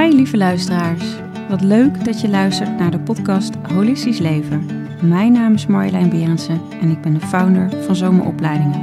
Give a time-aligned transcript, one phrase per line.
[0.00, 1.04] Hi lieve luisteraars.
[1.48, 4.66] Wat leuk dat je luistert naar de podcast Holistisch Leven.
[5.02, 8.80] Mijn naam is Marjolein Berendsen en ik ben de founder van Zomeropleidingen.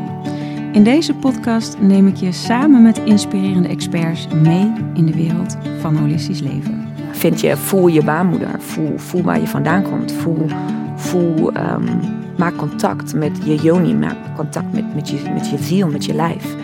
[0.74, 5.96] In deze podcast neem ik je samen met inspirerende experts mee in de wereld van
[5.96, 6.88] holistisch leven.
[7.12, 10.46] Vind je, voel je baarmoeder, voel, voel waar je vandaan komt, voel,
[10.96, 11.98] voel ehm,
[12.38, 16.14] maak contact met je yoni, maak contact met, met, je, met je ziel, met je
[16.14, 16.56] lijf.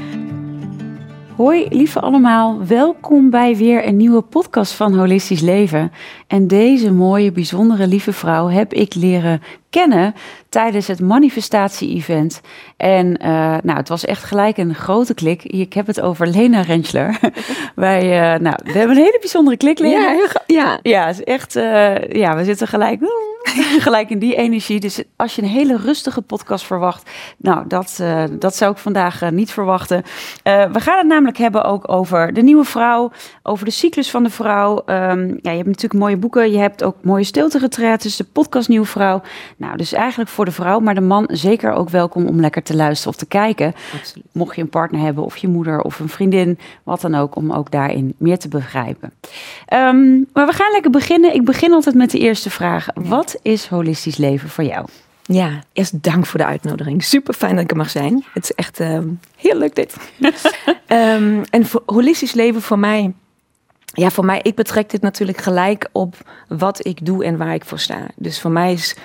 [1.38, 5.92] Hoi lieve allemaal, welkom bij weer een nieuwe podcast van Holistisch Leven.
[6.28, 9.42] En deze mooie, bijzondere, lieve vrouw heb ik leren
[9.78, 10.14] kennen
[10.50, 12.42] tijdens het manifestatie-event.
[12.78, 13.28] En uh,
[13.64, 15.44] nou, het was echt gelijk een grote klik.
[15.44, 17.20] Ik heb het over Lena Rentschler.
[17.76, 20.12] Wij, uh, nou, we hebben een hele bijzondere klik, Lena.
[20.12, 20.80] Ja, ja.
[20.82, 23.00] ja, is echt, uh, ja, we zitten gelijk,
[23.88, 24.80] gelijk in die energie.
[24.80, 29.52] Dus als je een hele rustige podcast verwacht, nou, dat, dat zou ik vandaag niet
[29.52, 30.04] verwachten.
[30.44, 33.12] we gaan het namelijk hebben ook over de nieuwe vrouw,
[33.44, 34.76] over de cyclus van de vrouw.
[34.76, 38.86] Um, ja, je hebt natuurlijk mooie boeken, je hebt ook mooie stilte-retreats, de podcast Nieuwe
[38.86, 39.22] Vrouw.
[39.58, 42.76] Nou, dus eigenlijk voor de vrouw, maar de man zeker ook welkom om lekker te
[42.76, 43.74] luisteren of te kijken.
[44.00, 44.26] Absoluut.
[44.32, 47.52] Mocht je een partner hebben of je moeder of een vriendin, wat dan ook, om
[47.52, 49.14] ook daarin meer te begrijpen.
[49.74, 51.34] Um, maar we gaan lekker beginnen.
[51.34, 52.88] Ik begin altijd met de eerste vraag.
[52.94, 54.86] Wat is holistisch leven voor jou?
[55.22, 57.04] Ja, eerst dank voor de uitnodiging.
[57.04, 58.26] Super fijn dat ik er mag zijn.
[58.34, 59.00] Het is echt uh,
[59.36, 59.96] heel leuk dit.
[60.88, 63.14] um, en voor, holistisch leven voor mij
[63.98, 66.16] ja, voor mij, ik betrek dit natuurlijk gelijk op
[66.48, 68.08] wat ik doe en waar ik voor sta.
[68.16, 68.96] Dus voor mij is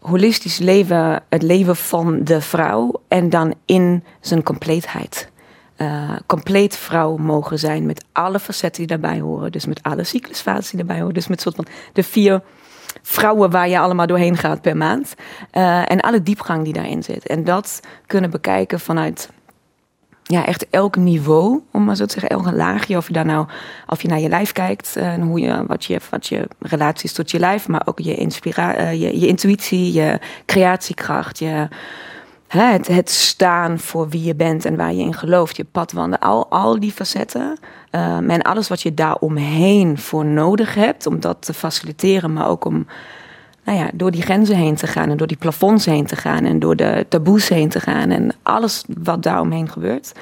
[0.00, 5.30] holistisch leven het leven van de vrouw en dan in zijn compleetheid.
[5.76, 9.52] Uh, compleet vrouw mogen zijn met alle facetten die daarbij horen.
[9.52, 11.14] Dus met alle cyclusfases die daarbij horen.
[11.14, 12.42] Dus met soort van de vier
[13.02, 15.14] vrouwen waar je allemaal doorheen gaat per maand.
[15.52, 17.26] Uh, en alle diepgang die daarin zit.
[17.26, 19.30] En dat kunnen bekijken vanuit
[20.30, 22.96] ja, echt elk niveau, om maar zo te zeggen, elk laagje.
[22.96, 23.46] Of je nou,
[23.86, 27.04] of je naar je lijf kijkt eh, en hoe je, wat je, wat je relatie
[27.04, 31.68] is tot je lijf, maar ook je, inspira uh, je, je intuïtie, je creatiekracht, je,
[32.48, 36.18] hè, het, het staan voor wie je bent en waar je in gelooft, je padwanden,
[36.18, 37.58] al, al die facetten.
[37.90, 42.64] Um, en alles wat je daaromheen voor nodig hebt, om dat te faciliteren, maar ook
[42.64, 42.86] om
[43.70, 46.44] nou ja, door die grenzen heen te gaan en door die plafonds heen te gaan
[46.44, 50.12] en door de taboes heen te gaan en alles wat daaromheen gebeurt.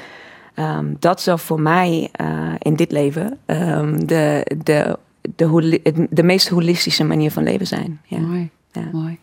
[0.57, 4.99] Um, dat zou voor mij uh, in dit leven um, de, de,
[5.35, 8.01] de, de, de meest holistische manier van leven zijn.
[8.05, 8.19] Ja.
[8.19, 8.89] Mooi, ja.
[8.93, 9.19] mooi.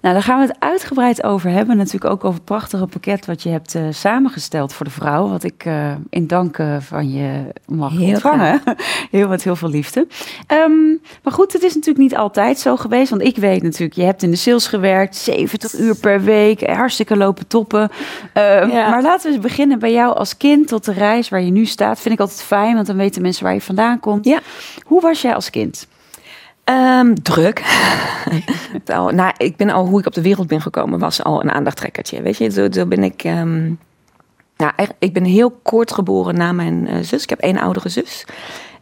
[0.00, 1.76] Nou, daar gaan we het uitgebreid over hebben.
[1.76, 5.28] Natuurlijk ook over het prachtige pakket wat je hebt uh, samengesteld voor de vrouw.
[5.28, 8.62] Wat ik uh, in dank uh, van je mag heel ontvangen.
[9.10, 10.06] heel wat, heel veel liefde.
[10.52, 13.10] Um, maar goed, het is natuurlijk niet altijd zo geweest.
[13.10, 15.16] Want ik weet natuurlijk, je hebt in de sales gewerkt.
[15.16, 16.60] 70 uur per week.
[16.70, 17.90] Hartstikke lopen toppen.
[18.34, 18.66] Ja.
[18.66, 21.64] Maar laten we eens beginnen bij jou als kind tot de reis waar je nu
[21.64, 22.00] staat.
[22.00, 24.24] Vind ik altijd fijn, want dan weten mensen waar je vandaan komt.
[24.24, 24.40] Ja.
[24.84, 25.86] Hoe was jij als kind?
[26.70, 27.62] Um, druk.
[28.84, 32.22] nou, ik ben al hoe ik op de wereld ben gekomen, was al een aandachttrekkertje.
[32.22, 33.24] Weet je, zo, zo ben ik.
[33.24, 33.78] Um,
[34.56, 37.22] nou, ik ben heel kort geboren na mijn uh, zus.
[37.22, 38.24] Ik heb één oudere zus.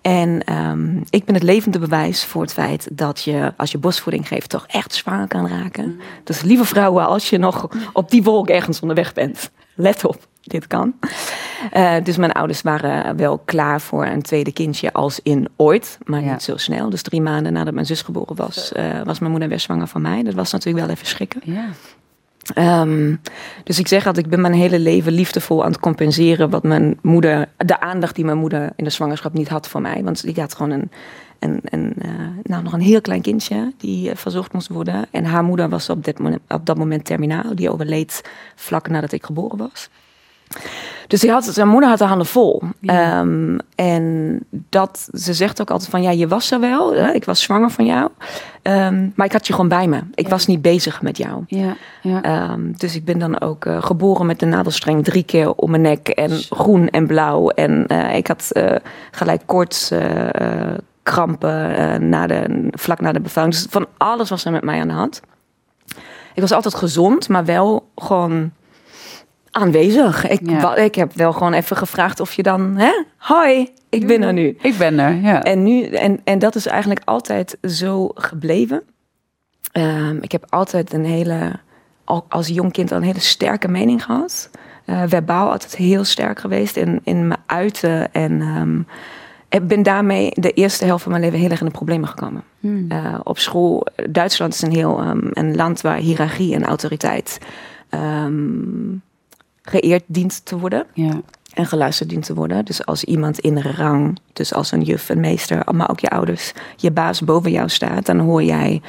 [0.01, 4.29] En um, ik ben het levende bewijs voor het feit dat je, als je borstvoeding
[4.29, 5.85] geeft, toch echt zwanger kan raken.
[5.85, 6.01] Mm.
[6.25, 10.67] Dus lieve vrouwen, als je nog op die wolk ergens onderweg bent, let op dit
[10.67, 10.95] kan.
[11.77, 16.23] Uh, dus mijn ouders waren wel klaar voor een tweede kindje als in ooit, maar
[16.23, 16.33] ja.
[16.33, 16.91] niet zo snel.
[16.91, 20.03] Dus drie maanden nadat mijn zus geboren was, uh, was mijn moeder weer zwanger van
[20.03, 20.23] mij.
[20.23, 21.41] Dat was natuurlijk wel even schrikken.
[21.45, 21.69] Ja.
[22.81, 23.21] Um,
[23.65, 26.99] dus ik zeg altijd, ik ben mijn hele leven liefdevol aan het compenseren wat mijn
[27.03, 30.05] moeder, de aandacht die mijn moeder in de zwangerschap niet had voor mij.
[30.05, 30.91] Want die had gewoon een,
[31.39, 32.11] een, een uh,
[32.43, 35.07] nou, nog een heel klein kindje die uh, verzorgd moest worden.
[35.11, 37.55] En haar moeder was op, dit moment, op dat moment terminaal.
[37.55, 39.89] Die overleed vlak nadat ik geboren was.
[41.07, 42.63] Dus die had, zijn moeder had de handen vol.
[42.81, 43.21] Ja.
[43.21, 46.95] Um, en dat, ze zegt ook altijd van, ja, je was er wel.
[46.95, 47.13] Hè?
[47.13, 48.11] Ik was zwanger van jou.
[48.63, 50.01] Um, maar ik had je gewoon bij me.
[50.15, 50.31] Ik ja.
[50.31, 51.43] was niet bezig met jou.
[51.47, 52.51] Ja, ja.
[52.53, 55.83] Um, dus ik ben dan ook uh, geboren met de nadelstreng drie keer om mijn
[55.83, 56.09] nek.
[56.09, 57.49] En groen en blauw.
[57.49, 58.77] En uh, ik had uh,
[59.11, 59.93] gelijk koorts,
[61.03, 63.53] krampen na de, vlak na de bevalling.
[63.55, 65.21] Dus van alles was er met mij aan de hand.
[66.35, 68.51] Ik was altijd gezond, maar wel gewoon
[69.55, 70.29] aanwezig.
[70.29, 70.77] Ik, ja.
[70.77, 73.05] ik heb wel gewoon even gevraagd of je dan, hè?
[73.17, 74.57] Hoi, ik ben er nu.
[74.63, 75.43] Ik ben er, ja.
[75.43, 78.83] En, nu, en, en dat is eigenlijk altijd zo gebleven.
[79.73, 81.53] Um, ik heb altijd een hele,
[82.29, 84.51] als jong kind al een hele sterke mening gehad.
[84.87, 88.13] Uh, verbaal altijd heel sterk geweest in, in mijn uiten.
[88.13, 88.87] En um,
[89.49, 92.43] ik ben daarmee de eerste helft van mijn leven heel erg in de problemen gekomen.
[92.61, 92.87] Hmm.
[92.93, 97.39] Uh, op school, Duitsland is een heel um, een land waar hiërarchie en autoriteit
[99.65, 100.87] geëerd dient te worden.
[100.93, 101.21] Ja.
[101.55, 102.65] en geluisterd dient te worden.
[102.65, 106.53] Dus als iemand in rang, dus als een juf, een meester, maar ook je ouders,
[106.77, 108.83] je baas boven jou staat, dan hoor jij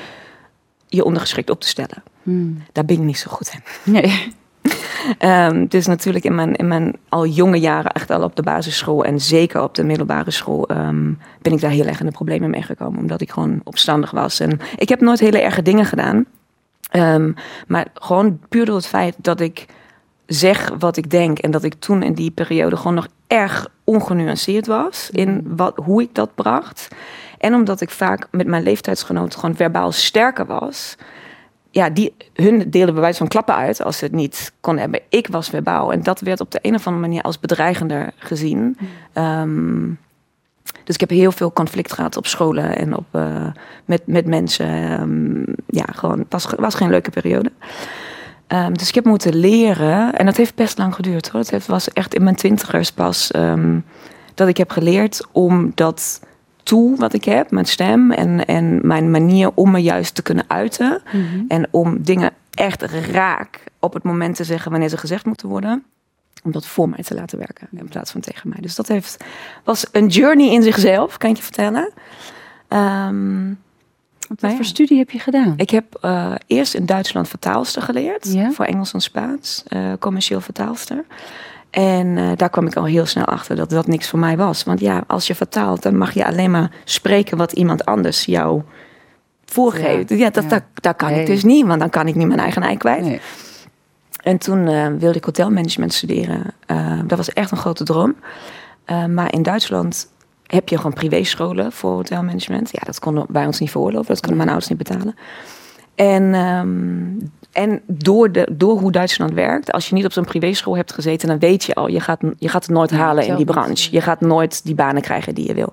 [0.88, 2.04] je ondergeschikt op te stellen.
[2.24, 2.64] Hmm.
[2.72, 3.92] Daar ben ik niet zo goed in.
[3.94, 4.34] Nee.
[5.20, 9.06] um, dus natuurlijk in mijn, in mijn al jonge jaren, echt al op de basisschool
[9.06, 12.50] en zeker op de middelbare school, ehm, ben ik daar heel erg in de problemen
[12.50, 13.00] mee gekomen.
[13.00, 14.40] Omdat ik gewoon opstandig was.
[14.40, 16.26] En ik heb nooit hele erge dingen gedaan.
[16.90, 17.32] Ehm,
[17.68, 19.66] maar gewoon puur door het feit dat ik
[20.26, 21.38] zeg wat ik denk.
[21.38, 25.56] En dat ik toen in die periode gewoon nog erg ongenuanceerd was in mm.
[25.56, 26.88] wat, hoe ik dat bracht.
[27.38, 30.96] En omdat ik vaak met mijn leeftijdsgenoten gewoon verbaal sterker was.
[31.72, 35.02] Ja, die, hun deelden bewijs van klappen uit als ze het niet kon hebben.
[35.10, 35.92] Ik was verbaal.
[35.92, 38.60] En dat werd op de een of andere manier als bedreigender gezien.
[38.60, 38.88] Mm.
[39.14, 39.90] Ehm,
[40.84, 43.48] dus ik heb heel veel conflict gehad op scholen en op, uh,
[43.86, 45.02] met, met mensen.
[45.02, 47.52] Um, ja, gewoon, het was, was geen leuke periode.
[48.48, 51.44] Um, dus ik heb moeten leren, en dat heeft best lang geduurd hoor.
[51.50, 53.86] Het was echt in mijn twintigers pas um,
[54.34, 56.22] dat ik heb geleerd om dat
[56.64, 60.46] tool wat ik heb, mijn stem en, en mijn manier om me juist te kunnen
[60.48, 61.02] uiten.
[61.12, 61.46] Mm -hmm.
[61.48, 62.82] En om dingen echt
[63.12, 65.84] raak op het moment te zeggen wanneer ze gezegd moeten worden
[66.44, 68.58] om dat voor mij te laten werken in plaats van tegen mij.
[68.62, 69.24] Dus dat heeft,
[69.64, 71.92] was een journey in zichzelf, kan ik je vertellen.
[72.70, 73.60] Um,
[74.28, 75.54] wat voor studie heb je gedaan?
[75.58, 78.34] Ik heb uh, eerst in Duitsland vertaalster geleerd.
[78.34, 78.52] Ja?
[78.52, 79.64] Voor Engels en Spaans.
[79.70, 81.06] Uh, commercieel vertaalster.
[81.70, 84.64] En uh, daar kwam ik al heel snel achter dat dat niks voor mij was.
[84.64, 88.62] Want ja, als je vertaalt, dan mag je alleen maar spreken wat iemand anders jou
[89.46, 90.10] voorgeeft.
[90.10, 90.62] Ja, ja dat.
[90.74, 91.20] Dat, kan nee.
[91.20, 93.04] ik dus niet, want dan kan ik niet mijn eigen ei kwijt.
[93.04, 93.22] Nee.
[94.24, 94.66] En toen
[95.00, 96.54] wilde ik hotelmanagement studeren.
[97.06, 98.16] Dat was echt een grote droom.
[99.10, 100.08] Maar in Duitsland
[100.46, 102.70] heb je gewoon privéscholen voor hotelmanagement.
[102.72, 104.08] Ja, dat konden wij ons niet veroorloven.
[104.08, 105.16] Dat konden mijn ouders niet betalen.
[105.96, 110.76] En, um, en door, de, door hoe Duitsland werkt, als je niet op zo'n privéschool
[110.76, 113.46] hebt gezeten, dan weet je al, je gaat, je gaat het nooit halen in die
[113.46, 113.92] branche.
[113.92, 115.72] Je gaat nooit die banen krijgen die je wil.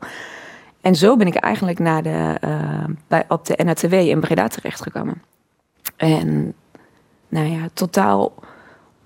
[0.81, 2.35] En zo ben ik eigenlijk naar de,
[3.09, 5.23] bij, op de NATW in Breda terechtgekomen.
[5.97, 6.55] En
[7.29, 8.35] nou ja, totaal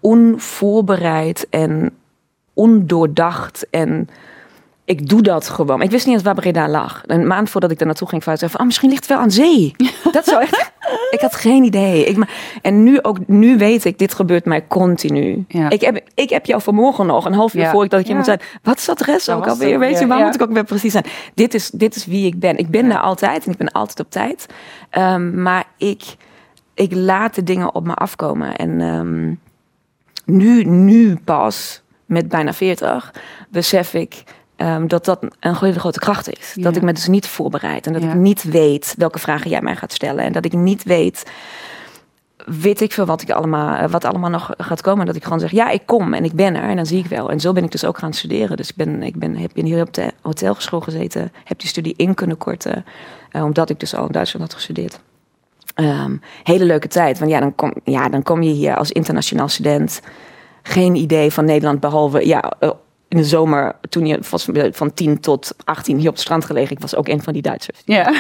[0.01, 1.91] onvoorbereid en
[2.55, 3.67] ondoordacht.
[3.71, 4.09] En
[4.87, 5.83] ik doe dat gewoon.
[5.83, 7.03] Ik wist niet eens waar Breda lag.
[7.07, 9.31] Een maand voordat ik daar naartoe ging, zei van, oh, misschien ligt het wel aan
[9.31, 9.75] zee.
[10.13, 10.75] dat zou echt...
[11.11, 12.05] Ik had geen idee.
[12.05, 12.27] Ik,
[12.63, 15.45] en nu ook, nu weet ik, dit gebeurt mij continu.
[15.49, 15.71] Ja.
[15.71, 17.71] Ik, heb, ik heb jou vanmorgen nog, een half uur ja.
[17.71, 18.41] voor ik dat ik je moet zijn.
[18.63, 19.79] Wat is adres ook alweer?
[19.79, 21.05] Weet je, waar moet ik ook weer precies zijn?
[21.35, 22.59] Dit is, dit is wie ik ben.
[22.59, 24.47] Ik ben daar altijd en ik ben altijd op tijd.
[24.91, 26.17] Um, maar ik
[26.77, 28.57] ik laat de dingen op me afkomen.
[28.57, 29.41] En um,
[30.25, 33.15] nu, nu pas, met bijna 40,
[33.49, 34.23] besef ik
[34.57, 36.53] um, dat dat een hele grote kracht is.
[36.55, 36.63] Ja.
[36.63, 38.09] Dat ik me dus niet voorbereid en dat ja.
[38.09, 40.25] ik niet weet welke vragen jij mij gaat stellen.
[40.25, 41.31] En dat ik niet weet,
[42.45, 45.01] weet ik veel wat, ik allemaal, wat allemaal nog gaat komen.
[45.01, 46.99] En dat ik gewoon zeg, ja, ik kom en ik ben er en dan zie
[46.99, 47.31] ik wel.
[47.31, 48.57] En zo ben ik dus ook gaan studeren.
[48.57, 52.15] Dus ik ben, ik ben, heb hier op de hotelschool gezeten, heb die studie in
[52.15, 52.85] kunnen korten.
[53.33, 55.01] Uh, omdat ik dus al in Duitsland had gestudeerd.
[55.75, 57.19] Um, hele leuke tijd.
[57.19, 60.01] Want ja dan, kom, ja, dan kom je hier als internationaal student.
[60.63, 62.71] Geen idee van Nederland, behalve ja, uh,
[63.09, 66.77] in de zomer, toen je was van 10 tot 18 hier op het strand gelegen.
[66.77, 67.83] Ik was ook een van die Duitsers.
[67.85, 68.13] Ja.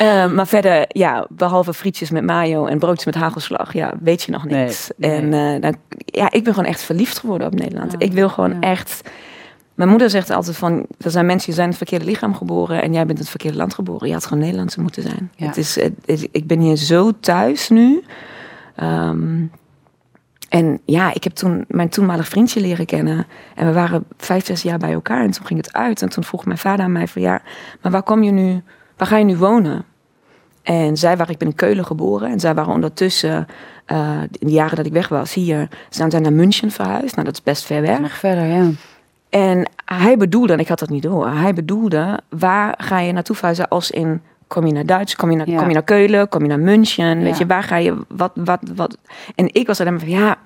[0.00, 4.32] uh, maar verder, ja, behalve frietjes met mayo en broodjes met hagelslag, ja, weet je
[4.32, 4.90] nog niks.
[4.96, 5.50] Nee, nee.
[5.50, 7.92] En uh, dan, ja, ik ben gewoon echt verliefd geworden op Nederland.
[7.92, 8.60] Ja, ik wil gewoon ja.
[8.60, 9.02] echt
[9.74, 12.92] mijn moeder zegt altijd van, er zijn mensen die zijn het verkeerde lichaam geboren en
[12.92, 14.08] jij bent het verkeerde land geboren.
[14.08, 15.30] Je had gewoon Nederlandse moeten zijn.
[15.36, 15.46] Ja.
[15.46, 18.04] Het is, het, ik ben hier zo thuis nu.
[18.82, 19.50] Um,
[20.56, 23.26] en ja, ik heb toen mijn toenmalig vriendje leren kennen.
[23.54, 25.24] En we waren vijf, zes jaar bij elkaar.
[25.24, 26.02] En toen ging het uit.
[26.02, 27.42] En toen vroeg mijn vader aan mij van ja,
[27.82, 28.62] maar waar kom je nu,
[28.96, 29.84] waar ga je nu wonen?
[30.62, 32.30] En zij waren, ik ben in Keulen geboren.
[32.30, 33.46] En zij waren ondertussen,
[33.86, 37.14] uh, in de jaren dat ik weg was, hier, zijn zij naar München verhuisd.
[37.14, 38.00] Nou, dat is best ver weg.
[38.00, 38.70] Nog verder, ja.
[39.28, 43.36] En hij bedoelde, en ik had dat niet door, hij bedoelde, waar ga je naartoe
[43.36, 45.58] verhuizen als in, kom je naar Duits, kom je naar, ja.
[45.58, 47.24] kom je naar Keulen, kom je naar München, ja.
[47.24, 48.98] weet je, waar ga je, wat, wat, wat.
[49.34, 50.36] En ik was alleen maar van, ja,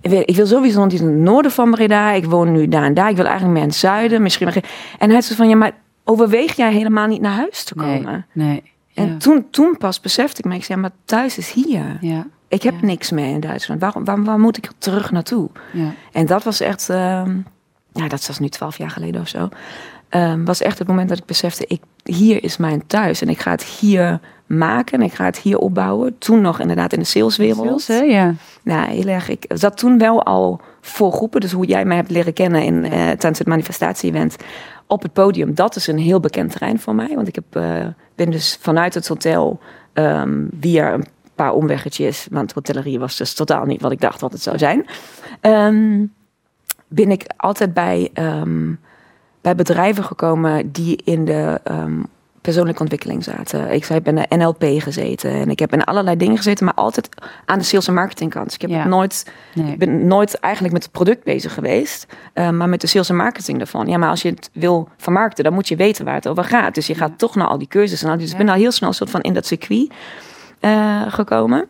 [0.00, 2.84] ik wil, ik wil sowieso niet in het noorden van Breda, ik woon nu daar
[2.84, 4.64] en daar, ik wil eigenlijk meer in het zuiden, misschien maar
[4.98, 5.72] En hij zei van, ja, maar
[6.04, 8.26] overweeg jij helemaal niet naar huis te komen?
[8.32, 8.62] Nee, nee.
[8.94, 9.16] En ja.
[9.16, 11.98] toen, toen pas besefte ik me, ik zei, maar thuis is hier.
[12.00, 12.26] Ja.
[12.48, 13.80] Ik heb niks meer in Duitsland.
[13.80, 15.50] Waarom, waar, waar moet ik terug naartoe?
[16.12, 16.88] En dat was echt...
[16.90, 17.22] Uh,
[17.92, 19.48] ja, dat was nu twaalf jaar geleden of zo.
[20.10, 23.20] Um, was echt het moment dat ik besefte, ik, hier is mijn thuis.
[23.20, 24.98] En ik ga het hier maken.
[24.98, 26.18] En ik ga het hier opbouwen.
[26.18, 27.80] Toen nog inderdaad in de saleswereld.
[27.80, 28.06] Sales, hè?
[28.06, 28.34] Ja.
[28.84, 29.28] Heel erg.
[29.28, 31.40] Ik zat toen wel al voor groepen.
[31.40, 34.36] Dus hoe jij mij hebt leren kennen in, uh, tijdens het manifestatie-event.
[34.86, 35.54] Op het podium.
[35.54, 37.14] Dat is een heel bekend terrein voor mij.
[37.14, 39.60] Want ik heb, uh, ben dus vanuit het hotel
[39.94, 42.26] um, via een paar omweggetjes.
[42.30, 44.86] Want hotellerie was dus totaal niet wat ik dacht wat het zou zijn.
[45.40, 46.12] Um,
[46.88, 48.72] ben ik altijd bij, ehm,
[49.40, 52.06] bij bedrijven gekomen die in de um,
[52.40, 53.72] persoonlijke ontwikkeling zaten.
[53.72, 57.08] Ik zei, ben bij NLP gezeten en ik heb in allerlei dingen gezeten, maar altijd
[57.44, 58.54] aan de sales en marketing kant.
[58.54, 59.76] ik heb nooit, nee.
[59.76, 63.58] ben nooit eigenlijk met het product bezig geweest, uh, maar met de sales en marketing
[63.58, 63.86] daarvan.
[63.86, 66.74] Ja, maar als je het wil vermarkten, dan moet je weten waar het over gaat.
[66.74, 68.06] Dus je gaat toch naar al die cursussen.
[68.06, 69.92] Nou, dus ik ben al heel snel soort van in dat circuit
[70.60, 71.68] uh, gekomen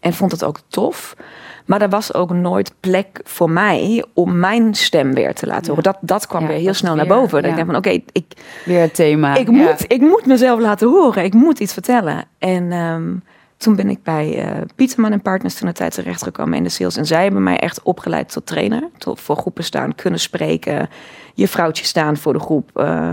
[0.00, 1.16] en vond het ook tof.
[1.66, 5.82] Maar er was ook nooit plek voor mij om mijn stem weer te laten horen.
[5.82, 7.42] Dat, dat kwam weer heel snel naar boven.
[7.42, 8.24] Dat ik denk van oké, ik...
[8.64, 9.36] Weer het thema.
[9.36, 11.24] Ik moet, ik moet mezelf laten horen.
[11.24, 12.24] Ik moet iets vertellen.
[12.38, 13.14] En ehm,
[13.62, 16.96] toen ben ik bij uh, Pieterman en Partners toen de tijd terechtgekomen in de sales.
[16.96, 18.88] En zij hebben mij echt opgeleid tot trainer.
[18.98, 20.88] Tot voor groepen staan, kunnen spreken.
[21.34, 22.70] Je vrouwtje staan voor de groep.
[22.74, 23.12] Uh,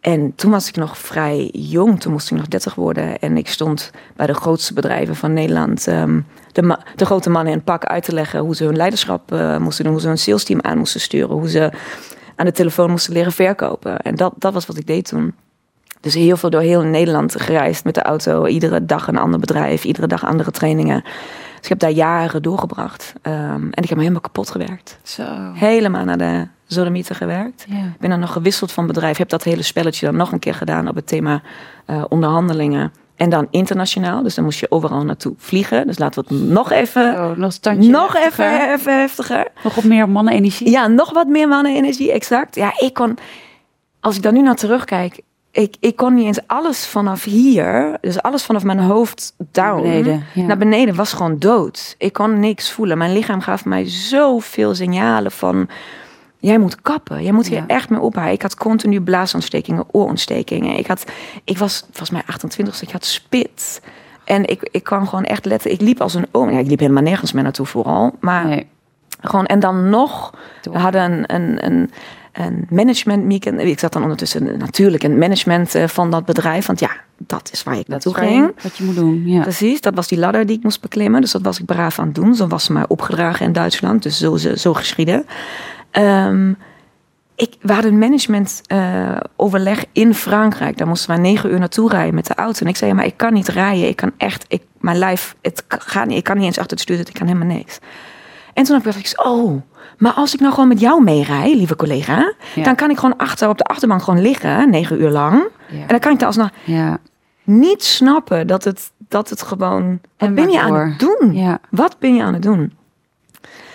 [0.00, 2.00] en toen was ik nog vrij jong.
[2.00, 3.18] Toen moest ik nog 30 worden.
[3.18, 5.86] En ik stond bij de grootste bedrijven van Nederland.
[5.86, 9.32] Um, de, de, grote mannen in het pak uit te leggen hoe ze hun leiderschap
[9.32, 9.92] uh, moesten doen.
[9.92, 11.36] Hoe ze hun salesteam aan moesten sturen.
[11.36, 11.70] Hoe ze
[12.36, 13.98] aan de telefoon moesten leren verkopen.
[13.98, 15.34] En dat, dat was wat ik deed toen.
[16.00, 18.46] Dus heel veel door heel Nederland gereisd met de auto.
[18.46, 21.02] Iedere dag een ander bedrijf, iedere dag andere trainingen.
[21.02, 23.12] Dus ik heb daar jaren doorgebracht.
[23.22, 24.98] Um, en ik heb me helemaal kapot gewerkt.
[25.02, 25.24] Zo.
[25.54, 27.66] Helemaal naar de Zodemieten gewerkt.
[27.68, 29.16] Ik ben dan nog gewisseld van bedrijf.
[29.16, 31.42] Heb dat hele spelletje dan nog een keer gedaan op het thema
[31.86, 32.92] uh, onderhandelingen.
[33.20, 34.22] En dan internationaal.
[34.22, 35.86] Dus dan moest je overal naartoe vliegen.
[35.86, 37.12] Dus laten we het nog even.
[37.12, 39.46] Oh, nog nog even, even heftiger.
[39.62, 40.70] Nog wat meer mannenenergie.
[40.70, 42.54] Ja, nog wat meer mannenenergie, exact.
[42.54, 43.18] Ja, ik kon.
[44.00, 48.22] Als ik dan nu naar terugkijk, ik, ik kon niet eens alles vanaf hier, dus
[48.22, 51.94] alles vanaf mijn hoofd down naar beneden, naar beneden was gewoon dood.
[51.98, 52.98] Ik kon niks voelen.
[52.98, 55.68] Mijn lichaam gaf mij zoveel signalen van
[56.40, 57.22] jij moet kappen.
[57.22, 58.34] Jij moet hier echt mee ophouden.
[58.34, 60.76] Ik had continu blaasontstekingen, oorontstekingen.
[60.76, 61.04] Ik, had,
[61.44, 63.82] ik was volgens mij 28, dus ik had spit.
[64.24, 65.72] En ik, ik kwam gewoon echt letten.
[65.72, 66.50] Ik liep als een oom.
[66.50, 68.16] Ja, ik liep helemaal nergens meer naartoe vooral.
[68.20, 68.66] Maar nee.
[69.20, 71.90] gewoon, en dan nog, we hadden een, een, een
[72.32, 73.60] een management meeting.
[73.60, 76.66] Ik zat dan ondertussen natuurlijk in het management eh, van dat bedrijf.
[76.66, 78.52] Want ja, dat is waar ik naartoe ging.
[78.62, 79.22] Wat je moet doen.
[79.26, 79.42] Ja.
[79.42, 81.20] Precies, dat was die ladder die ik moest beklimmen.
[81.20, 82.34] Dus dat was ik braaf aan het doen.
[82.34, 84.02] Zo was ze mij opgedragen in Duitsland.
[84.02, 85.26] Dus zo, zo, zo geschieden.
[85.92, 86.56] Um,
[87.40, 90.78] ik, we hadden een management uh, overleg in Frankrijk.
[90.78, 92.60] Daar moesten we negen uur naartoe rijden met de auto.
[92.60, 93.88] En ik zei, maar ik kan niet rijden.
[93.88, 96.16] Ik kan echt, ik, mijn lijf, het gaat niet.
[96.16, 97.78] Ik kan niet eens achter het stuur Ik kan helemaal niks.
[98.54, 99.62] En toen heb ik oh,
[99.98, 103.48] maar als ik nou gewoon met jou meerij, lieve collega, dan kan ik gewoon achter
[103.48, 105.42] op de achterbank gewoon liggen, negen uur lang.
[105.70, 106.98] En dan kan ik daar alsnog ja.
[107.44, 110.00] niet snappen dat het, dat het gewoon.
[110.18, 111.58] Wat ben je aan het doen?
[111.70, 112.72] Wat ben je aan het doen?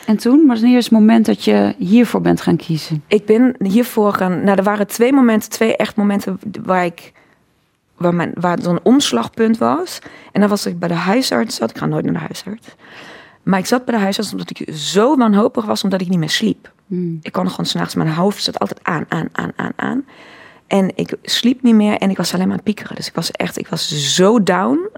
[0.05, 3.03] En toen, was het moment dat je hiervoor bent gaan kiezen?
[3.07, 4.43] Ik ben hiervoor gaan.
[4.43, 7.13] Nou, er waren twee momenten, twee echt momenten waar ik.
[7.97, 9.99] Waar, mijn, waar zo'n omslagpunt was.
[10.31, 11.69] En dan was ik bij de huisarts zat.
[11.69, 12.67] Ik ga nooit naar de huisarts.
[13.43, 16.29] Maar ik zat bij de huisarts omdat ik zo wanhopig was, omdat ik niet meer
[16.29, 16.71] sliep.
[16.87, 17.19] Hmm.
[17.21, 20.05] Ik kon gewoon s'nachts, mijn hoofd zat altijd aan, aan, aan, aan, aan.
[20.67, 22.95] En ik sliep niet meer en ik was alleen maar aan het piekeren.
[22.95, 24.89] Dus ik was echt, ik was zo down.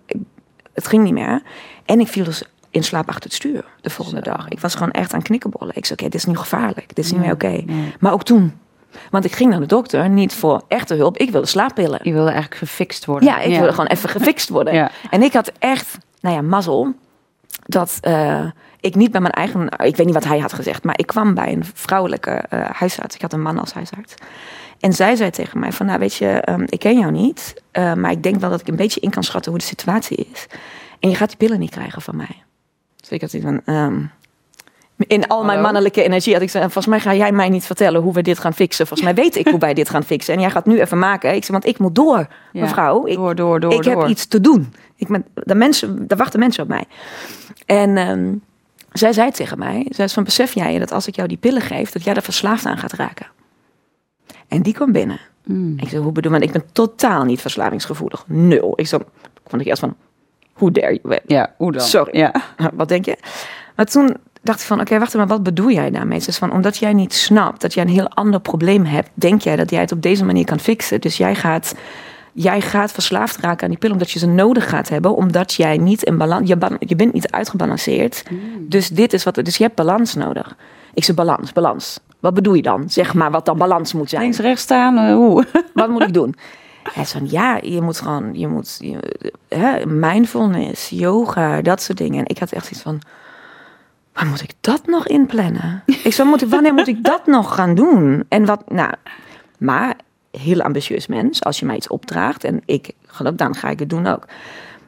[0.74, 1.42] het ging niet meer.
[1.86, 2.44] En ik viel dus
[2.78, 4.48] in slaap achter het stuur de volgende dag.
[4.48, 5.76] Ik was gewoon echt aan knikkenbollen.
[5.76, 6.96] Ik zei, oké, dit is nu gevaarlijk.
[6.96, 7.64] Dit is niet meer oké.
[8.00, 8.58] Maar ook toen.
[9.12, 11.18] Want ik ging naar de dokter niet voor echte hulp.
[11.18, 12.00] Ik wilde slaappillen.
[12.04, 13.30] Je wilde eigenlijk gefixt worden.
[13.30, 14.92] Ja, ik wilde gewoon even gefixt worden.
[15.10, 16.94] En ik had echt, nou ja, mazzel
[17.66, 18.46] dat uh,
[18.80, 21.34] ik niet bij mijn eigen, ik weet niet wat hij had gezegd, maar ik kwam
[21.34, 23.16] bij een vrouwelijke uh, huisarts.
[23.16, 24.14] Ik had een man als huisarts.
[24.80, 27.94] En zij zei tegen mij van, nou weet je, um, ik ken jou niet, uh,
[27.94, 30.48] maar ik denk wel dat ik een beetje in kan schatten hoe de situatie is.
[31.00, 32.44] En je gaat die pillen niet krijgen van mij.
[33.08, 34.12] Dus ik had iets van, um,
[34.98, 38.02] in al mijn mannelijke energie had ik zei, volgens mij ga jij mij niet vertellen
[38.02, 38.88] hoe we dit gaan fixen.
[38.88, 40.34] Volgens mij weet ik hoe wij dit gaan fixen.
[40.34, 41.36] En jij gaat nu even maken.
[41.36, 43.06] Ik zei, want ik moet door, mevrouw.
[43.06, 44.74] Ik, door, door, door, ik heb iets te doen.
[44.96, 46.86] Ik ben, de mensen, daar wachten mensen op mij.
[47.66, 48.42] En um,
[48.92, 51.38] zij zei tegen mij, zij zei van, besef jij je dat als ik jou die
[51.38, 53.28] pillen geef, dat jij er verslaafd aan gaat raken?
[54.48, 55.20] En die kwam binnen.
[55.44, 55.80] Mm.
[55.80, 56.40] Ik zei, hoe bedoel je?
[56.40, 58.24] Ik ben totaal niet verslavingsgevoelig.
[58.28, 58.74] Nul.
[58.76, 59.02] Ik zei,
[59.48, 59.96] vond ik eerst van,
[60.58, 61.22] hoe dare je?
[61.26, 61.82] Ja, hoe dan?
[61.82, 62.18] Sorry.
[62.18, 62.34] Ja.
[62.74, 63.18] Wat denk je?
[63.76, 66.20] Maar toen dacht ik van, oké, wacht maar, wat bedoel jij daarmee?
[66.20, 69.56] Dus van, omdat jij niet snapt dat jij een heel ander probleem hebt, denk jij
[69.56, 71.02] dat jij het op deze manier kan fixen.
[71.02, 71.76] Dus jij gaat,
[72.34, 75.78] jij gaat verslaafd raken aan die pillen omdat je ze nodig gaat hebben, omdat jij
[75.78, 78.24] niet in balans, je, je bent niet uitgebalanceerd.
[78.28, 78.40] Hmm.
[78.60, 80.56] Dus dit is wat, dus je hebt balans nodig.
[80.94, 82.00] Ik zeg balans, balans.
[82.20, 82.90] Wat bedoel je dan?
[82.90, 84.22] Zeg maar wat dan balans moet zijn.
[84.22, 85.46] Links, rechts staan, uh, hoe?
[85.74, 86.36] Wat moet ik doen?
[86.94, 91.98] Hij zei van, ja, je moet gewoon, je moet, je, hè, mindfulness, yoga, dat soort
[91.98, 92.20] dingen.
[92.20, 93.02] En ik had echt iets van,
[94.14, 95.84] waar moet ik dat nog inplannen?
[96.04, 98.26] ik zei, moet ik, wanneer moet ik dat nog gaan doen?
[98.30, 98.94] En wat, nou,
[99.58, 99.96] maar
[100.32, 103.90] heel ambitieus mens, als je mij iets opdraagt en ik geloof, dan ga ik het
[103.90, 104.26] doen ook.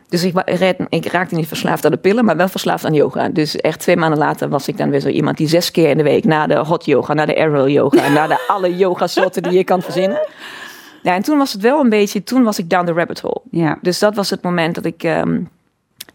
[0.10, 0.44] Dus ik,
[0.90, 3.30] ik, raakte niet verslaafd aan de pillen, maar wel verslaafd aan yoga.
[3.30, 5.98] Dus echt twee maanden later was ik dan weer zo iemand die zes keer in
[5.98, 9.44] de week na de hot yoga, naar de aerial yoga, naar de alle yoga soorten
[9.44, 10.28] die je kan verzinnen.
[11.02, 13.42] Ja, en toen was het wel een beetje, toen was ik down the rabbit hole.
[13.52, 13.78] Ja.
[13.82, 15.50] Dus dat was het moment dat ik, um,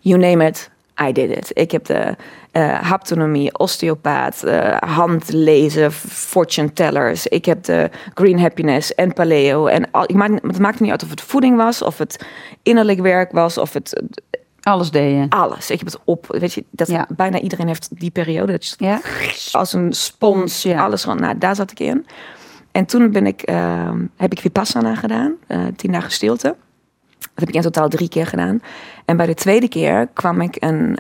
[0.01, 0.71] you name it,
[1.03, 1.51] I did it.
[1.53, 2.17] Ik heb de
[2.53, 7.27] uh, haptonomie, osteopaat, uh, handlezen, fortune tellers.
[7.27, 9.67] Ik heb de green happiness en paleo.
[9.67, 12.27] En al, ik maak, het maakte niet uit of het voeding was, of het
[12.63, 14.03] innerlijk werk was, of het...
[14.63, 15.27] Alles deed je?
[15.29, 15.71] Alles.
[15.71, 17.07] Ik heb het op, weet je, dat ja.
[17.09, 18.53] bijna iedereen heeft die periode.
[18.53, 19.01] Dat je ja?
[19.53, 20.85] Als een spons, ja.
[20.85, 22.07] alles gewoon, nou, daar zat ik in.
[22.75, 26.57] En toen ben ik, uh, heb ik Vipassana gedaan, uh, tien dagen stilte.
[27.19, 28.61] Dat heb ik in totaal drie keer gedaan.
[29.05, 30.99] En bij de tweede keer kwam ik een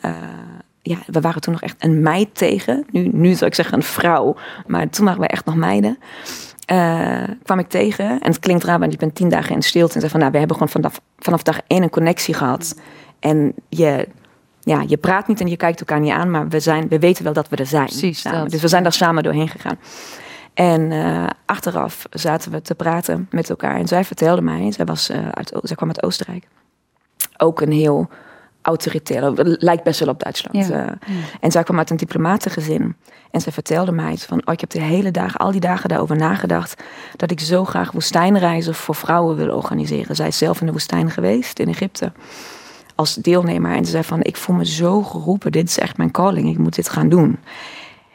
[0.86, 2.86] ja, we waren toen nog echt een meid tegen.
[2.90, 5.98] Nu, nu zou ik zeggen een vrouw, maar toen waren we echt nog meiden.
[6.72, 9.94] Uh, kwam ik tegen en het klinkt raar, want ik ben tien dagen in stilte
[9.94, 12.80] en zei van, nou, we hebben gewoon vanaf, vanaf dag één een connectie gehad.
[13.20, 14.08] En je,
[14.60, 17.24] ja, je praat niet en je kijkt elkaar niet aan, maar we, zijn, we weten
[17.24, 17.86] wel dat we er zijn.
[17.86, 19.78] Precies, Dus we zijn daar samen doorheen gegaan.
[20.54, 23.76] En uh, achteraf zaten we te praten met elkaar.
[23.76, 26.46] En zij vertelde mij, zij, was, uh, uit, zij kwam uit Oostenrijk.
[27.36, 28.08] Ook een heel
[28.62, 29.32] autoritair.
[29.58, 30.66] Lijkt best wel op Duitsland.
[30.66, 30.84] Ja.
[30.84, 30.90] Uh,
[31.40, 32.96] en zij kwam uit een diplomatengezin.
[33.30, 36.16] En zij vertelde mij van, oh, ik heb de hele dagen, al die dagen daarover
[36.16, 36.82] nagedacht,
[37.16, 40.16] dat ik zo graag woestijnreizen voor vrouwen wil organiseren.
[40.16, 42.12] Zij is zelf in de woestijn geweest, in Egypte,
[42.94, 43.74] als deelnemer.
[43.74, 46.58] En ze zei van, ik voel me zo geroepen, dit is echt mijn calling, ik
[46.58, 47.38] moet dit gaan doen.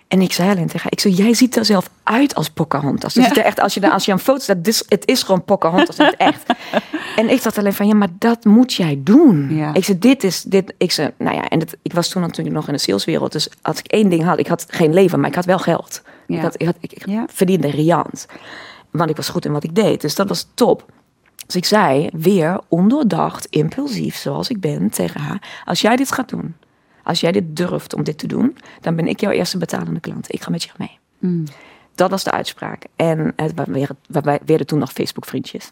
[0.09, 3.13] En ik zei alleen tegen haar, ik zei, jij ziet er zelf uit als Pocahontas.
[3.13, 3.43] Dus ja.
[3.43, 6.17] echt, als je, als je een foto staat, dit, het is gewoon Pocahontas in het
[6.31, 6.43] echt.
[7.15, 9.55] en ik dacht alleen van, ja, maar dat moet jij doen.
[9.55, 9.73] Ja.
[9.73, 12.55] Ik zei, dit is, dit, ik zei, nou ja, en het, ik was toen natuurlijk
[12.55, 13.31] nog in de saleswereld.
[13.31, 16.01] Dus als ik één ding had, ik had geen leven, maar ik had wel geld.
[16.27, 16.35] Ja.
[16.35, 18.25] Ik, had, ik, had, ik verdiende riant.
[18.91, 20.85] Want ik was goed in wat ik deed, dus dat was top.
[21.45, 26.29] Dus ik zei weer ondoordacht, impulsief, zoals ik ben, tegen haar: Als jij dit gaat
[26.29, 26.55] doen,
[27.09, 30.33] als jij dit durft om dit te doen, dan ben ik jouw eerste betalende klant.
[30.33, 30.97] Ik ga met je mee.
[31.19, 31.43] Mm.
[31.95, 32.83] Dat was de uitspraak.
[32.95, 33.53] En het,
[34.07, 35.71] we werden toen nog Facebook-vriendjes.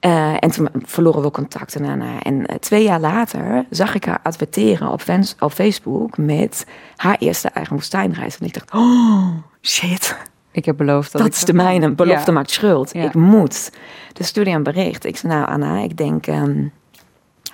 [0.00, 1.74] Uh, en toen verloren we contact.
[1.74, 5.02] En, en uh, twee jaar later zag ik haar adverteren op,
[5.38, 6.66] op Facebook met
[6.96, 8.38] haar eerste eigen woestijnreis.
[8.38, 9.28] En ik dacht, oh,
[9.60, 10.16] shit.
[10.50, 11.90] Ik heb beloofd dat, dat is de mijne.
[11.90, 12.36] Belofte ja.
[12.36, 12.94] maakt schuld.
[12.94, 13.72] Ik moet.
[14.12, 15.04] Dus stuurde een bericht.
[15.04, 16.72] Ik zei, nou Anna, ik denk, um,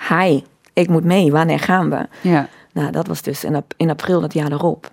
[0.08, 0.40] hi,
[0.72, 1.32] ik moet mee.
[1.32, 2.08] Wanneer gaan we?
[2.20, 2.48] Ja.
[2.78, 4.90] Nou, dat was dus in, in april dat jaar erop.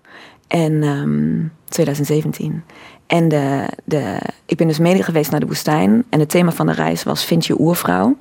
[0.47, 2.63] En um, ehm, 2017.
[3.07, 6.03] En de, de, ik ben dus mede geweest naar de woestijn.
[6.09, 8.17] En het thema van de reis was Vind je oervrouw?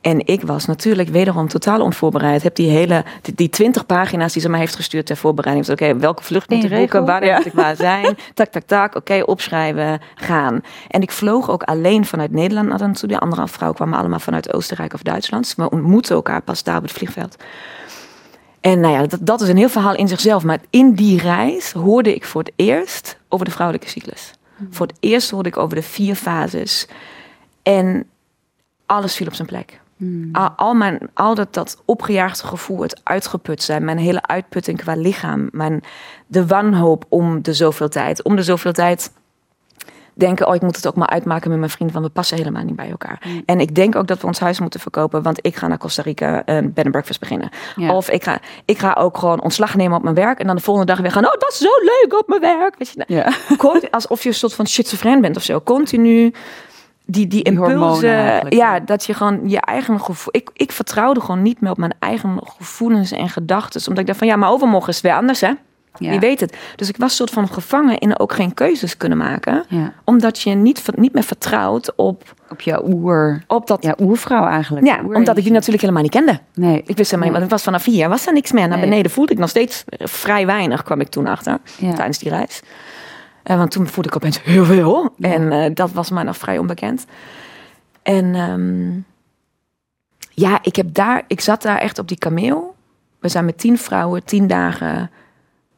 [0.00, 2.42] En ik was natuurlijk wederom totaal onvoorbereid.
[2.42, 5.68] Heb die hele, die, twintig pagina's die ze mij heeft gestuurd ter voorbereiding.
[5.68, 7.04] Oké, welke vlucht moet ik boeken?
[7.04, 8.16] Waar moet ik waar zijn?
[8.34, 8.94] tak, tak, tak.
[8.94, 10.60] Oké, opschrijven, gaan.
[10.88, 13.08] En ik vloog ook alleen vanuit Nederland naar naartoe.
[13.08, 15.44] De andere vrouw kwamen allemaal vanuit Oostenrijk of Duitsland.
[15.44, 17.36] Dus we ontmoeten elkaar pas daar op het vliegveld.
[18.60, 20.44] En nou ja, dat, dat is een heel verhaal in zichzelf.
[20.44, 24.32] Maar in die reis hoorde ik voor het eerst over de vrouwelijke cyclus.
[24.56, 24.68] Hmm.
[24.70, 26.88] Voor het eerst hoorde ik over de vier fases.
[27.62, 28.06] En
[28.86, 29.80] alles viel op zijn plek.
[29.96, 30.28] Hmm.
[30.32, 34.94] Al, al, mijn, al dat, dat opgejaagde gevoel, het uitgeput zijn, mijn hele uitputting qua
[34.94, 35.82] lichaam, mijn,
[36.26, 38.22] de wanhoop om de zoveel tijd.
[38.22, 39.12] Om de zoveel tijd
[40.20, 42.64] denken, oh, ik moet het ook maar uitmaken met mijn vrienden, want we passen helemaal
[42.64, 43.22] niet bij elkaar.
[43.26, 43.42] Mm.
[43.46, 46.02] En ik denk ook dat we ons huis moeten verkopen, want ik ga naar Costa
[46.02, 47.50] Rica een bed and breakfast beginnen.
[47.88, 50.62] Of ik ga, ik ga ook gewoon ontslag nemen op mijn werk en dan de
[50.62, 52.74] volgende dag weer gaan, oh, dat is zo leuk op mijn werk.
[52.78, 53.32] Weet je, ja.
[53.90, 55.60] alsof je een soort van schizofreen bent of zo.
[55.60, 56.32] Continu
[57.04, 58.46] die, die impulsen.
[58.48, 60.34] Ja, dat je gewoon je eigen gevoel.
[60.36, 63.80] Ik, ik vertrouwde gewoon niet meer op mijn eigen gevoelens en gedachten.
[63.80, 65.52] Omdat ik dacht van ja, maar overmorgen is het weer anders, hè?
[65.98, 66.12] Ja.
[66.12, 66.56] Je weet het.
[66.76, 69.64] Dus ik was soort van gevangen in ook geen keuzes kunnen maken.
[70.04, 72.34] Omdat je niet, niet meer vertrouwt op...
[72.50, 73.42] Op jouw oer...
[73.46, 73.82] Op dat...
[73.82, 74.86] Ja, oervrouw eigenlijk.
[74.86, 76.40] Ja, omdat ik die natuurlijk helemaal niet kende.
[76.54, 76.82] Nee.
[76.86, 78.68] Ik wist helemaal niet, want ik was vanaf vier was er niks meer.
[78.68, 81.58] Naar beneden voelde ik nog steeds vrij weinig, kwam ik toen achter.
[81.78, 82.60] Tijdens die reis.
[83.44, 85.14] Uh, want toen voelde ik opeens heel veel.
[85.20, 87.04] En uh, dat was mij nog vrij onbekend.
[88.02, 89.04] En um,
[90.30, 91.24] ja, ik heb daar...
[91.26, 92.74] Ik zat daar echt op die kameel.
[93.18, 95.10] We zijn met tien vrouwen, tien dagen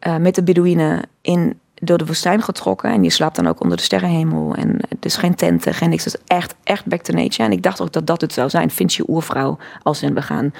[0.06, 2.90] uh, met de Bedouinen in, door de woestijn getrokken.
[2.90, 4.54] En je slaapt dan ook onder de sterrenhemel.
[4.54, 6.04] En dus geen tenten, geen niks.
[6.04, 7.42] Dus echt, echt back to nature.
[7.42, 8.70] En ik dacht ook dat dat het zou zijn.
[8.70, 10.52] Vind je oervrouw als in we gaan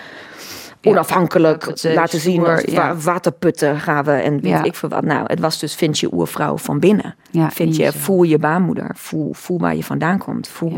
[0.83, 2.47] onafhankelijk laten zien.
[2.65, 2.97] Ja.
[2.97, 5.05] Waterputten gaan we en weet ik veel wat.
[5.05, 7.15] Nou, het was dus vind je oervrouw van binnen.
[7.51, 8.91] vind je, voel je baarmoeder.
[8.95, 10.49] Voel, voel waar je vandaan komt.
[10.49, 10.77] Voel,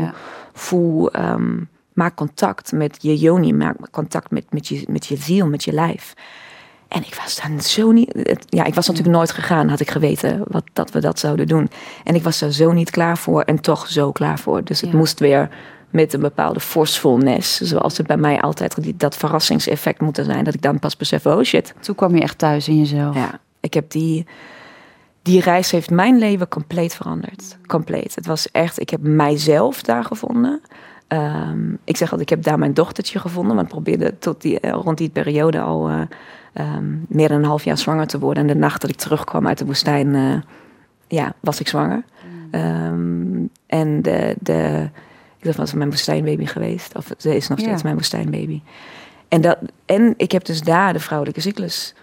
[0.53, 3.53] voel um, maak contact met je yoni.
[3.53, 6.13] Maak contact met, met, je, met je ziel, met je lijf.
[6.87, 8.45] En ik was dan zo niet.
[8.49, 11.69] Ja, ik was natuurlijk nooit gegaan, had ik geweten wat, dat we dat zouden doen.
[12.03, 14.63] En ik was er zo niet klaar voor en toch zo klaar voor.
[14.63, 15.49] Dus het moest weer,
[15.95, 17.61] met een bepaalde forcefulness.
[17.61, 20.43] Zoals het bij mij altijd dat verrassingseffect moet zijn.
[20.43, 21.73] Dat ik dan pas besef, oh shit.
[21.79, 23.15] Toen kwam je echt thuis in jezelf.
[23.15, 24.25] Ja, ik heb die...
[25.21, 27.57] Die reis heeft mijn leven compleet veranderd.
[27.67, 28.15] Compleet.
[28.15, 30.61] Het was echt, ik heb mijzelf daar gevonden.
[31.07, 33.55] Ehm, ik zeg altijd, ik heb daar mijn dochtertje gevonden.
[33.55, 36.01] Want ik probeerde tot die, eh, rond die periode al uh,
[36.59, 38.43] um, meer dan een half jaar zwanger te worden.
[38.43, 40.41] En de nacht dat ik terugkwam uit de woestijn, uh,
[41.07, 42.03] ja, was ik zwanger.
[42.51, 42.59] Mm.
[42.59, 44.89] Um, en de, de,
[45.39, 46.95] dat was mijn woestijnbaby geweest.
[46.95, 48.61] Of ze is nog steeds mijn woestijnbaby.
[49.27, 51.95] En, dat, en ik heb dus daar de vrouwelijke cyclus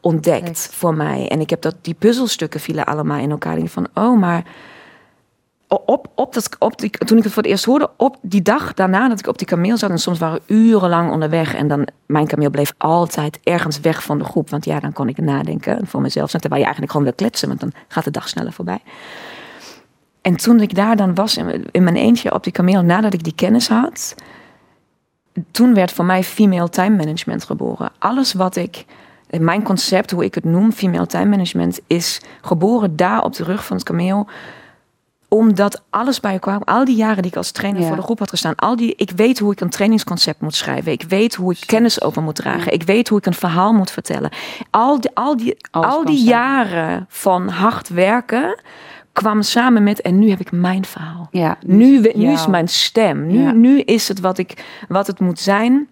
[0.00, 1.28] ontdekt voor mij.
[1.28, 3.56] En ik heb dat, die puzzelstukken vielen allemaal in elkaar.
[3.56, 4.44] En ik van, oh, maar
[5.70, 6.56] op, op dat,
[7.04, 9.46] toen ik het voor het eerst hoorde, op die dag daarna dat ik op die
[9.46, 13.80] kameel zat, en soms waren we urenlang onderweg, en dan, mijn kameel bleef altijd ergens
[13.80, 16.90] weg van de groep, want ja, dan kon ik nadenken voor mezelf, terwijl je eigenlijk
[16.90, 18.80] gewoon wil kletsen, want dan gaat de dag sneller voorbij.
[20.20, 21.36] En toen ik daar dan was,
[21.70, 24.14] in mijn eentje op die kameel, nadat ik die kennis had,
[25.50, 27.90] toen werd voor mij female time management geboren.
[27.98, 28.84] Alles wat ik,
[29.38, 33.64] mijn concept, hoe ik het noem, female time management, is geboren daar op de rug
[33.64, 34.26] van het kameel
[35.30, 38.30] omdat alles bij elkaar, al die jaren die ik als trainer voor de groep had
[38.30, 40.92] gestaan, al die, ik weet hoe ik een trainingsconcept moet schrijven.
[40.92, 42.72] Ik weet hoe ik kennis over moet dragen.
[42.72, 44.30] Ik weet hoe ik een verhaal moet vertellen.
[44.70, 48.60] Al die, al die, al die jaren van hard werken
[49.12, 51.28] kwam samen met en nu heb ik mijn verhaal.
[51.30, 53.26] Ja, nu, nu is mijn stem.
[53.26, 55.88] Nu, nu is het wat, ik, wat het moet zijn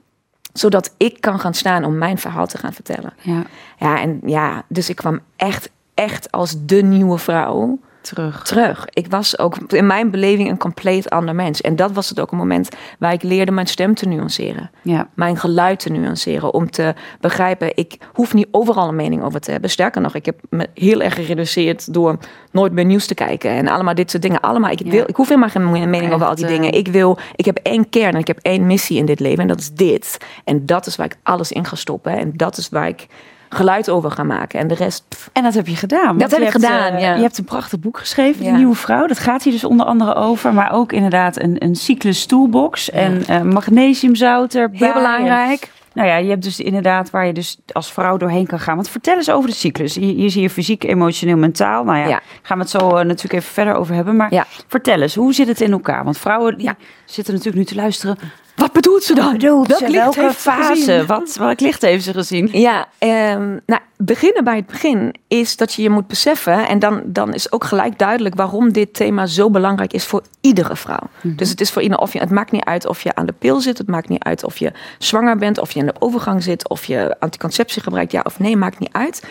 [0.53, 3.12] zodat ik kan gaan staan om mijn verhaal te gaan vertellen.
[3.20, 3.42] Ja,
[3.79, 8.42] ja en ja, dus ik kwam echt, echt als de nieuwe vrouw terug.
[8.42, 8.87] terug.
[8.90, 11.61] Ik was ook in mijn beleving een compleet ander mens.
[11.61, 14.70] En dat was het ook een moment waar ik leerde mijn stem te nuanceren.
[14.82, 15.08] Ja.
[15.14, 16.54] Mijn geluid te nuanceren.
[16.54, 19.70] Om te begrijpen, ik hoef niet overal een mening over te hebben.
[19.70, 22.18] Sterker nog, ik heb me heel erg gereduceerd door
[22.52, 23.50] nooit meer nieuws te kijken.
[23.50, 24.40] En allemaal dit soort dingen.
[24.40, 26.72] Allemaal, ik, wil, ik hoef helemaal geen mening over al die dingen.
[26.72, 29.38] Ik wil, ik heb één kern en ik heb één missie in dit leven.
[29.38, 30.18] En dat is dit.
[30.44, 32.12] En dat is waar ik alles in ga stoppen.
[32.12, 33.06] En dat is waar ik
[33.48, 34.61] geluid over gaan maken.
[34.61, 35.30] En de rest.
[35.32, 36.18] En dat heb je gedaan.
[36.18, 36.94] Dat heb ik gedaan.
[36.94, 37.14] Uh, ja.
[37.14, 39.06] Je hebt een prachtig boek geschreven, De Nieuwe Vrouw.
[39.06, 40.54] Dat gaat hier dus onder andere over.
[40.54, 42.90] Maar ook inderdaad een, een cyclus toolbox.
[42.90, 44.78] En uh, magnesiumzout erbij.
[44.78, 45.70] Heel belangrijk.
[45.92, 48.74] Nou ja, je hebt dus inderdaad waar je dus als vrouw doorheen kan gaan.
[48.74, 49.94] Want vertel eens over de cyclus.
[49.94, 51.84] Hier, zie je fysiek, emotioneel, mentaal.
[51.84, 54.16] Nou ja, gaan we het zo uh, natuurlijk even verder over hebben.
[54.16, 56.04] Maar vertel eens, hoe zit het in elkaar?
[56.04, 56.70] Want vrouwen die
[57.04, 58.18] zitten natuurlijk nu te luisteren.
[58.58, 59.32] Wat bedoelt ze dan?
[59.32, 59.90] Bedoelt ze?
[59.90, 61.04] Welke fase?
[61.06, 62.48] Wat, welk licht heeft ze gezien?
[62.52, 66.68] Ja, um, nou, beginnen bij het begin is dat je je moet beseffen.
[66.68, 70.76] En dan, dan is ook gelijk duidelijk waarom dit thema zo belangrijk is voor iedere
[70.76, 71.08] vrouw.
[71.20, 71.36] Mhm.
[71.36, 73.34] Dus het is voor iedereen, of je, het maakt niet uit of je aan de
[73.38, 73.78] pil zit.
[73.78, 76.84] Het maakt niet uit of je zwanger bent, of je in de overgang zit, of
[76.84, 79.22] je anticonceptie gebruikt, ja of nee, maakt niet uit.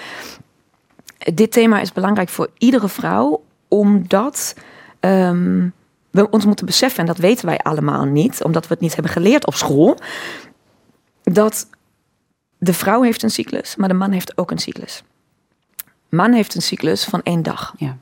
[1.33, 4.55] Dit thema is belangrijk voor iedere vrouw, omdat.
[4.99, 5.73] Um,
[6.17, 9.11] we ons moeten beseffen, en dat weten wij allemaal niet, omdat we het niet hebben
[9.11, 9.97] geleerd op school,
[11.23, 11.67] dat
[12.57, 15.03] de vrouw heeft een cyclus, maar de man heeft ook een cyclus.
[16.09, 17.73] Man heeft een cyclus van één dag.
[17.77, 17.97] Ja.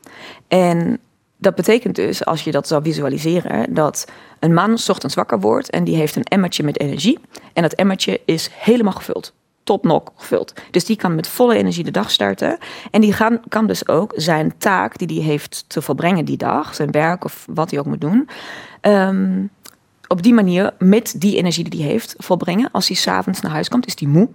[0.48, 1.00] En
[1.38, 4.08] dat betekent dus, als je dat zou visualiseren, dat
[4.40, 7.20] een man ochtends wakker wordt en die heeft een emmertje met energie.
[7.54, 9.34] En dat emmertje is helemaal gevuld
[9.66, 10.54] topnok gevuld.
[10.72, 12.58] Dus die kan met volle energie de dag starten.
[12.92, 16.76] En die gaan, kan dus ook zijn taak die hij heeft te volbrengen die dag,
[16.76, 18.30] zijn werk of wat hij ook moet doen,
[18.82, 19.44] ehm,
[20.08, 22.70] op die manier met die energie die hij heeft volbrengen.
[22.72, 24.30] Als hij s'avonds naar huis komt, is hij moe,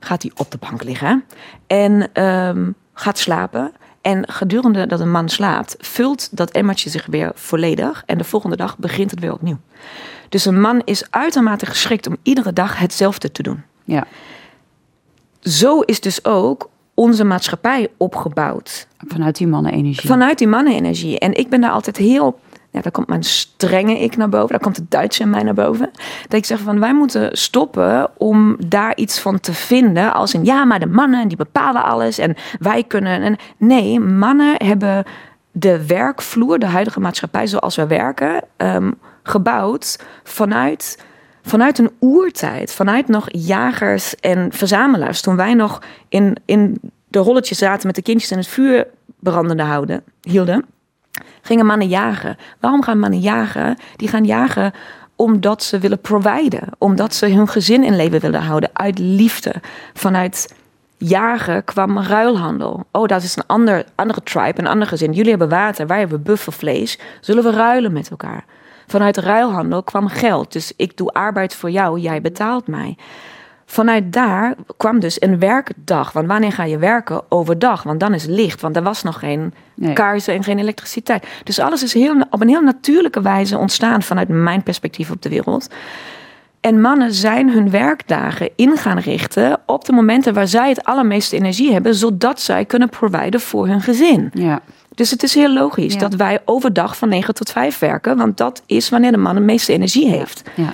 [0.00, 1.24] gaat hij op de bank liggen
[1.66, 3.72] en ehm, gaat slapen.
[4.00, 8.02] En gedurende dat een man slaapt, vult dat emmertje zich weer volledig.
[8.06, 9.58] En de volgende dag begint het weer opnieuw.
[10.28, 13.62] Dus een man is uitermate geschikt om iedere dag hetzelfde te doen.
[13.84, 14.06] Ja
[15.40, 18.86] zo is dus ook onze maatschappij opgebouwd.
[19.06, 20.08] Vanuit die mannenenergie.
[20.08, 21.18] Vanuit die mannenenergie.
[21.18, 22.38] En ik ben daar altijd heel.
[22.70, 24.48] Ja, daar komt mijn strenge ik naar boven.
[24.48, 25.90] Daar komt het Duits in mij naar boven.
[26.22, 30.14] Dat ik zeg van wij moeten stoppen om daar iets van te vinden.
[30.14, 32.18] Als in ja, maar de mannen die bepalen alles.
[32.18, 33.22] En wij kunnen.
[33.22, 35.04] En nee, mannen hebben
[35.52, 40.98] de werkvloer, de huidige maatschappij zoals we werken, um, gebouwd vanuit
[41.48, 47.58] vanuit een oertijd, vanuit nog jagers en verzamelaars, toen wij nog in, in de rolletjes
[47.58, 48.86] zaten met de kindjes en het vuur
[49.18, 50.64] brandende houden, hielden,
[51.42, 52.36] gingen mannen jagen.
[52.60, 53.76] Waarom gaan mannen jagen?
[53.96, 54.72] Die gaan jagen
[55.16, 59.54] omdat ze willen providen, omdat ze hun gezin in leven willen houden, uit liefde.
[59.94, 60.54] Vanuit
[60.96, 62.86] jagen kwam ruilhandel.
[62.92, 65.12] Oh, dat is een ander, andere tribe, een ander gezin.
[65.12, 66.98] Jullie hebben water, wij hebben buffelvlees.
[67.20, 68.44] Zullen we ruilen met elkaar?
[68.90, 70.52] Vanuit ruilhandel kwam geld.
[70.52, 72.96] Dus ik doe arbeid voor jou, jij betaalt mij.
[73.70, 76.12] vanuit daar kwam dus een werkdag.
[76.12, 77.22] Want wanneer ga je werken?
[77.28, 78.60] Overdag, want dan is licht.
[78.60, 79.92] Want er was nog geen nee.
[79.92, 81.26] kaarsen en geen elektriciteit.
[81.44, 85.28] Dus alles is heel, op een heel natuurlijke wijze ontstaan vanuit mijn perspectief op de
[85.28, 85.68] wereld.
[86.60, 91.36] En mannen zijn hun werkdagen in gaan richten op de momenten waar zij het allermeeste
[91.36, 94.30] energie hebben, zodat zij kunnen providen voor hun gezin.
[94.32, 94.60] Ja.
[94.98, 98.62] Dus het is heel logisch dat wij overdag van 9 tot 5 werken, want dat
[98.66, 100.42] is wanneer de man de meeste energie heeft.
[100.54, 100.72] Ja.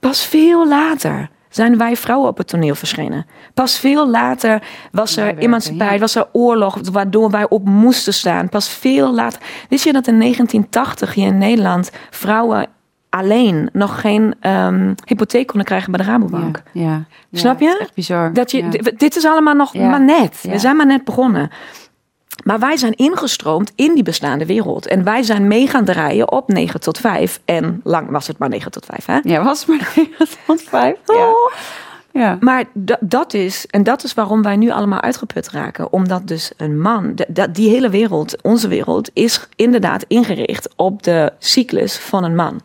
[0.00, 3.26] Pas veel later zijn wij vrouwen op het toneel verschenen.
[3.54, 8.48] Pas veel later was er emancipatie, was er oorlog, waardoor wij op moesten staan.
[8.48, 9.40] Pas veel later.
[9.68, 12.66] Wist je dat in 1980 hier in Nederland vrouwen
[13.08, 16.62] alleen nog geen um, hypotheek konden krijgen bij de Rabobank?
[16.72, 17.78] Ja, Snap je?
[17.80, 18.32] echt bizar.
[18.32, 20.40] Dat je, Dit is allemaal nog maar net.
[20.42, 21.50] We zijn maar net begonnen.
[22.44, 24.86] Maar wij zijn ingestroomd in die bestaande wereld.
[24.86, 27.40] En wij zijn mee gaan draaien op 9 tot 5.
[27.44, 29.18] En lang was het maar 9 tot 5, hè?
[29.22, 30.96] Ja, was het maar 9 tot 5.
[31.06, 31.14] Ja.
[31.14, 31.52] Oh.
[32.12, 32.36] Ja.
[32.40, 32.64] Maar
[33.00, 35.92] dat is, en dat is waarom wij nu allemaal uitgeput raken.
[35.92, 37.18] Omdat dus een man,
[37.50, 42.60] die hele wereld, onze wereld, is inderdaad ingericht op de cyclus van een man.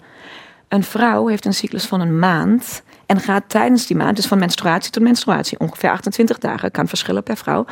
[0.68, 2.82] Een vrouw heeft een cyclus van een maand.
[3.06, 7.24] En gaat tijdens die maand, dus van menstruatie tot menstruatie, ongeveer 28 dagen, kan verschillen
[7.24, 7.65] per vrouw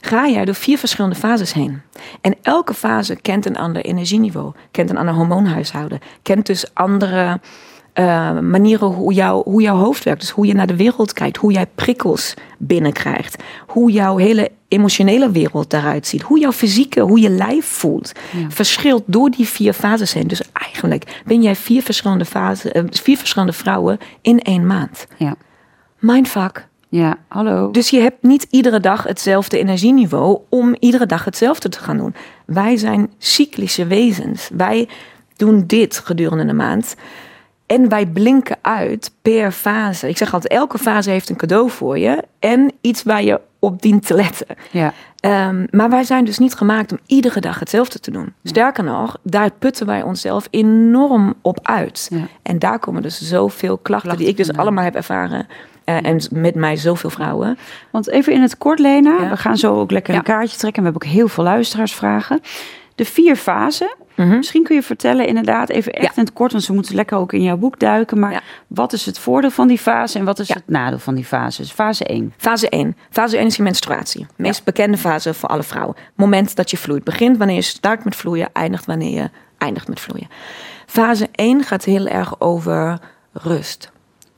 [0.00, 1.82] ga jij door vier verschillende fases heen.
[2.20, 7.40] En elke fase kent een ander energieniveau, kent een ander hormoonhuishouden, kent dus andere
[7.98, 10.20] uh, manieren hoe, jou, hoe jouw hoofd werkt.
[10.20, 15.30] Dus hoe je naar de wereld kijkt, hoe jij prikkels binnenkrijgt, hoe jouw hele emotionele
[15.30, 18.12] wereld daaruit ziet, hoe jouw fysieke, hoe je lijf voelt,
[18.48, 20.26] verschilt door die vier fases heen.
[20.26, 25.06] Dus eigenlijk ben jij vier verschillende, fasen, uh, vier verschillende vrouwen in één maand.
[25.16, 25.36] Ja.
[25.98, 26.68] Mindfuck.
[26.96, 27.70] Ja, hallo.
[27.70, 32.14] Dus je hebt niet iedere dag hetzelfde energieniveau om iedere dag hetzelfde te gaan doen.
[32.44, 34.50] Wij zijn cyclische wezens.
[34.56, 34.88] Wij
[35.36, 36.96] doen dit gedurende de maand.
[37.66, 40.08] En wij blinken uit per fase.
[40.08, 42.22] Ik zeg altijd, elke fase heeft een cadeau voor je.
[42.38, 44.46] En iets waar je op dient te letten.
[44.70, 44.92] Ja.
[45.48, 48.32] Um, maar wij zijn dus niet gemaakt om iedere dag hetzelfde te doen.
[48.44, 52.08] Sterker nog, daar putten wij onszelf enorm op uit.
[52.10, 52.26] Ja.
[52.42, 55.46] En daar komen dus zoveel klachten, die ik dus allemaal heb ervaren
[55.86, 57.58] uh, en met mij zoveel vrouwen.
[57.90, 59.30] Want even in het kort, Lena.
[59.30, 60.82] We gaan zo ook lekker een kaartje trekken.
[60.82, 62.40] We hebben ook heel veel luisteraarsvragen.
[62.94, 63.94] De vier fasen.
[64.14, 64.36] Mhm.
[64.36, 67.32] Misschien kun je vertellen, inderdaad, even echt in het kort, want ze moeten lekker ook
[67.32, 68.18] in jouw boek duiken.
[68.18, 71.24] Maar wat is het voordeel van die fase en wat is het nadeel van die
[71.24, 71.62] fase?
[71.62, 72.32] Dus fase 1.
[72.36, 72.96] Fase 1.
[73.10, 74.26] Fase 1 is je menstruatie.
[74.36, 75.96] Meest bekende fase voor alle vrouwen.
[76.14, 77.04] Moment dat je vloeit.
[77.04, 80.28] Begint wanneer je start met vloeien, eindigt wanneer je eindigt met vloeien.
[80.86, 83.00] Fase 1 gaat heel erg over
[83.32, 83.94] rust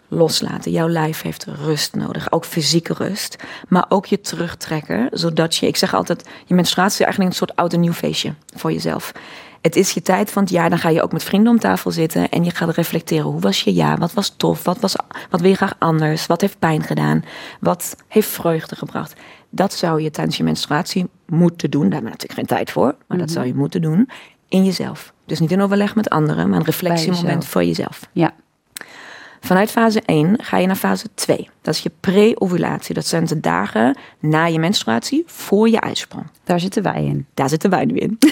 [0.09, 0.71] loslaten.
[0.71, 3.37] Jouw lijf heeft rust nodig, ook fysieke rust,
[3.69, 7.57] maar ook je terugtrekken, zodat je, ik zeg altijd, je menstruatie is eigenlijk een soort
[7.57, 9.13] oud en nieuw feestje voor jezelf.
[9.61, 11.91] Het is je tijd van het jaar, dan ga je ook met vrienden om tafel
[11.91, 13.25] zitten en je gaat reflecteren.
[13.25, 13.99] Hoe was je jaar?
[13.99, 14.65] Wat was tof?
[14.65, 14.97] Wat, was,
[15.31, 16.27] wat wil je graag anders?
[16.27, 17.25] Wat heeft pijn gedaan?
[17.61, 19.15] Wat heeft vreugde gebracht?
[19.51, 21.83] Dat zou je tijdens je menstruatie moeten doen.
[21.83, 23.37] Daar hebben we natuurlijk geen tijd voor, maar dat mhm.
[23.37, 24.09] zou je moeten doen
[24.49, 25.13] in jezelf.
[25.27, 28.09] Dus niet in overleg met anderen, maar een reflectiemoment voor jezelf.
[28.13, 28.35] Ja.
[29.41, 31.49] Vanuit fase 1 ga je naar fase 2.
[31.63, 32.95] Dat is je pre-ovulatie.
[32.95, 36.27] Dat zijn de dagen na je menstruatie voor je uitsprong.
[36.45, 37.27] Daar zitten wij in.
[37.35, 38.19] Daar zitten wij nu in.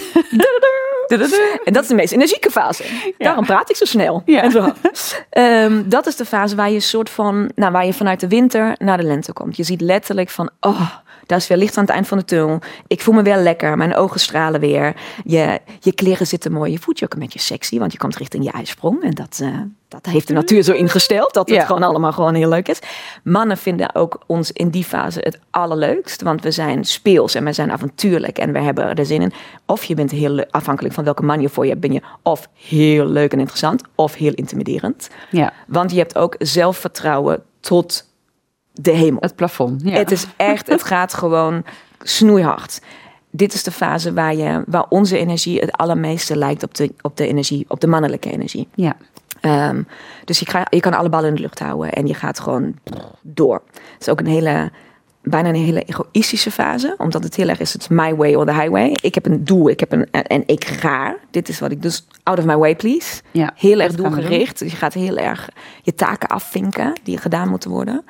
[1.65, 2.85] en dat is de meest energieke fase.
[3.19, 4.23] Daarom praat ik zo snel.
[4.25, 4.51] Ja.
[4.51, 4.73] zo.
[5.39, 8.75] Um, dat is de fase waar je soort van, nou, waar je vanuit de winter
[8.79, 9.57] naar de lente komt.
[9.57, 10.91] Je ziet letterlijk van, oh,
[11.27, 12.59] daar is weer licht aan het eind van de tunnel.
[12.87, 13.77] Ik voel me weer lekker.
[13.77, 14.97] Mijn ogen stralen weer.
[15.25, 16.73] Je, je kleren zitten mooi.
[16.73, 19.03] Je voelt je ook een beetje sexy, want je komt richting je ijsprong.
[19.03, 22.49] En dat, uh, dat heeft de natuur zo ingesteld dat het gewoon allemaal gewoon heel
[22.49, 22.79] leuk is.
[23.23, 26.23] Mannen vinden ook ons in die fase het allerleukst.
[26.23, 29.33] Want we zijn speels en we zijn avontuurlijk en we hebben er zin in.
[29.67, 31.81] Of je bent heel afhankelijk van welke man je voor je hebt.
[31.83, 35.09] Ben je of heel leuk en interessant of heel intimiderend.
[35.31, 35.53] Ja.
[35.67, 38.06] Want je hebt ook zelfvertrouwen tot
[38.81, 39.21] de hemel.
[39.21, 39.83] Het plafond.
[39.85, 39.93] Ja.
[39.93, 41.65] Het is echt, het gaat gewoon
[42.03, 42.81] snoeihard.
[43.31, 47.17] Dit is de fase waar, je, waar onze energie het allermeeste lijkt op de, op
[47.17, 48.69] de energie, op de mannelijke energie.
[48.75, 48.97] Ja.
[49.41, 49.83] Ehm,
[50.25, 52.75] dus je, je kan alle ballen in de lucht houden en je gaat gewoon
[53.23, 53.63] door.
[53.75, 54.71] Het is ook een hele,
[55.23, 58.53] bijna een hele egoïstische fase, omdat het heel erg is, het my way or the
[58.53, 58.97] highway.
[59.03, 61.17] Ik heb een doel, ik heb een, en ik ga.
[61.31, 63.23] Dit is wat ik dus, out of my way please.
[63.31, 64.59] Ja, heel erg doelgericht.
[64.59, 65.49] Dus je gaat heel erg
[65.83, 68.05] je taken afvinken die gedaan moeten worden.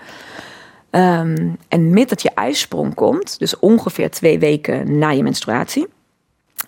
[0.96, 5.86] Um, en met dat je ijsprong komt, dus ongeveer twee weken na je menstruatie,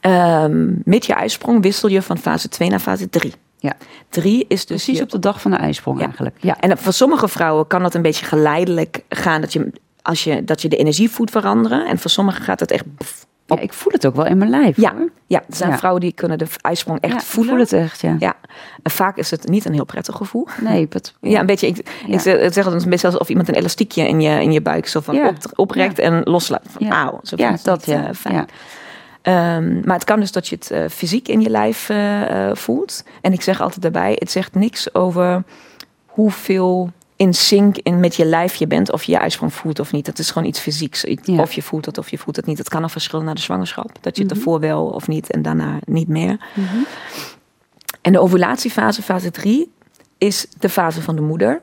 [0.02, 3.32] um, met je ijsprong wissel je van fase 2 naar fase 3.
[3.58, 3.76] Ja.
[4.08, 4.84] 3 is dus.
[4.84, 6.36] Precies op de dag van de ijsprong eigenlijk.
[6.40, 6.56] Ja.
[6.60, 10.62] En voor sommige vrouwen kan dat een beetje geleidelijk gaan, dat je, als je, dat
[10.62, 11.86] je de energie voelt veranderen.
[11.86, 12.84] En voor sommigen gaat het echt
[13.56, 14.76] Ja, ik voel het ook wel in mijn lijf.
[14.76, 14.94] Ja,
[15.26, 17.52] ja er zijn vrouwen die kunnen de ijsprong echt voelen.
[17.52, 18.16] voel het echt, ja.
[18.18, 18.34] ja.
[18.82, 20.48] En vaak is het niet een heel prettig gevoel.
[20.60, 21.40] Nee, het, ja.
[21.40, 21.66] een beetje.
[21.66, 24.86] Ik, ik zeg het een beetje alsof iemand een elastiekje in je, in je buik
[24.86, 26.66] zo van op, oprekt en loslaat.
[26.68, 27.02] Van, ja.
[27.02, 28.14] Auw, zo ja, dat ja.
[28.14, 28.46] fijn.
[29.22, 33.04] Um, maar het kan dus dat je het uh, fysiek in je lijf uh, voelt.
[33.20, 35.42] En ik zeg altijd daarbij, het zegt niks over
[36.06, 39.92] hoeveel in sync in met je lijf je bent, of je je uitsprong voelt of
[39.92, 40.06] niet.
[40.06, 41.04] Dat is gewoon iets fysieks.
[41.26, 42.58] Of je voelt het of je voelt het niet.
[42.58, 43.90] Het kan al verschillen naar de zwangerschap.
[44.00, 44.40] Dat je het mhm.
[44.40, 46.46] ervoor wel of niet en daarna niet meer.
[46.54, 46.76] Mhm.
[48.00, 49.72] En de ovulatiefase, fase 3,
[50.18, 51.60] is de fase van de moeder.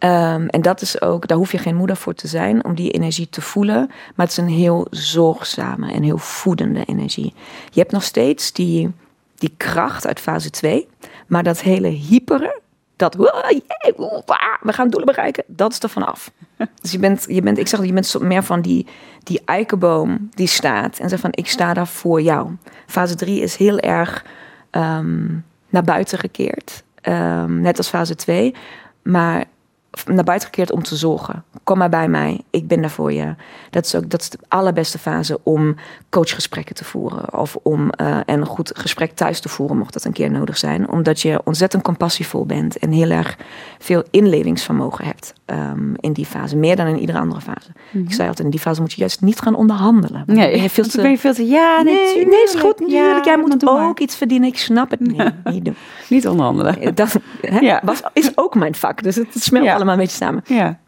[0.00, 2.90] Um, en dat is ook, daar hoef je geen moeder voor te zijn om die
[2.90, 3.86] energie te voelen.
[3.86, 7.34] Maar het is een heel zorgzame en heel voedende energie.
[7.70, 8.90] Je hebt nog steeds die,
[9.34, 10.88] die kracht uit fase 2.
[11.26, 12.60] Maar dat hele hyperen,
[12.98, 16.30] dat we gaan doelen bereiken, dat is er vanaf.
[16.82, 18.86] Dus je bent, je bent ik zeg, je bent meer van die,
[19.22, 22.50] die eikenboom die staat en zegt van ik sta daar voor jou.
[22.86, 24.24] Fase 3 is heel erg
[24.70, 28.54] um, naar buiten gekeerd, um, net als fase 2.
[29.02, 29.44] Maar
[30.06, 31.44] naar buiten gekeerd om te zorgen.
[31.64, 33.34] Kom maar bij mij, ik ben daar voor je.
[33.70, 35.76] Dat is ook dat is de allerbeste fase om
[36.10, 37.38] coachgesprekken te voeren.
[37.38, 40.88] Of om uh, een goed gesprek thuis te voeren, mocht dat een keer nodig zijn.
[40.90, 43.36] Omdat je ontzettend compassievol bent en heel erg
[43.78, 46.56] veel inlevingsvermogen hebt um, in die fase.
[46.56, 47.68] Meer dan in iedere andere fase.
[47.92, 48.12] Ik mhm.
[48.12, 50.22] zei altijd, in die fase moet je juist niet gaan onderhandelen.
[50.26, 51.00] Nee, ben je veel te...
[51.02, 52.82] Ben je veel te ja, nee, nee, is goed.
[52.86, 54.48] Ja, Jij moet ook iets verdienen.
[54.48, 55.32] Ik snap het niet.
[55.52, 55.70] niet,
[56.08, 56.80] niet onderhandelen.
[56.80, 57.80] Eh, dat hè, ja.
[57.84, 59.02] was, is ook mijn vak.
[59.02, 59.77] Dus het smelt ja.
[59.78, 60.44] Allemaal een beetje samen.
[60.46, 60.78] Ja.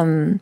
[0.00, 0.40] Um,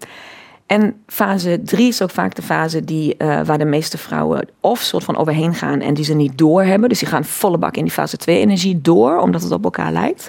[0.67, 4.81] en fase 3 is ook vaak de fase die, uh, waar de meeste vrouwen of
[4.81, 6.89] soort van overheen gaan en die ze niet doorhebben.
[6.89, 9.93] Dus die gaan volle bak in die fase 2 energie door, omdat het op elkaar
[9.93, 10.29] lijkt.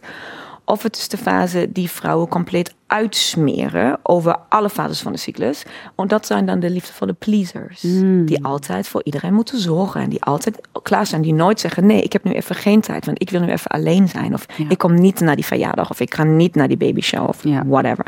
[0.66, 5.64] Of het is de fase die vrouwen compleet uitsmeren over alle fases van de cyclus.
[5.96, 7.82] Want dat zijn dan de liefdevolle pleasers.
[7.82, 8.26] Hmm.
[8.26, 10.02] Die altijd voor iedereen moeten zorgen.
[10.02, 11.22] En die altijd klaar zijn.
[11.22, 13.06] Die nooit zeggen: nee, ik heb nu even geen tijd.
[13.06, 14.34] Want ik wil nu even alleen zijn.
[14.34, 15.90] Of ik kom niet naar die verjaardag.
[15.90, 17.28] Of ik ga niet naar die babyshow.
[17.28, 18.06] Of whatever.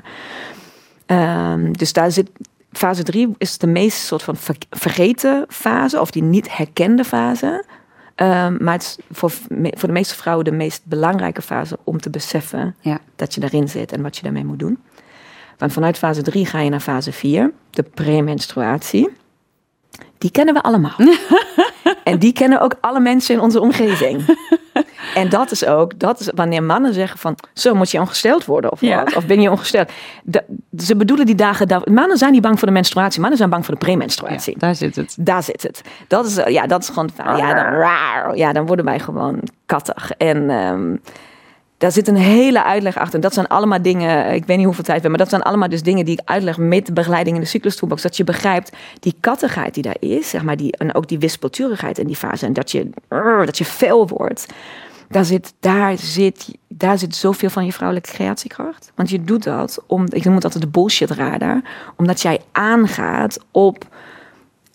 [1.08, 2.30] Um, dus daar zit.
[2.72, 4.36] Fase 3 is de meest soort van
[4.70, 6.00] vergeten fase.
[6.00, 7.66] Of die niet herkende fase.
[8.16, 12.10] Um, maar het is voor, voor de meeste vrouwen de meest belangrijke fase om te
[12.10, 13.00] beseffen ja.
[13.16, 14.80] dat je daarin zit en wat je daarmee moet doen.
[15.58, 19.10] Want vanuit fase 3 ga je naar fase 4, de premenstruatie.
[20.18, 20.96] Die kennen we allemaal.
[22.06, 24.24] en die kennen ook alle mensen in onze omgeving.
[25.16, 28.72] En dat is ook, dat is wanneer mannen zeggen van, zo moet je ongesteld worden
[28.72, 29.92] of wat, of ben je ongesteld.
[30.78, 33.74] ze bedoelen die dagen, mannen zijn niet bang voor de menstruatie, mannen zijn bang voor
[33.74, 34.54] de premenstruatie.
[34.54, 35.16] Ja, daar zit het.
[35.20, 35.82] Daar zit het.
[36.08, 40.12] Dat is, ja, dat is gewoon, ja dan, ja, dan worden wij gewoon kattig.
[40.12, 41.02] En um,
[41.78, 43.16] daar zit een hele uitleg achter.
[43.16, 45.42] En dat zijn allemaal dingen, ik weet niet hoeveel tijd we hebben, maar dat zijn
[45.42, 48.02] allemaal dus dingen die ik uitleg met begeleiding in de cyclus toolbox.
[48.02, 51.98] Dat je begrijpt die kattigheid die daar is, zeg maar, die, en ook die wispelturigheid
[51.98, 52.46] in die fase.
[52.46, 52.90] En dat je,
[53.46, 54.46] dat je fel wordt
[55.10, 58.92] daar zit, daar, zit, daar zit zoveel van je vrouwelijke creatiekracht.
[58.96, 61.62] Want je doet dat om, ik noem het altijd de bullshit radar,
[61.96, 63.86] omdat jij aangaat op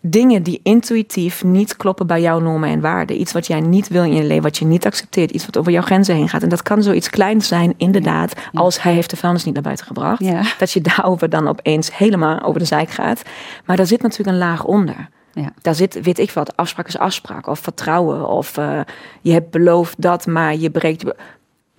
[0.00, 3.20] dingen die intuïtief niet kloppen bij jouw normen en waarden.
[3.20, 5.72] Iets wat jij niet wil in je leven, wat je niet accepteert, iets wat over
[5.72, 6.42] jouw grenzen heen gaat.
[6.42, 9.86] En dat kan zoiets kleins zijn, inderdaad, als hij heeft de vuilnis niet naar buiten
[9.86, 10.24] gebracht.
[10.58, 13.22] Dat je daarover dan opeens helemaal over de zijk gaat.
[13.64, 15.08] Maar daar zit natuurlijk een laag onder.
[15.32, 15.52] Ja.
[15.62, 17.46] Daar zit, weet ik wat, afspraak is afspraak.
[17.46, 18.28] Of vertrouwen.
[18.28, 18.80] Of uh,
[19.20, 21.04] je hebt beloofd dat, maar je breekt.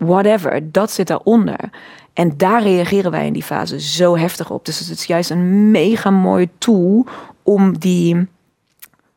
[0.06, 1.60] Whatever, dat zit daaronder.
[2.14, 4.66] En daar reageren wij in die fase zo heftig op.
[4.66, 7.06] Dus het is juist een mega mooi tool
[7.44, 8.28] om die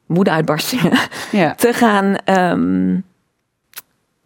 [0.06, 0.98] woedeuitbarstingen
[1.30, 1.54] ja.
[1.64, 2.16] te gaan.
[2.38, 3.04] Um,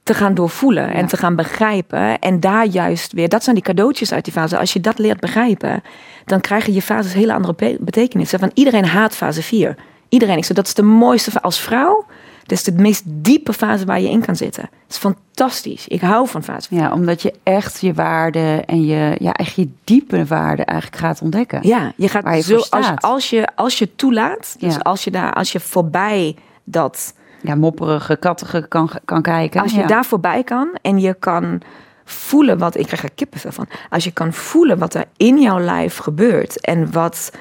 [0.02, 2.18] te gaan doorvoelen en te gaan begrijpen.
[2.18, 4.58] En daar juist weer, dat zijn die cadeautjes uit die fase.
[4.58, 5.82] Als je dat leert begrijpen,
[6.24, 8.38] dan krijgen je fases hele andere betekenissen.
[8.38, 9.76] Van iedereen haat fase 4.
[10.08, 10.36] Iedereen.
[10.36, 12.06] Ik zeg, dat is de mooiste als vrouw.
[12.48, 14.62] Dat is de meest diepe fase waar je in kan zitten.
[14.62, 15.88] Het is fantastisch.
[15.88, 16.74] Ik hou van fase.
[16.74, 21.22] Ja, omdat je echt je waarde en je, ja, echt je diepe waarde eigenlijk gaat
[21.22, 21.60] ontdekken.
[21.62, 25.32] Ja, je gaat je zo, als, als, je, als je toelaat, dus als je daar,
[25.32, 27.14] als je voorbij dat.
[27.42, 29.62] Ja, mopperige, kattige kan, kan kijken.
[29.62, 31.60] Als je daar voorbij kan en je kan
[32.04, 32.76] voelen wat.
[32.76, 33.66] Ik krijg er kippenvel van.
[33.90, 37.32] Als je kan voelen wat er in jouw lijf gebeurt en wat.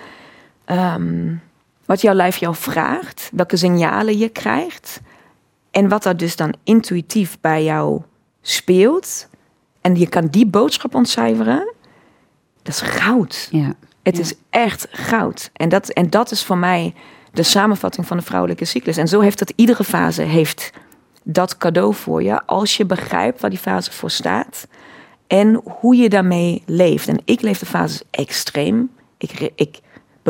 [0.65, 1.33] Ehm,
[1.87, 5.01] wat jouw lijf jou vraagt, welke signalen je krijgt
[5.71, 8.01] en wat er dus dan intuïtief bij jou
[8.41, 9.27] speelt.
[9.81, 11.73] En je kan die boodschap ontcijferen.
[12.61, 13.47] Dat is goud.
[13.51, 13.73] Ja.
[14.03, 15.49] Het is echt goud.
[15.53, 16.93] En dat, en dat is voor mij
[17.31, 18.97] de samenvatting van de vrouwelijke cyclus.
[18.97, 20.71] En zo heeft het iedere fase heeft
[21.23, 24.67] dat cadeau voor je als je begrijpt waar die fase voor staat
[25.27, 27.07] en hoe je daarmee leeft.
[27.07, 28.89] En ik leef de fases extreem.
[29.17, 29.79] Ik, ik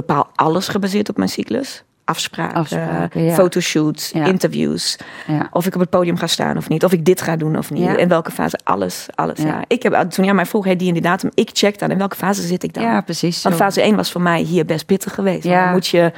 [0.05, 1.83] bepaal alles gebaseerd op mijn cyclus.
[2.05, 3.33] afspraken, Afspraken, ja.
[3.33, 4.25] fotoshoots, Ja.
[4.25, 4.97] interviews.
[5.27, 5.47] Ja.
[5.51, 6.83] Of ik op het podium ga staan of niet.
[6.83, 7.97] Of ik dit ga doen of niet.
[7.97, 8.59] In welke fase.
[8.63, 9.39] Alles, alles.
[9.39, 9.61] Ja.
[9.67, 11.29] Ik heb, toen jij mij vroeg, hey, die en die datum.
[11.33, 12.83] Ik check dan in welke fase zit ik dan.
[12.83, 13.41] ja, precies.
[13.41, 13.63] Want zo.
[13.63, 15.43] fase 1 was voor mij hier best pittig geweest.
[15.43, 15.63] Ja.
[15.63, 16.11] Dan moet je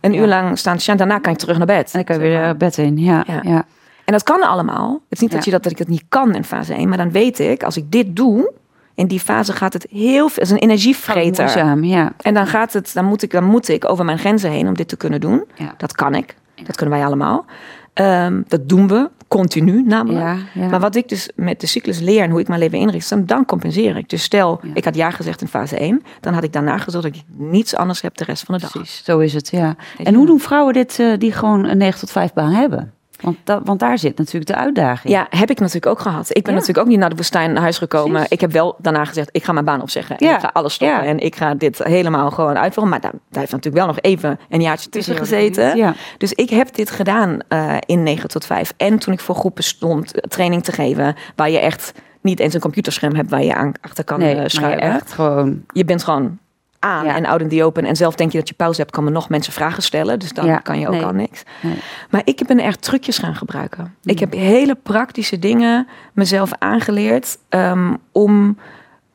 [0.00, 1.84] een uur lang staan Daarna kan je terug naar bed.
[1.84, 2.50] En dan kan je weer maar.
[2.50, 2.98] eh, bed in.
[2.98, 3.40] Ja, Ja.
[3.42, 3.64] ja.
[4.04, 4.92] En dat kan allemaal.
[4.92, 6.88] Het is niet dat, je dat, dat ik het niet kan in fase 1.
[6.88, 8.52] Maar dan weet ik, als ik dit doe...
[8.96, 10.42] In die fase gaat het heel veel...
[10.42, 11.44] Het is een energievreter.
[11.44, 12.12] Moeizaam, ja.
[12.20, 12.90] En dan gaat het...
[12.94, 15.44] Dan moet, ik, dan moet ik over mijn grenzen heen om dit te kunnen doen.
[15.54, 15.74] Ja.
[15.76, 16.34] Dat kan ik.
[16.64, 17.44] Dat kunnen wij allemaal.
[17.92, 20.24] Ehm, dat doen we continu namelijk.
[20.24, 20.68] Ja, ja.
[20.68, 23.44] Maar wat ik dus met de cyclus leer en hoe ik mijn leven inricht, dan,
[23.44, 24.08] compenseer ik.
[24.08, 24.70] Dus stel, Ja.
[24.74, 27.76] ik had ja gezegd in fase 1, dan had ik daarna gezorgd dat ik niets
[27.76, 28.70] anders heb de rest van de dag.
[28.70, 29.76] Precies, zo is het, ja.
[30.04, 32.92] En hoe doen vrouwen dit eh, die gewoon een 9 tot 5 baan hebben?
[33.20, 35.12] Want, dat, want daar zit natuurlijk de uitdaging.
[35.12, 36.28] Ja, heb ik natuurlijk ook gehad.
[36.28, 36.58] Ik ben Ja.
[36.58, 38.10] natuurlijk ook niet naar de woestijn naar huis gekomen.
[38.12, 38.28] Precies.
[38.30, 40.16] Ik heb wel daarna gezegd, ik ga mijn baan opzeggen.
[40.16, 40.34] En Ja.
[40.34, 41.02] ik ga alles stoppen.
[41.02, 41.04] Ja.
[41.04, 42.92] En ik ga dit helemaal gewoon uitvoeren.
[42.92, 45.94] Maar daar, daar heeft natuurlijk wel nog even een jaartje tussen gezeten.
[46.18, 48.72] Dus ik heb dit gedaan eh, in 9 tot 5.
[48.76, 51.14] En toen ik voor groepen stond eh, training te geven...
[51.36, 53.30] waar je echt niet eens een computerscherm hebt...
[53.30, 54.80] waar je aan achter kan Nee, eh, schuiven.
[54.82, 55.62] echt gewoon...
[55.72, 56.38] je bent gewoon
[56.86, 57.14] aan Ja.
[57.14, 57.84] en out in the open.
[57.84, 60.18] En zelf denk je dat je pauze hebt, komen nog mensen vragen stellen.
[60.18, 61.04] Dus dan Ja, kan je ook nee.
[61.04, 61.42] al niks.
[61.62, 61.78] Nee.
[62.10, 63.94] Maar ik ben echt trucjes gaan gebruiken.
[64.04, 64.20] Ik Mm.
[64.20, 68.58] heb hele praktische dingen mezelf aangeleerd ehm, om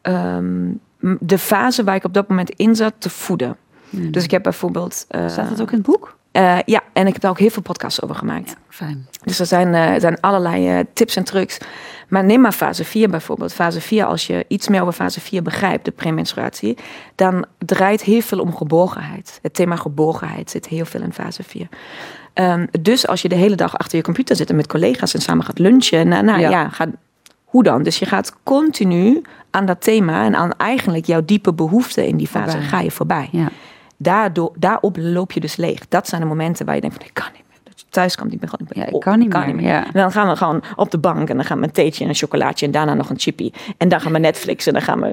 [0.01, 0.69] ehm,
[1.19, 3.55] de fase waar ik op dat moment in zat te voeden.
[3.89, 4.11] Hmm.
[4.11, 5.05] Dus ik heb bijvoorbeeld.
[5.07, 6.17] eh, Staat dat ook in het boek?
[6.31, 8.55] Eh, ja, en ik heb daar ook heel veel podcasts over gemaakt.
[8.69, 9.07] Fijn.
[9.23, 11.57] Dus er zijn, eh, zijn allerlei eh, tips en trucs.
[12.07, 13.53] Maar neem maar fase 4 bijvoorbeeld.
[13.53, 16.77] Fase 4, als je iets meer over fase 4 begrijpt, de premenstruatie,
[17.15, 19.39] dan draait heel veel om geborgenheid.
[19.41, 21.67] Het thema geborgenheid zit heel veel in fase 4.
[22.33, 25.21] Ehm, dus als je de hele dag achter je computer zit en met collega's en
[25.21, 26.69] samen gaat lunchen, nou, nou ja, Ja.
[27.43, 27.83] hoe dan?
[27.83, 32.27] Dus je gaat continu aan dat thema en aan eigenlijk jouw diepe behoeften in die
[32.27, 32.67] fase Voorbij.
[32.69, 33.29] ga je voorbij.
[33.31, 33.49] Ja.
[34.01, 35.87] Daardoor, daarop loop je dus leeg.
[35.87, 37.57] Dat zijn de momenten waar je denkt van ik kan niet meer.
[37.63, 38.49] Dat je thuis kan niet meer.
[38.49, 39.85] Gewoon, ik ben Ja, ik op, kan niet meer, ja.
[39.85, 42.09] En dan gaan we gewoon op de bank en dan gaan we een theetje en
[42.09, 43.51] een chocolaatje en daarna nog een chippy.
[43.77, 45.07] En dan gaan we Netflix en dan gaan we...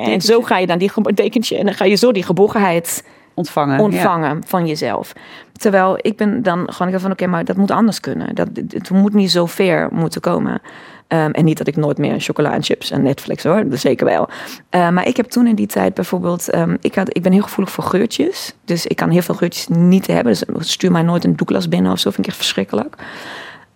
[0.00, 3.80] En zo ga je dan die dekentje en dan ga je zo die geborgenheid Ontvangen.
[3.80, 5.12] ontvangen van jezelf.
[5.52, 8.34] Terwijl ik ben dan gewoon, ik van oké, maar dat moet anders kunnen.
[8.34, 10.60] Dat, het moet niet zo ver moeten komen.
[11.08, 14.06] Ehm, en niet dat ik nooit meer chocola en chips en Netflix hoor, dat zeker
[14.06, 14.28] wel.
[14.70, 17.42] Eh, maar ik heb toen in die tijd bijvoorbeeld, ehm, ik, had, ik ben heel
[17.42, 18.54] gevoelig voor geurtjes.
[18.64, 20.32] Dus ik kan heel veel geurtjes niet hebben.
[20.32, 22.96] Dus stuur mij nooit een Douglas binnen of zo, vind ik echt verschrikkelijk.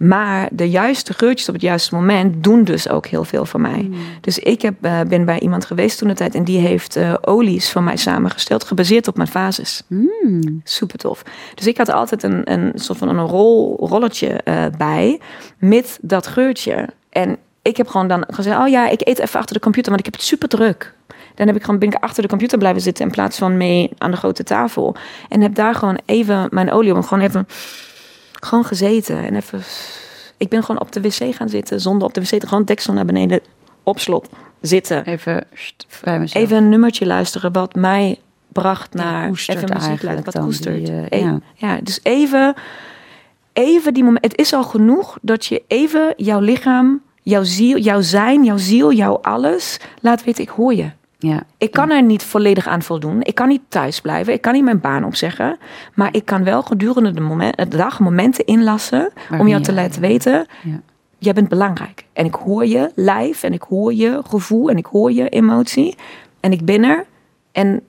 [0.02, 3.90] Maar de juiste geurtjes op het juiste moment doen dus ook heel veel voor mij.
[4.20, 7.14] Dus ik heb, eh, ben bij iemand geweest toen de tijd en die heeft eh,
[7.20, 9.82] olies voor mij samengesteld, gebaseerd op mijn fases.
[9.86, 10.60] Mm.
[10.64, 11.22] Super tof.
[11.54, 15.20] Dus ik had altijd een, een soort van een rol, rolletje eh, bij
[15.58, 16.88] met dat geurtje.
[17.12, 20.06] En ik heb gewoon dan gezegd, oh ja, ik eet even achter de computer, want
[20.06, 20.94] ik heb het super druk.
[21.34, 23.90] Dan heb ik gewoon, ben ik achter de computer blijven zitten in plaats van mee
[23.98, 24.96] aan de grote tafel.
[25.28, 27.48] En heb daar gewoon even mijn olie om, gewoon even
[28.32, 29.24] gewoon gezeten.
[29.24, 29.62] En even,
[30.36, 32.92] ik ben gewoon op de wc gaan zitten, zonder op de wc te gewoon deksel
[32.92, 33.40] naar beneden,
[33.82, 34.28] op slot,
[34.60, 35.04] zitten.
[35.04, 35.86] Even sst.
[36.32, 40.86] Even een nummertje luisteren wat mij bracht naar even muziek luisteren, wat koestert.
[40.86, 41.38] die, ja.
[41.54, 41.78] ja.
[41.82, 42.54] dus even,
[43.52, 44.24] even die moment.
[44.24, 48.92] Het is al genoeg dat je even jouw lichaam, jouw ziel, jouw zijn, jouw ziel,
[48.92, 50.42] jouw alles laat weten.
[50.42, 50.90] Ik hoor je.
[51.18, 51.42] Ja.
[51.58, 53.22] Ik kan er niet volledig aan voldoen.
[53.22, 54.32] Ik kan niet thuis blijven.
[54.32, 55.58] Ik kan niet mijn baan opzeggen.
[55.94, 60.00] Maar ik kan wel gedurende de, moment, de dag momenten inlassen om jou te laten
[60.00, 60.46] weten.
[60.62, 60.80] Ja.
[61.18, 62.04] Jij bent belangrijk.
[62.12, 65.96] En ik hoor je lijf en ik hoor je gevoel en ik hoor je emotie.
[66.40, 67.06] En ik ben er.
[67.52, 67.82] En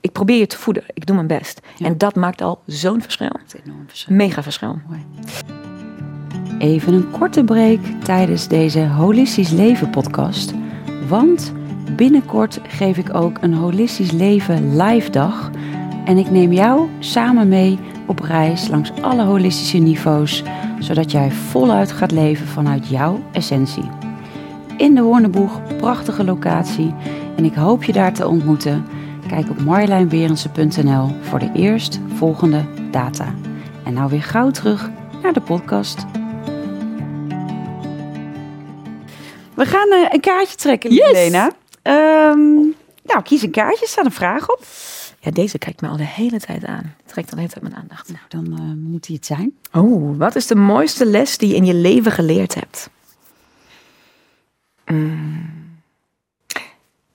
[0.00, 0.82] ik, probeer je te voeden.
[0.94, 1.60] Ik doe mijn best.
[1.76, 1.86] Ja.
[1.86, 3.30] En dat maakt al zo'n verschil.
[3.64, 4.16] Enorm verschil.
[4.16, 4.78] Mega verschil.
[4.88, 5.04] Mooi.
[6.58, 10.52] Even een korte break tijdens deze Holistisch Leven podcast.
[11.08, 11.52] Want
[11.96, 15.50] binnenkort geef ik ook een Holistisch Leven live dag.
[16.04, 20.42] En ik neem jou samen mee op reis langs alle holistische niveaus.
[20.78, 23.90] Zodat jij voluit gaat leven vanuit jouw essentie.
[24.76, 26.94] In de Hoorneboeg, prachtige locatie.
[27.36, 28.84] En ik hoop je daar te ontmoeten.
[29.30, 33.34] Kijk op marjolijnberensen.nl voor de eerstvolgende data.
[33.84, 34.90] En nou weer gauw terug
[35.22, 35.98] naar de podcast.
[39.54, 41.12] We gaan eh, een kaartje trekken, Yes!
[41.12, 41.52] Lena.
[41.82, 42.54] Ehm,
[43.02, 44.64] nou, kies een kaartje, staat een vraag op.
[45.20, 46.94] Ja, deze kijkt me al de hele tijd aan.
[47.06, 48.08] Trekt al de hele tijd mijn aandacht.
[48.08, 49.52] Nou, dan eh, moet die het zijn.
[49.72, 52.90] Oh, wat is de mooiste les die je in je leven geleerd hebt?
[54.86, 55.59] Mm.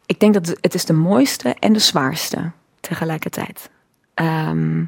[0.05, 3.69] Ik denk dat het is de mooiste en de zwaarste tegelijkertijd.
[4.13, 4.83] Ehm,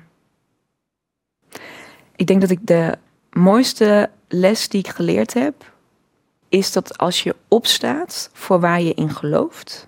[2.16, 2.98] ik denk dat ik de
[3.30, 5.74] mooiste les die ik geleerd heb,
[6.50, 9.88] is dat als je opstaat voor waar je in gelooft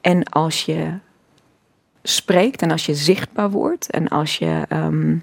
[0.00, 0.98] en als je
[2.02, 5.16] spreekt en als je zichtbaar wordt en als je ehm,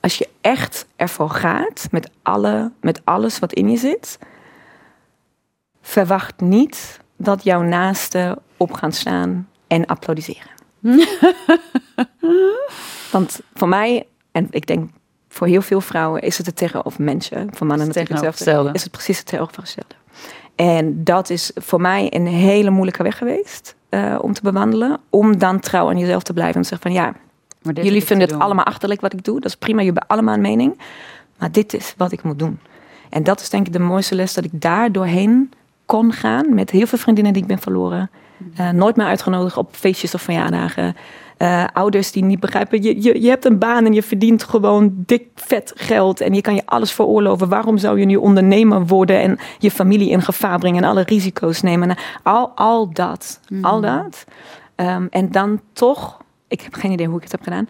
[0.00, 4.18] Als je echt ervoor gaat met, alle, met alles wat in je zit,
[5.82, 10.50] verwacht niet dat jouw naasten op gaan staan en applaudisseren.
[13.12, 14.90] Want voor mij, en ik denk
[15.28, 18.92] voor heel veel vrouwen, is het het tegenover mensen, voor mannen natuurlijk hetzelfde, is het
[18.92, 19.94] precies het tegenovergestelde.
[20.54, 25.00] En dat is voor mij een hele moeilijke weg geweest uh, om te bewandelen.
[25.10, 27.14] Om dan trouw aan jezelf te blijven en te zeggen van ja,
[27.82, 29.40] jullie vinden het allemaal achterlijk wat ik doe.
[29.40, 30.78] Dat is prima, jullie hebben allemaal een mening.
[31.38, 32.60] Maar dit is wat ik moet doen.
[33.10, 35.52] En dat is denk ik de mooiste les dat ik daar doorheen
[35.90, 36.54] kon gaan.
[36.54, 38.10] Met heel veel vriendinnen die ik ben verloren.
[38.60, 40.96] Uh, nooit meer uitgenodigd op feestjes of verjaardagen.
[41.38, 44.92] Uh, ouders die niet begrijpen, je, je, je hebt een baan en je verdient gewoon
[44.96, 47.48] dik vet geld en je kan je alles veroorloven.
[47.48, 51.60] Waarom zou je nu ondernemer worden en je familie in gevaar brengen en alle risico's
[51.60, 51.96] nemen?
[52.22, 53.64] Al, al dat, mm.
[53.64, 54.24] al dat.
[54.76, 56.18] Um, en dan toch,
[56.48, 57.68] ik heb geen idee hoe ik het heb gedaan,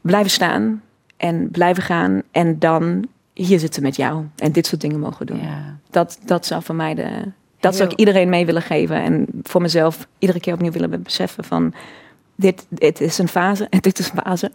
[0.00, 0.82] blijven staan
[1.16, 5.40] en blijven gaan en dan hier zitten met jou en dit soort dingen mogen doen.
[5.42, 5.78] Ja.
[5.90, 7.32] Dat, dat zou voor mij de,
[7.64, 11.44] dat zou ik iedereen mee willen geven en voor mezelf iedere keer opnieuw willen beseffen
[11.44, 11.74] van
[12.34, 14.52] dit, dit is een fase en dit is een fase.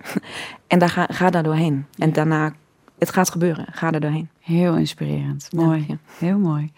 [0.67, 1.85] En daar ga, ga daar doorheen.
[1.97, 2.53] En daarna,
[2.97, 3.65] het gaat gebeuren.
[3.71, 4.29] Ga er doorheen.
[4.39, 5.47] Heel inspirerend.
[5.55, 5.97] Mooi.
[6.17, 6.71] Heel mooi.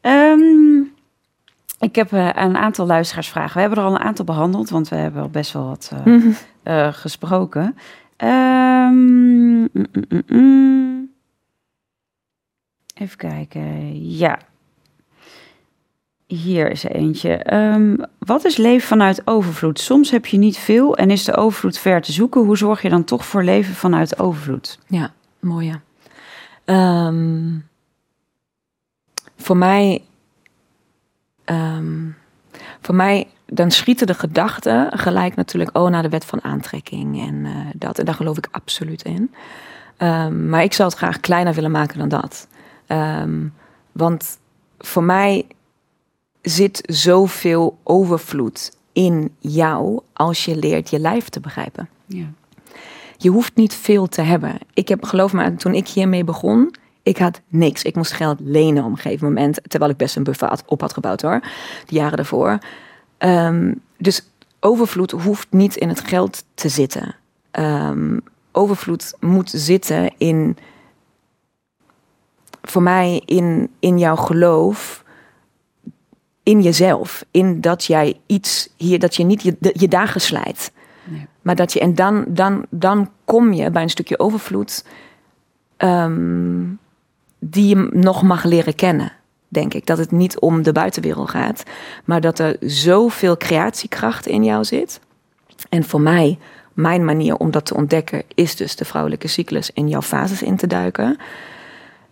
[0.00, 0.92] Um,
[1.78, 3.54] ik heb uh, een aantal luisteraarsvragen.
[3.54, 6.24] We hebben er al een aantal behandeld, want we hebben al best wel wat uh,
[6.64, 7.76] uh, gesproken.
[8.16, 11.10] Um, mm, mm, mm,
[12.94, 14.10] even kijken.
[14.10, 14.38] Ja,
[16.36, 17.54] hier is eentje.
[17.54, 19.80] Um, wat is leven vanuit overvloed?
[19.80, 22.44] Soms heb je niet veel en is de overvloed ver te zoeken.
[22.44, 24.78] Hoe zorg je dan toch voor leven vanuit overvloed?
[24.86, 25.80] Ja, mooi ja.
[27.06, 27.68] Um,
[29.36, 30.02] voor mij,
[31.44, 32.16] um,
[32.80, 37.34] voor mij, dan schieten de gedachten gelijk natuurlijk, oh, naar de wet van aantrekking en
[37.34, 37.98] uh, dat.
[37.98, 39.34] En daar geloof ik absoluut in.
[40.48, 42.48] maar ik zou het graag kleiner willen maken dan dat.
[43.92, 44.38] want
[44.78, 45.46] voor mij
[46.42, 51.88] zit zoveel overvloed in jou als je leert je lijf te begrijpen.
[52.06, 52.26] Ja.
[53.16, 54.58] Je hoeft niet veel te hebben.
[54.74, 57.82] Ik heb, geloof me, toen ik hiermee begon, ik had niks.
[57.82, 60.92] Ik moest geld lenen op een gegeven moment, terwijl ik best een buffer op had
[60.92, 61.40] gebouwd hoor,
[61.86, 62.58] de jaren daarvoor.
[63.18, 64.26] Um, dus
[64.60, 67.14] overvloed hoeft niet in het geld te zitten.
[67.52, 68.20] Um,
[68.52, 70.56] overvloed moet zitten in,
[72.62, 75.01] voor mij, in, in jouw geloof
[76.42, 77.24] in jezelf.
[77.30, 80.72] In dat jij iets hier, dat je niet je, je dagen slijt.
[81.04, 81.26] Nee.
[81.42, 84.84] Maar dat je, en dan, dan, dan kom je bij een stukje overvloed
[85.78, 86.78] um,
[87.38, 89.12] die je nog mag leren kennen.
[89.48, 89.86] Denk ik.
[89.86, 91.62] Dat het niet om de buitenwereld gaat,
[92.04, 95.00] maar dat er zoveel creatiekracht in jou zit.
[95.68, 96.38] En voor mij,
[96.72, 100.56] mijn manier om dat te ontdekken, is dus de vrouwelijke cyclus in jouw fases in
[100.56, 101.18] te duiken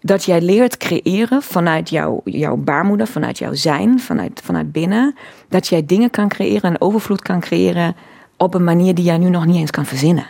[0.01, 5.15] dat jij leert creëren vanuit jouw, jouw baarmoeder, vanuit jouw zijn, vanuit, vanuit binnen.
[5.49, 7.97] Dat jij dingen kan creëren en overvloed kan creëren
[8.37, 10.27] op een manier die jij nu nog niet eens kan verzinnen.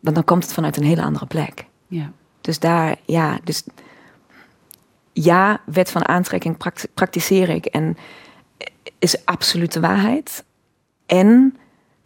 [0.00, 1.66] Want dan komt het vanuit een hele andere plek.
[1.86, 2.12] Ja.
[2.40, 3.64] Dus daar, ja, dus
[5.12, 6.56] ja, wet van aantrekking
[6.94, 7.96] praktiseer ik en
[8.98, 10.44] is absolute waarheid.
[11.06, 11.56] En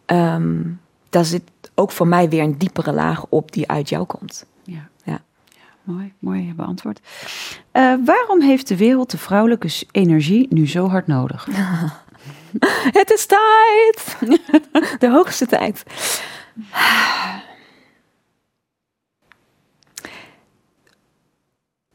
[0.05, 0.79] um,
[1.09, 1.43] daar zit
[1.75, 4.45] ook voor mij weer een diepere laag op die uit jou komt.
[5.87, 6.99] Mooi, mooi beantwoord.
[7.73, 11.47] Uh, waarom heeft de wereld de vrouwelijke energie nu zo hard nodig?
[12.99, 14.17] Het is tijd!
[14.99, 15.83] De hoogste tijd.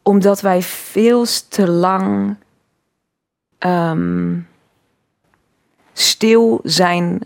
[0.03, 2.37] Omdat wij veel te lang
[3.59, 4.49] um,
[5.93, 7.21] stil zijn.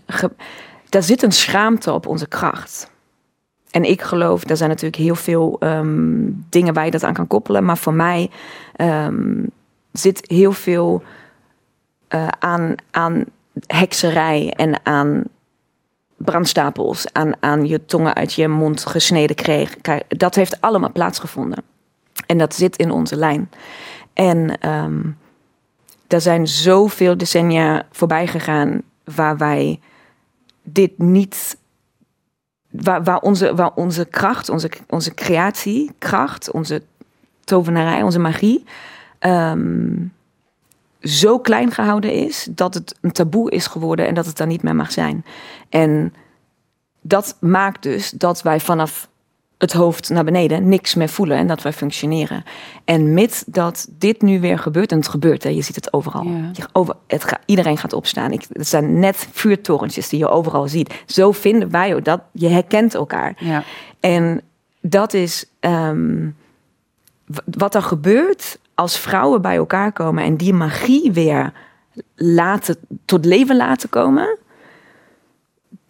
[0.89, 2.91] Daar zit een schaamte op onze kracht.
[3.77, 7.27] En ik geloof, er zijn natuurlijk heel veel um, dingen waar je dat aan kan
[7.27, 7.65] koppelen.
[7.65, 8.29] Maar voor mij
[8.77, 9.49] um,
[9.91, 11.03] zit heel veel
[12.09, 13.23] uh, aan, aan
[13.67, 15.23] hekserij en aan
[16.15, 19.77] brandstapels, aan, aan je tongen uit je mond gesneden kreeg.
[20.07, 21.63] Dat heeft allemaal plaatsgevonden.
[22.25, 23.49] En dat zit in onze lijn.
[24.13, 25.17] En um,
[26.07, 29.79] er zijn zoveel decennia voorbij gegaan waar wij
[30.63, 31.57] dit niet
[32.81, 36.81] waar, waar, onze, waar onze kracht, onze, onze creatiekracht, onze
[37.43, 38.63] tovenarij, onze magie,
[39.19, 40.13] um,
[41.01, 44.63] zo klein gehouden is dat het een taboe is geworden en dat het dan niet
[44.63, 45.25] meer mag zijn.
[45.69, 46.13] En
[47.01, 49.09] dat maakt dus dat wij vanaf
[49.57, 52.43] het hoofd naar beneden niks meer voelen en dat wij functioneren.
[52.85, 56.23] En met dat dit nu weer gebeurt, en het gebeurt, hè, je ziet het overal.
[56.23, 58.31] Je, over, het ga, iedereen gaat opstaan.
[58.31, 61.03] Ik, het zijn net vuurtorentjes die je overal ziet.
[61.05, 62.21] Zo vinden wij ook dat.
[62.31, 63.35] Je herkent elkaar.
[63.39, 63.63] Ja.
[63.99, 64.41] En
[64.81, 66.29] dat is ehm,
[67.45, 71.53] wat er gebeurt als vrouwen bij elkaar komen en die magie weer
[72.15, 74.37] laten, tot leven laten komen.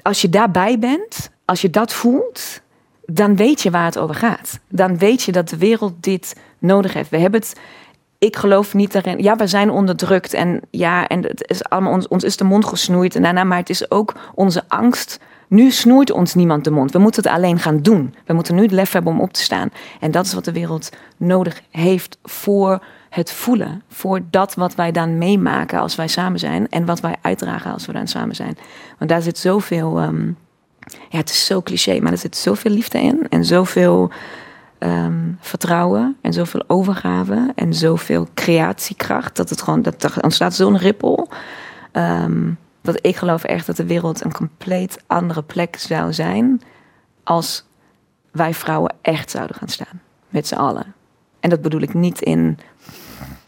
[0.01, 2.61] Als je daarbij bent, als je dat voelt,
[3.11, 4.59] dan weet je waar het over gaat.
[4.69, 7.09] Dan weet je dat de wereld dit nodig heeft.
[7.09, 7.59] We hebben het.
[8.19, 9.23] Ik geloof niet daarin.
[9.23, 12.65] Ja, we zijn onderdrukt en ja, en het is allemaal ons, ons is de mond
[12.65, 15.19] gesnoeid en daarna, maar het is ook onze angst.
[15.47, 16.91] Nu snoeit ons niemand de mond.
[16.91, 18.15] We moeten het alleen gaan doen.
[18.25, 19.69] We moeten nu het lef hebben om op te staan.
[19.99, 23.83] En dat is wat de wereld nodig heeft voor het voelen.
[23.89, 26.69] Voor dat wat wij dan meemaken als wij samen zijn.
[26.69, 28.57] En wat wij uitdragen als we dan samen zijn.
[28.97, 30.01] Want daar zit zoveel.
[30.01, 30.37] Um,
[31.09, 33.27] ja, het is zo cliché, maar er zit zoveel liefde in.
[33.29, 34.11] En zoveel
[34.79, 36.17] um, vertrouwen.
[36.21, 37.51] En zoveel overgave.
[37.55, 39.35] En zoveel creatiekracht.
[39.35, 39.81] Dat het gewoon.
[39.81, 41.29] Dat er ontstaat zo'n rippel.
[41.91, 46.61] Um, dat ik geloof echt dat de wereld een compleet andere plek zou zijn.
[47.23, 47.65] Als
[48.31, 50.01] wij vrouwen echt zouden gaan staan.
[50.29, 50.95] Met z'n allen.
[51.39, 52.57] En dat bedoel ik niet in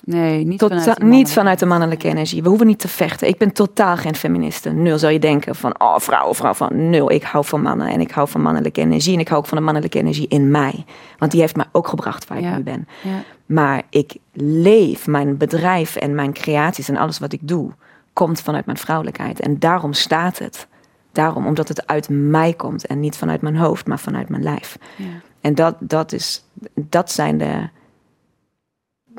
[0.10, 2.44] Nee, niet, Tot, vanuit, de niet vanuit de mannelijke energie.
[2.44, 3.28] We hoeven niet te vechten.
[3.28, 4.70] Ik ben totaal geen feministe.
[4.70, 7.12] Nul zou je denken van, oh vrouw, vrouw van nul.
[7.12, 9.14] Ik hou van mannen en ik hou van mannelijke energie.
[9.14, 10.86] En ik hou ook van de mannelijke energie in mij.
[11.18, 12.88] Want die heeft mij ook gebracht waar ik nu ben.
[13.02, 13.24] Ja.
[13.46, 17.72] Maar ik leef, mijn bedrijf en mijn creaties en alles wat ik doe,
[18.14, 19.40] komt vanuit mijn vrouwelijkheid.
[19.40, 20.68] En daarom staat het.
[21.12, 24.78] Daarom, omdat het uit mij komt en niet vanuit mijn hoofd, maar vanuit mijn lijf.
[24.96, 25.06] Ja.
[25.42, 26.44] En dat, dat, is,
[26.74, 27.70] dat zijn de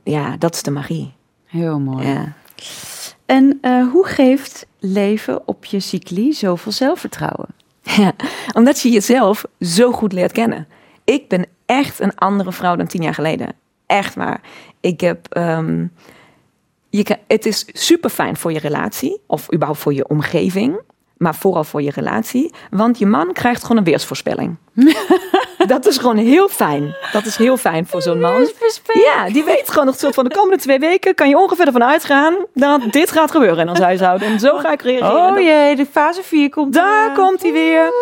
[0.05, 1.13] ja, dat is de magie.
[1.45, 2.07] Heel mooi.
[2.07, 2.33] Ja.
[3.27, 7.49] En uh, hoe geeft leven op je cycli zoveel zelfvertrouwen?
[7.97, 8.13] Ja,
[8.53, 10.69] omdat je jezelf zo goed leert kennen.
[11.05, 13.53] Ik ben echt een andere vrouw dan tien jaar geleden.
[13.87, 14.41] Echt waar.
[14.81, 15.37] Ik heb.
[15.37, 15.93] Um,
[16.91, 20.81] je kan, het is super fijn voor je relatie, of überhaupt voor je omgeving,
[21.17, 22.55] maar vooral voor je relatie.
[22.71, 24.57] Want je man krijgt gewoon een weersvoorspelling.
[25.67, 26.95] Dat is gewoon heel fijn.
[27.13, 28.49] Dat is heel fijn voor zo'n man.
[28.93, 31.85] Ja, die weet gewoon nog soort van de komende twee weken kan je ongeveer ervan
[31.85, 34.29] uitgaan dat dit gaat gebeuren in ons huishouden.
[34.29, 35.33] En zo ga ik reageren.
[35.33, 36.75] Oh jee, de fase 4 komt.
[36.75, 37.93] Daar komt hij weer.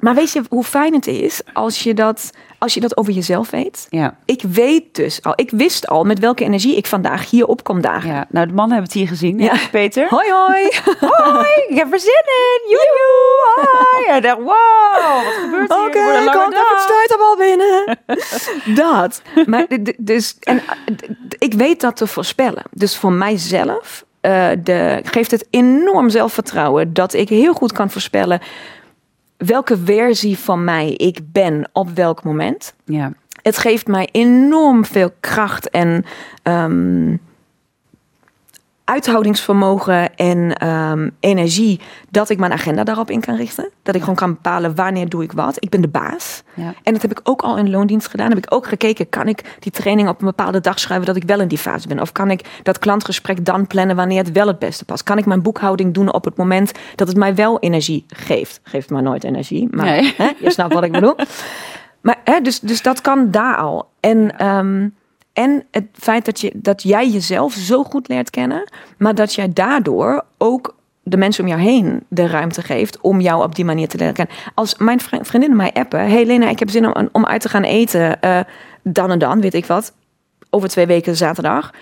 [0.00, 2.30] Maar weet je hoe fijn het is als je dat
[2.60, 3.86] als je dat over jezelf weet.
[3.90, 4.16] Ja.
[4.24, 7.80] Ik weet dus al, ik wist al met welke energie ik vandaag hier op kom
[7.80, 8.10] dagen.
[8.10, 9.54] Ja, nou, de mannen hebben het hier gezien, ja.
[9.70, 10.06] Peter.
[10.08, 10.70] Hoi, hoi.
[11.32, 12.60] hoi, ik heb er zin in.
[12.68, 13.54] Joejoe,
[13.92, 14.04] hoi.
[14.16, 15.86] En dacht, wow, wat gebeurt hier?
[15.86, 17.98] Oké, okay, komt even al binnen.
[18.84, 19.22] dat.
[19.46, 19.66] Maar
[19.98, 20.62] dus, en
[21.38, 22.62] ik weet dat te voorspellen.
[22.70, 28.40] Dus voor mijzelf uh, de, geeft het enorm zelfvertrouwen dat ik heel goed kan voorspellen
[29.36, 32.74] welke versie van mij ik ben op welk moment.
[32.84, 33.12] Ja.
[33.42, 36.04] Het geeft mij enorm veel kracht en
[36.42, 37.20] um,
[38.90, 43.70] uithoudingsvermogen en ehm, energie dat ik mijn agenda daarop in kan richten.
[43.82, 45.56] Dat ik gewoon kan bepalen wanneer doe ik wat.
[45.58, 46.42] Ik ben de baas.
[46.54, 46.74] Ja.
[46.82, 48.28] En dat heb ik ook al in loondienst gedaan.
[48.28, 51.22] heb ik ook gekeken, kan ik die training op een bepaalde dag schrijven dat ik
[51.22, 52.00] wel in die fase ben?
[52.00, 55.02] Of kan ik dat klantgesprek dan plannen wanneer het wel het beste past?
[55.02, 58.60] Kan ik mijn boekhouding doen op het moment dat het mij wel energie geeft?
[58.62, 61.14] Geeft mij nooit energie, maar hè, je snapt wat ik bedoel.
[62.00, 63.90] Maar hè, dus, dus dat kan daar al.
[64.00, 64.94] En um,
[65.32, 69.52] en het feit dat, je, dat jij jezelf zo goed leert kennen, maar dat jij
[69.52, 73.88] daardoor ook de mensen om jou heen de ruimte geeft om jou op die manier
[73.88, 74.34] te leren kennen.
[74.54, 78.18] Als mijn vriendinnen mij appen, hey Lena, ik heb zin om, uit te gaan eten,
[78.24, 78.40] uh,
[78.82, 79.92] dan en dan, weet ik wat,
[80.50, 81.72] over twee weken zaterdag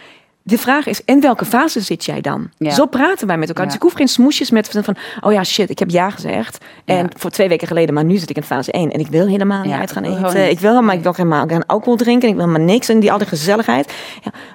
[0.49, 2.51] de vraag is, in welke fase zit jij dan?
[2.59, 3.65] Zo praten wij met elkaar.
[3.67, 6.59] Dus ik hoef geen smoesjes met van, oh ja, shit, ik heb ja gezegd.
[6.85, 8.91] En voor twee weken geleden, maar nu zit ik in fase 1.
[8.91, 10.51] En ik wil helemaal niet uit gaan eten.
[10.51, 12.29] Ik wil, maar ik wil helemaal geen alcohol drinken.
[12.29, 12.89] Ik wil maar niks.
[12.89, 13.93] En die al die gezelligheid.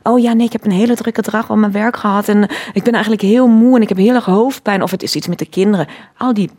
[0.04, 2.28] Oh ja, nee, ik heb een hele drukke dag op mijn werk gehad.
[2.28, 4.84] En ik ben eigenlijk heel moe en ik heb heel erg hoofdpijn.
[4.84, 5.88] Of het is iets met de kinderen.
[6.18, 6.50] Al die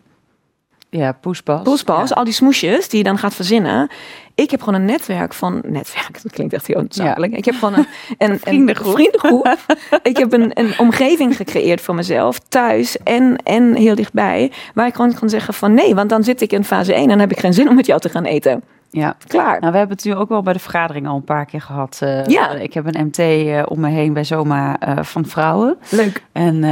[0.99, 1.63] ja, poespas.
[1.63, 3.91] Poespas, al die smoesjes die je dan gaat verzinnen.
[4.35, 5.63] Ik heb gewoon een netwerk van...
[5.67, 7.33] Netwerk, dat klinkt echt heel zakelijk.
[7.33, 7.87] Ik heb gewoon een,
[8.19, 8.93] een, vriendengroep.
[8.93, 9.57] vriendengroep.
[10.03, 12.39] ik heb een, een omgeving gecreëerd voor mezelf.
[12.39, 14.53] Thuis en, en heel dichtbij.
[14.75, 15.95] Waar ik gewoon kan zeggen van nee.
[15.95, 17.87] Want dan zit ik in fase 1 en dan heb ik geen zin om met
[17.87, 18.63] jou te gaan eten.
[18.95, 19.61] Ja, klaar.
[19.61, 22.01] Nou, we hebben het nu ook wel bij de vergadering al een paar keer gehad.
[22.03, 22.51] Uh, ja.
[22.51, 25.79] Ik heb een MT uh, eh, om me heen bij Zoma uh, van vrouwen.
[25.91, 26.25] Leuk.
[26.33, 26.65] En,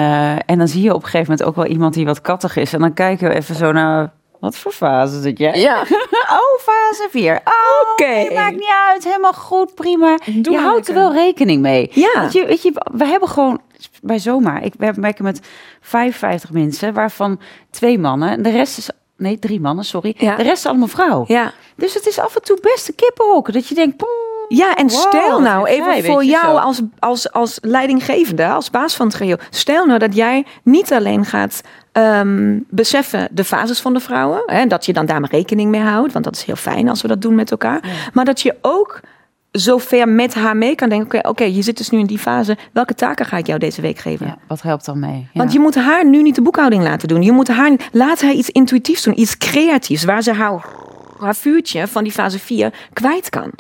[0.47, 2.73] en dan zie je op een gegeven moment ook wel iemand die wat kattig is.
[2.73, 4.13] En dan kijken we even zo naar
[4.43, 5.61] wat voor fase zit jij?
[5.61, 5.81] Ja.
[6.39, 7.33] oh, fase 4.
[7.33, 8.03] Oh, Oké.
[8.03, 8.35] Okay.
[8.35, 9.05] Maakt niet uit.
[9.05, 9.75] Helemaal goed.
[9.75, 10.19] Prima.
[10.25, 11.91] Doe je houdt er wel rekening mee.
[11.95, 12.29] Ja.
[12.31, 13.61] Je, weet je, we hebben gewoon
[14.03, 14.65] bij zomaar.
[14.65, 15.41] Ik, we werken met
[15.81, 18.43] 55 mensen, waarvan twee mannen.
[18.43, 18.91] De rest is
[19.23, 20.15] nee, drie mannen, sorry.
[20.19, 20.37] Ja.
[20.37, 21.25] De rest is allemaal vrouw.
[21.27, 21.53] Ja.
[21.77, 23.53] Dus het is af en toe best een kippenhok.
[23.53, 24.05] Dat je denkt,
[24.49, 26.57] Ja, en Wow, stel nou even voor jou zo.
[26.57, 29.37] als, als, als leidinggevende, als baas van het geheel.
[29.51, 31.61] Stel nou dat jij niet alleen gaat
[31.93, 34.43] ehm, beseffen de fases van de vrouwen.
[34.47, 36.13] Hè, dat je dan daar maar rekening mee houdt.
[36.13, 38.11] Want dat is heel fijn als we dat doen met elkaar.
[38.13, 39.01] Maar dat je ook
[39.53, 41.19] zover met haar mee kan denken.
[41.19, 42.57] Oké, oké, je zit dus nu in die fase.
[42.73, 44.27] Welke taken ga ik jou deze week geven?
[44.27, 45.19] Ja, wat helpt dan mee?
[45.33, 45.39] Ja.
[45.41, 47.23] Want je moet haar nu niet de boekhouding laten doen.
[47.23, 50.65] Je moet haar niet- laat haar iets intuïtiefs doen, iets creatiefs, waar ze haar,
[51.21, 53.53] haar vuurtje van die fase 4 kwijt kan.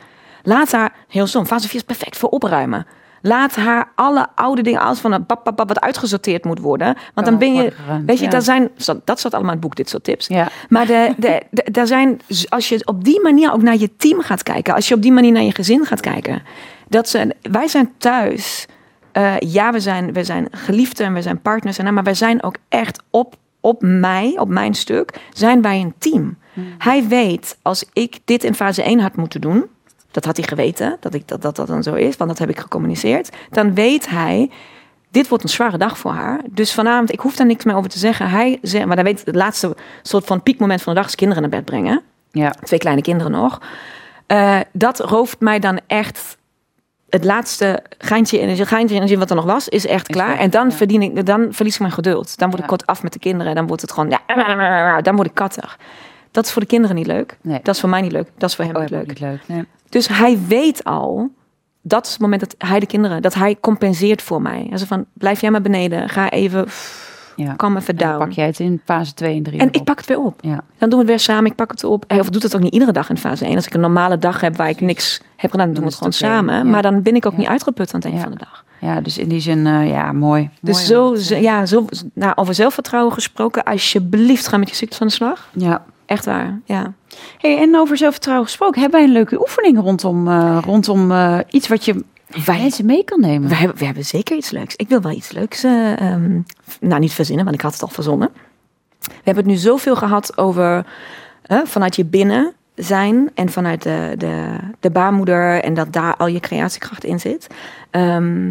[0.42, 2.86] Laat haar, heel stom, fase 4 is perfect voor opruimen.
[3.22, 6.86] Laat haar alle oude dingen, alles van een pap, pap, pap, wat uitgesorteerd moet worden.
[6.86, 7.72] Want Kan dan ben je,
[8.06, 8.30] weet je, ja.
[8.30, 8.70] daar zijn,
[9.04, 10.26] dat staat allemaal in het boek, dit soort tips.
[10.26, 10.48] Ja.
[10.68, 14.20] Maar de, de, de- daar zijn, als je op die manier ook naar je team
[14.20, 16.42] gaat kijken, als je op die manier naar je gezin gaat kijken,
[16.88, 18.66] dat ze, wij zijn thuis.
[19.12, 22.42] eh, ja, we zijn, we zijn geliefden en we zijn partners, en, maar wij zijn
[22.42, 26.36] ook echt op, op mij, op mijn stuk, zijn wij een team.
[26.78, 29.64] Hij weet, als ik dit in fase 1 had moeten doen,
[30.12, 32.48] dat had hij geweten, dat, ik, dat, dat dat dan zo is, want dat heb
[32.50, 34.50] ik gecommuniceerd, dan weet hij,
[35.10, 36.40] dit wordt een zware dag voor haar.
[36.50, 38.30] Dus vanavond, ik hoef daar niks meer over te zeggen.
[38.30, 41.42] Hij zegt, maar dan weet het laatste soort van piekmoment van de dag is kinderen
[41.42, 42.02] naar bed brengen.
[42.30, 42.50] Ja.
[42.50, 43.60] Twee kleine kinderen nog.
[44.26, 46.36] Eh, dat rooft mij dan echt.
[47.08, 50.38] Het laatste geintje energie, geintje energie wat er nog was, is echt Is klaar.
[50.38, 52.38] en dan, verdien ik, dan verlies ik mijn geduld.
[52.38, 52.76] Dan word ik Ja.
[52.76, 53.54] kort af met de kinderen.
[53.54, 55.78] Dan wordt het gewoon, ja, dan word ik kattig.
[56.30, 57.36] Dat is voor de kinderen niet leuk.
[57.40, 57.60] Nee.
[57.62, 58.28] Dat is voor mij niet leuk.
[58.38, 59.06] Dat is voor hem Oh, niet leuk.
[59.06, 59.40] niet leuk.
[59.46, 59.64] Nee.
[59.92, 61.30] Dus hij weet al,
[61.82, 64.66] dat is het moment dat hij de kinderen, dat hij compenseert voor mij.
[64.70, 66.08] Hij van, blijf jij maar beneden.
[66.08, 66.66] Ga even,
[67.36, 67.52] Ja.
[67.54, 68.18] kom even En dan down.
[68.24, 69.60] pak jij het in fase 2 en 3.
[69.60, 70.38] En ik pak het weer op.
[70.40, 70.60] Ja.
[70.78, 71.50] Dan doen we het weer samen.
[71.50, 72.04] Ik pak het op.
[72.18, 73.56] Of doet het ook niet iedere dag in fase 1.
[73.56, 75.98] Als ik een normale dag heb waar ik niks heb gedaan, dan doen we het
[75.98, 76.54] gewoon samen.
[76.54, 76.62] ja.
[76.64, 78.64] Maar dan ben ik ook niet uitgeput aan het einde van de dag.
[78.80, 80.50] ja, dus in die zin, eh, ja, mooi.
[80.60, 81.84] Dus Mooi, zo- ja, zo,
[82.14, 83.62] nou, over zelfvertrouwen gesproken.
[83.64, 85.48] Alsjeblieft, ga met je ziekte van de slag.
[85.52, 85.84] Ja.
[86.12, 86.92] Echt waar, ja.
[87.38, 91.68] Hey, en over zelfvertrouwen gesproken, hebben wij een leuke oefening rondom, eh, rondom eh, iets
[91.68, 92.04] wat je
[92.44, 93.48] Wij- mensen mee kan nemen?
[93.48, 94.76] We hebben, we hebben zeker iets leuks.
[94.76, 96.40] Ik wil wel iets leuks, eh, ehm,
[96.80, 98.30] nou niet verzinnen, want ik had het al verzonnen.
[99.00, 100.86] We hebben het nu zoveel gehad over
[101.64, 106.40] vanuit je binnen zijn en vanuit de, de, de baarmoeder en dat daar al je
[106.40, 107.46] creatiekracht in zit.
[107.90, 108.50] Ehm,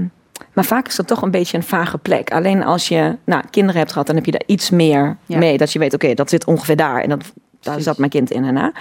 [0.54, 2.32] maar vaak is dat toch een beetje een vage plek.
[2.32, 5.38] Alleen als je nou, kinderen hebt gehad, dan heb je daar iets meer Ja.
[5.38, 5.58] mee.
[5.58, 7.02] Dat je weet, oké, dat zit ongeveer daar.
[7.02, 7.32] En dat,
[7.62, 8.72] daar zat mijn kind in en na.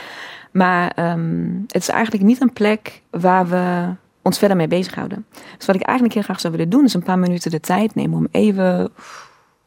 [0.50, 3.86] Maar ehm, het is eigenlijk niet een plek waar we
[4.22, 5.26] ons verder mee bezighouden.
[5.56, 7.94] Dus wat ik eigenlijk heel graag zou willen doen, is een paar minuten de tijd
[7.94, 8.90] nemen om even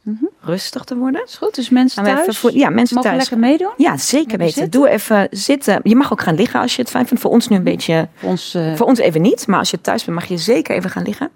[0.01, 0.25] Mhm.
[0.39, 1.23] rustig te worden.
[1.25, 3.29] Is goed, dus mensen even thuis voor- ja, mensen mogen thuis.
[3.29, 3.71] lekker meedoen.
[3.77, 4.53] Ja, zeker Even weten.
[4.53, 4.79] zitten.
[4.79, 5.79] Doe even zitten.
[5.83, 7.21] Je mag ook gaan liggen als je het fijn vindt.
[7.21, 9.47] Voor ons nu een beetje, Voor ons, eh, voor ons even niet.
[9.47, 11.29] Maar als je thuis bent, mag je zeker even gaan liggen.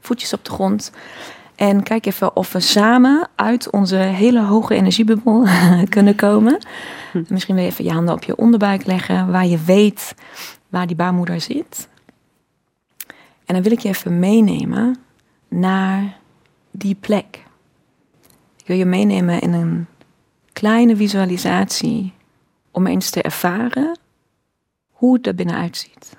[0.00, 0.92] Voetjes op de grond.
[1.60, 5.46] En kijk even of we samen uit onze hele hoge energiebubbel
[5.88, 6.60] kunnen komen.
[7.12, 7.22] Hm.
[7.28, 10.14] Misschien wil je even je handen op je onderbuik leggen, waar je weet
[10.68, 11.88] waar die baarmoeder zit.
[13.44, 14.98] En dan wil ik je even meenemen
[15.48, 16.16] naar
[16.70, 17.44] die plek.
[18.56, 19.86] Ik wil je meenemen in een
[20.52, 22.12] kleine visualisatie
[22.70, 23.98] om eens te ervaren
[24.90, 26.16] hoe het er binnenuit ziet.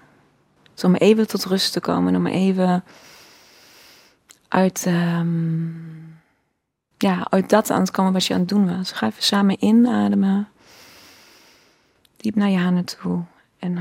[0.74, 2.84] Dus om even tot rust te komen, om even
[4.52, 5.70] uit, ehm,
[6.98, 8.92] ja, uit dat aan te komen wat je aan het doen was.
[8.92, 10.50] Ga even samen inademen.
[12.18, 13.24] Diep naar je handen toe.
[13.60, 13.78] En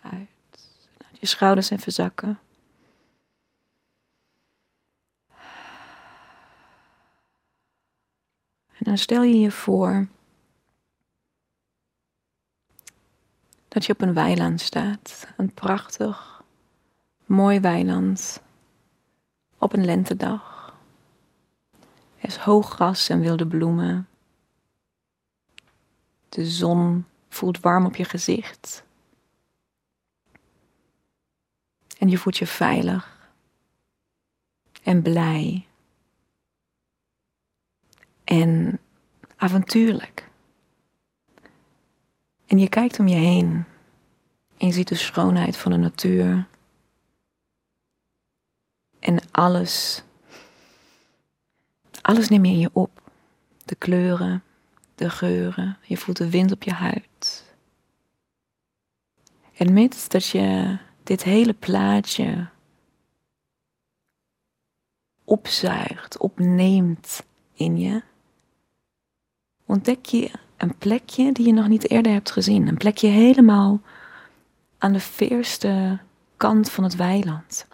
[0.00, 0.28] uit.
[0.98, 2.38] Laat je schouders even zakken.
[8.78, 10.08] En dan stel je je voor
[13.68, 15.26] dat je op een weiland staat.
[15.36, 16.31] Een prachtig,
[17.32, 18.42] mooi weiland.
[19.58, 20.74] Op een lentedag.
[22.18, 24.08] Er is hoog gras en wilde bloemen.
[26.28, 28.84] De zon voelt warm op je gezicht.
[31.98, 33.30] En je voelt je veilig.
[34.82, 35.66] En blij.
[38.24, 38.80] En
[39.36, 40.30] avontuurlijk.
[42.46, 43.64] En je kijkt om je heen.
[44.56, 46.50] En je ziet de schoonheid van de natuur.
[49.02, 50.02] En alles.
[52.02, 53.10] Alles neem je in je op.
[53.64, 54.42] De kleuren,
[54.94, 55.78] de geuren.
[55.82, 57.54] Je voelt de wind op je huid.
[59.56, 62.48] En mits dat je dit hele plaatje
[65.24, 67.22] opzuigt, opneemt
[67.52, 68.02] in je,
[69.66, 72.68] ontdek je een plekje die je nog niet eerder hebt gezien.
[72.68, 73.80] Een plekje helemaal
[74.78, 75.98] aan de veerste
[76.36, 77.66] kant van het weiland.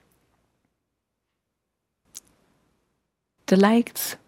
[3.49, 4.19] Er lijkt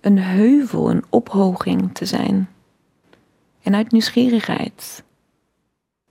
[0.00, 2.48] een heuvel, een ophoging te zijn.
[3.62, 5.04] En uit nieuwsgierigheid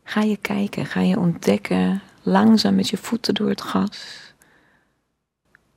[0.04, 4.34] ga je kijken, ga je ontdekken, langzaam met je voeten door het gas.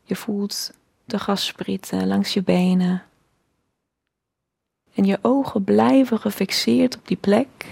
[0.02, 0.72] Je voelt
[1.04, 3.02] de gas sprieten langs je benen.
[4.94, 7.66] En je ogen blijven gefixeerd op die plek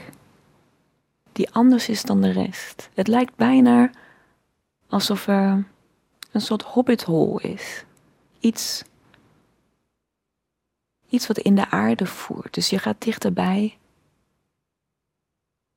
[1.33, 2.89] die anders is dan de rest.
[2.95, 3.91] Het lijkt bijna
[4.89, 5.65] alsof er
[6.31, 7.85] een soort hobbithol is.
[8.43, 8.85] Iets,
[11.09, 12.55] iets wat in de aarde voert.
[12.55, 13.79] Dus je gaat dichterbij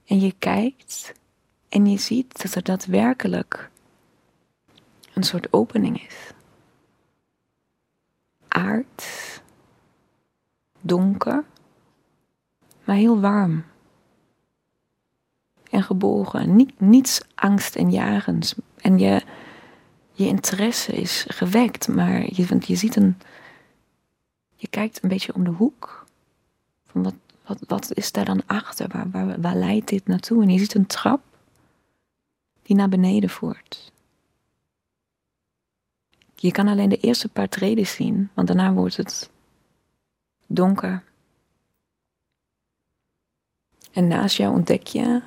[0.05, 1.13] en je kijkt
[1.69, 3.69] en je ziet dat er daadwerkelijk
[5.13, 6.31] een soort opening is.
[8.47, 9.41] Aard,
[10.81, 11.43] donker,
[12.83, 13.65] maar heel warm
[15.69, 16.55] en gebogen.
[16.55, 18.55] Niet, niets angst en jagens.
[18.77, 19.23] En je,
[20.15, 23.17] je interesse is gewekt, maar je, want je ziet een.
[24.55, 26.05] Je kijkt een beetje om de hoek.
[26.85, 28.87] Van wat, wat, wat is daar dan achter?
[28.87, 30.41] Waar, waar, waar leidt dit naartoe?
[30.43, 31.21] En je ziet een trap
[32.61, 33.91] die naar beneden voert.
[36.35, 39.29] Je kan alleen de eerste paar treden zien, want daarna wordt het
[40.47, 41.03] donker.
[43.91, 45.21] En naast jou ontdek je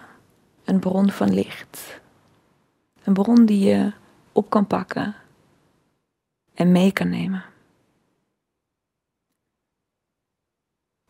[0.65, 2.01] een bron van licht.
[3.03, 3.93] Een bron die je
[4.39, 5.15] op kan pakken
[6.55, 7.45] en mee kan nemen.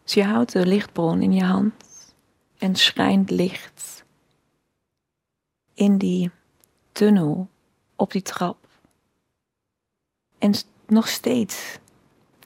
[0.03, 1.75] Dus je houdt de lichtbron in je hand
[2.59, 4.05] en schijnt licht
[5.75, 6.31] in die
[6.93, 7.49] tunnel
[7.97, 8.69] op die trap.
[10.39, 10.55] En
[10.87, 11.79] nog steeds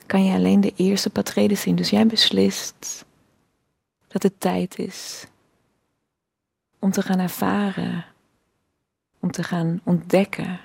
[0.07, 1.77] kan je alleen de eerste patreden zien.
[1.77, 3.05] Dus jij beslist
[4.09, 5.27] dat het tijd is
[6.79, 8.05] om te gaan ervaren,
[9.21, 10.61] om te gaan ontdekken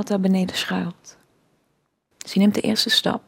[0.00, 1.16] wat daar beneden schuilt.
[2.16, 3.22] Dus je neemt de eerste stap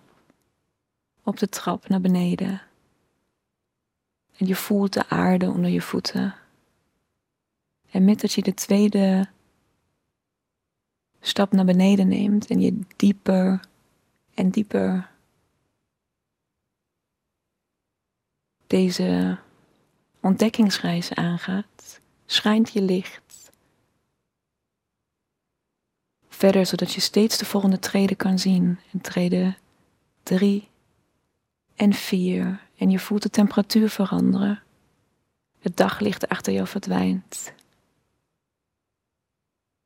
[1.23, 2.63] op de trap naar beneden.
[4.37, 6.35] En je voelt de aarde onder je voeten.
[7.91, 9.29] En met dat je de tweede
[11.21, 13.61] stap naar beneden neemt en je dieper
[14.35, 15.11] en dieper
[18.67, 19.39] deze
[20.21, 23.22] ontdekkingsreis aangaat, schijnt je licht.
[26.33, 28.79] Verder, zodat je steeds de volgende treden kan zien.
[28.93, 29.57] En treden
[30.23, 30.69] drie
[31.75, 32.61] en vier.
[32.77, 34.63] En je voelt de temperatuur veranderen.
[35.61, 37.53] Het daglicht achter jou verdwijnt.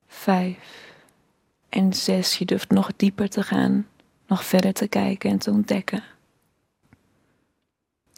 [0.07, 0.95] Vijf
[1.69, 2.39] en zes.
[2.39, 3.89] Je durft nog dieper te gaan,
[4.27, 6.05] nog verder te kijken en te ontdekken.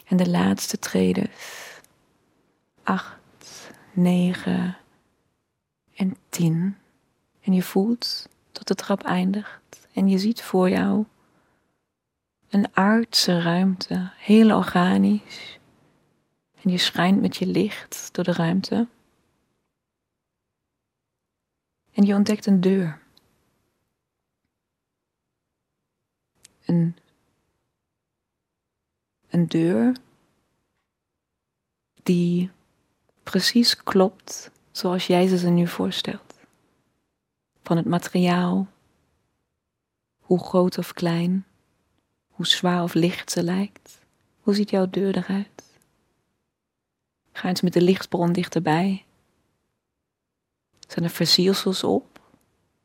[0.04, 1.30] En de laatste treden.
[2.82, 4.76] Acht 9
[5.94, 6.76] en 10.
[7.48, 9.88] En je voelt dat de trap eindigt.
[9.92, 11.04] En je ziet voor jou
[12.48, 15.58] een aardse ruimte, heel organisch.
[16.62, 18.88] En je schijnt met je licht door de ruimte.
[21.92, 23.02] En je ontdekt een deur.
[26.64, 26.96] Een,
[29.28, 29.96] een deur
[32.02, 32.50] die
[33.22, 36.27] precies klopt zoals jij ze ze nu voorstelt.
[37.68, 38.68] Van het materiaal,
[40.20, 41.46] hoe groot of klein,
[42.28, 43.98] hoe zwaar of licht ze lijkt.
[44.40, 45.78] Hoe ziet jouw deur eruit?
[47.32, 49.04] Ga eens met de lichtbron dichterbij.
[50.86, 52.20] Zijn er versiersels op?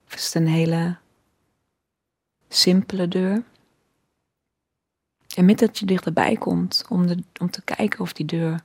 [0.05, 0.97] Of is het een hele
[2.47, 3.43] simpele deur?
[5.35, 8.63] En met dat je dichterbij komt om, de, om te kijken of die deur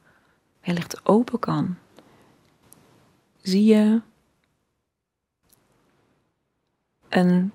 [0.60, 1.76] wellicht open kan,
[3.42, 4.00] zie je
[7.09, 7.52] een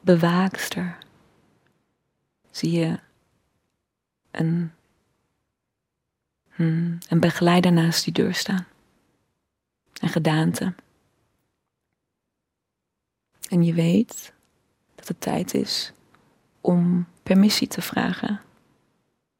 [0.00, 0.98] bewaakster.
[2.50, 2.98] Zie je
[4.30, 4.72] een,
[6.50, 8.66] hmm, een begeleider naast die deur staan.
[10.00, 10.74] Een gedaante.
[13.48, 14.32] En je weet
[14.94, 15.92] dat het tijd is
[16.60, 18.40] om permissie te vragen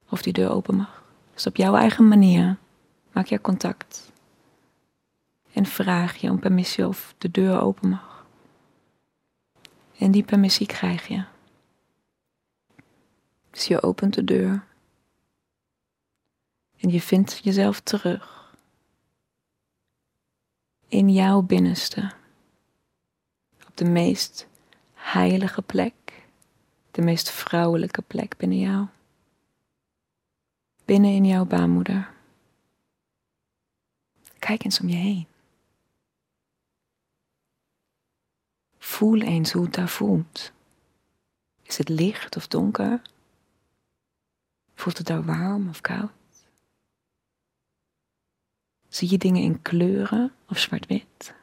[0.08, 1.04] of die deur open mag.
[1.34, 2.56] Dus op jouw eigen manier
[3.12, 4.12] Maak je contact.
[5.52, 8.11] En vraag je om permissie of de deur open mag.
[10.02, 11.24] En die permissie krijg je.
[13.50, 14.66] Dus je opent de deur.
[16.76, 18.54] En je vindt jezelf terug.
[20.88, 22.12] In jouw binnenste.
[23.68, 24.48] Op de meest
[24.94, 25.94] heilige plek.
[26.90, 28.86] De meest vrouwelijke plek binnen jou.
[30.84, 32.12] Binnen in jouw baarmoeder.
[34.38, 35.31] Kijk eens om je heen.
[38.82, 40.52] Voel eens hoe het daar voelt.
[41.62, 43.02] Is het licht of donker?
[44.74, 46.10] Voelt het daar warm of koud?
[48.88, 51.34] Zie je dingen in kleuren of zwart-wit?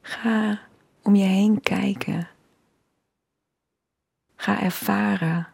[0.00, 0.68] Ga
[1.02, 2.30] om je heen kijken.
[4.36, 5.48] Ga ervaren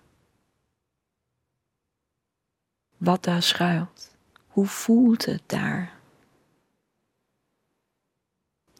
[2.97, 4.17] wat daar schuilt.
[4.47, 5.96] Hoe voelt het daar?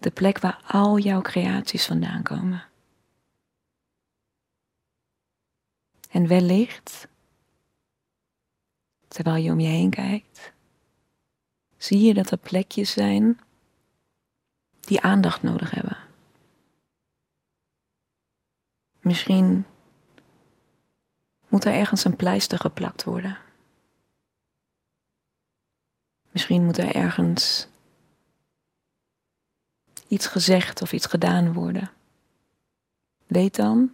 [0.07, 2.65] De plek waar al jouw creaties vandaan komen.
[6.11, 7.09] En wellicht,
[9.09, 10.53] terwijl je om je heen kijkt,
[11.77, 13.41] zie je dat er plekjes zijn
[14.81, 15.97] die aandacht nodig hebben.
[19.01, 19.67] Misschien
[21.49, 23.39] moet er ergens een pleister geplakt worden.
[26.31, 27.69] Misschien moet er ergens
[30.09, 31.91] iets gezegd of iets gedaan worden.
[33.27, 33.91] Weet dan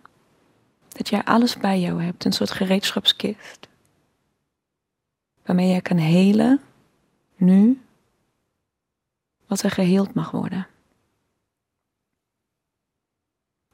[0.89, 3.69] dat jij alles bij jou hebt, een soort gereedschapskist.
[5.45, 6.61] Waarmee jij kan helen,
[7.37, 7.83] nu,
[9.47, 10.67] wat er geheeld mag worden.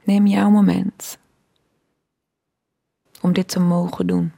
[0.05, 1.19] Neem jouw moment
[3.21, 4.33] om dit te mogen doen.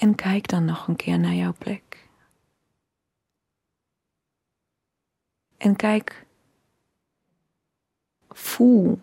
[0.00, 2.08] En kijk dan nog een keer naar jouw plek.
[5.56, 6.26] En kijk,
[8.28, 9.00] voel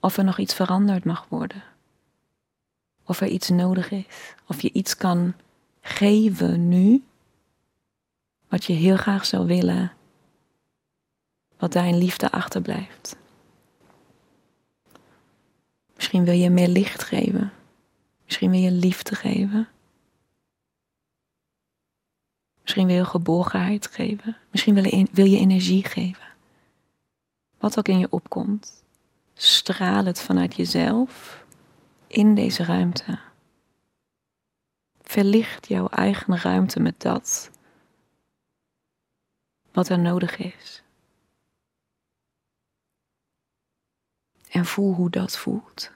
[0.00, 1.62] of er nog iets veranderd mag worden.
[3.04, 4.04] Of er iets nodig is.
[4.46, 5.34] Of je iets kan
[5.80, 7.04] geven nu.
[8.48, 9.92] Wat je heel graag zou willen.
[11.58, 13.16] Wat daar in liefde achterblijft.
[15.94, 17.52] Misschien wil je meer licht geven.
[18.24, 19.68] Misschien wil je liefde geven.
[22.70, 24.36] Misschien wil je geborgenheid geven.
[24.50, 26.24] Misschien wil je, wil je energie geven.
[27.58, 28.84] Wat ook in je opkomt,
[29.34, 31.44] straal het vanuit jezelf
[32.06, 33.18] in deze ruimte.
[35.02, 37.50] Verlicht jouw eigen ruimte met dat
[39.72, 40.82] wat er nodig is.
[44.50, 45.90] En voel hoe dat voelt.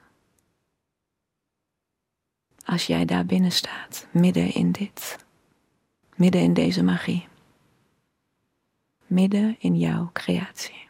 [2.64, 5.23] Als jij daar binnen staat, midden in dit.
[6.14, 7.28] Midden in deze magie.
[9.06, 10.88] Midden in jouw creatie.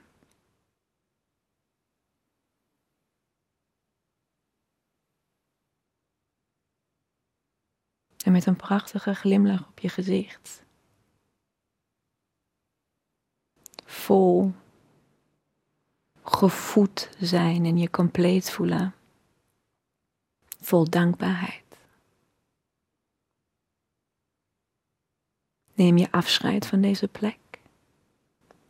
[8.25, 10.63] En met een prachtige glimlach op je gezicht.
[13.85, 14.53] Vol
[16.23, 18.95] gevoed zijn en je compleet voelen.
[20.61, 21.64] Vol dankbaarheid.
[25.75, 27.39] Neem je afscheid van deze plek,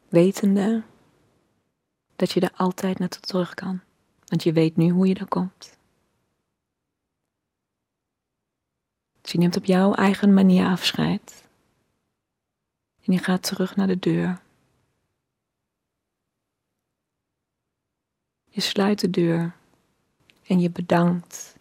[0.09, 0.83] wetende
[2.17, 3.81] dat je er altijd naartoe terug kan,
[4.25, 5.79] want je weet nu hoe je er komt.
[9.21, 11.49] Dus je neemt op jouw eigen manier afscheid
[13.05, 14.43] en je gaat terug naar de deur.
[18.49, 19.57] Je sluit de deur
[20.47, 21.57] en je bedankt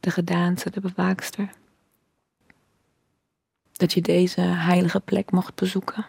[0.00, 1.60] de gedaante, de bewaakster
[3.82, 6.06] dat je deze heilige plek mocht bezoeken.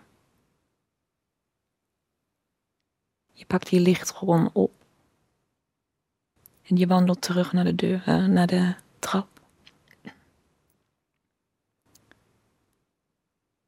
[3.32, 4.72] Je pakt je licht gewoon op.
[6.64, 9.42] En je wandelt terug naar de deur, uh, naar de trap.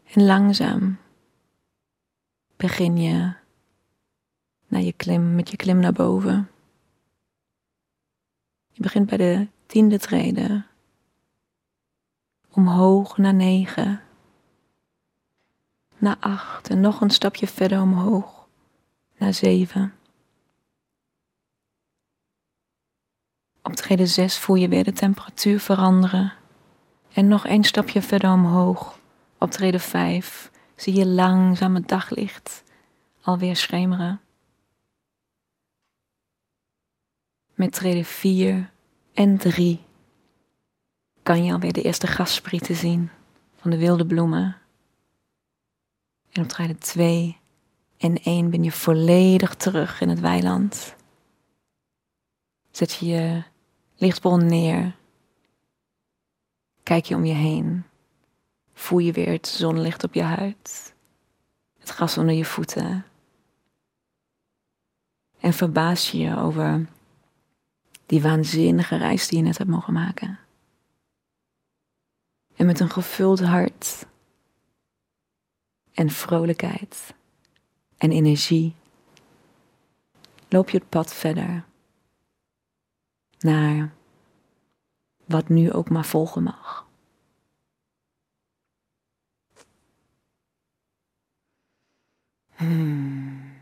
[0.04, 0.98] En langzaam
[2.56, 3.34] begin je
[4.68, 6.50] naar je klim, met je klim naar boven.
[8.72, 10.66] Je begint bij de tiende treden
[12.56, 14.02] omhoog naar negen,
[15.98, 18.48] naar acht en nog een stapje verder omhoog
[19.18, 19.94] naar zeven.
[23.64, 26.34] Op treden zes voel je weer de temperatuur veranderen
[27.14, 29.00] en nog een stapje verder omhoog.
[29.38, 32.64] Op treden vijf zie je langzaam het daglicht
[33.22, 34.22] alweer schemeren.
[37.54, 38.72] Met treden vier
[39.14, 39.85] en drie
[41.26, 43.10] kan je alweer de eerste gastsprieten zien
[43.56, 44.58] van de wilde bloemen.
[46.32, 47.38] En op treden 2
[47.98, 50.96] en 1 ben je volledig terug in het weiland.
[52.72, 53.44] Zet je je
[53.96, 54.96] lichtbron neer.
[56.84, 57.84] Kijk je om je heen.
[58.74, 60.94] Voel je weer het zonlicht op je huid.
[61.80, 63.06] Het gras onder je voeten.
[65.40, 66.86] En verbaas je je over
[68.06, 70.40] die waanzinnige reis die je net hebt mogen maken.
[72.56, 74.06] En met een gevuld hart
[75.94, 77.14] en vrolijkheid
[77.98, 78.76] en energie
[80.50, 81.66] loop je het pad verder
[83.40, 83.94] naar
[85.26, 86.88] wat nu ook maar volgen mag.
[92.56, 93.54] Hmm.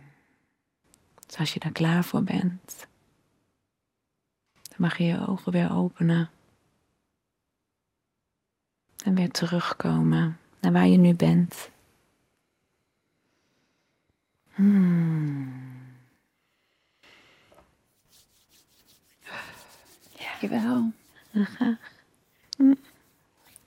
[1.25, 2.87] Dus als je daar klaar voor bent,
[4.53, 6.29] dan mag je je ogen weer openen.
[9.03, 11.69] En weer terugkomen naar waar je nu bent.
[14.53, 15.63] Hmm.
[20.43, 20.91] Dankjewel.
[21.33, 21.77] Graag.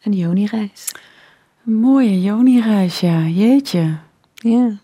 [0.02, 0.92] Een Joni-reis.
[1.64, 3.26] Een mooie Joni-reis, ja.
[3.26, 3.98] Jeetje.
[4.34, 4.78] Ja.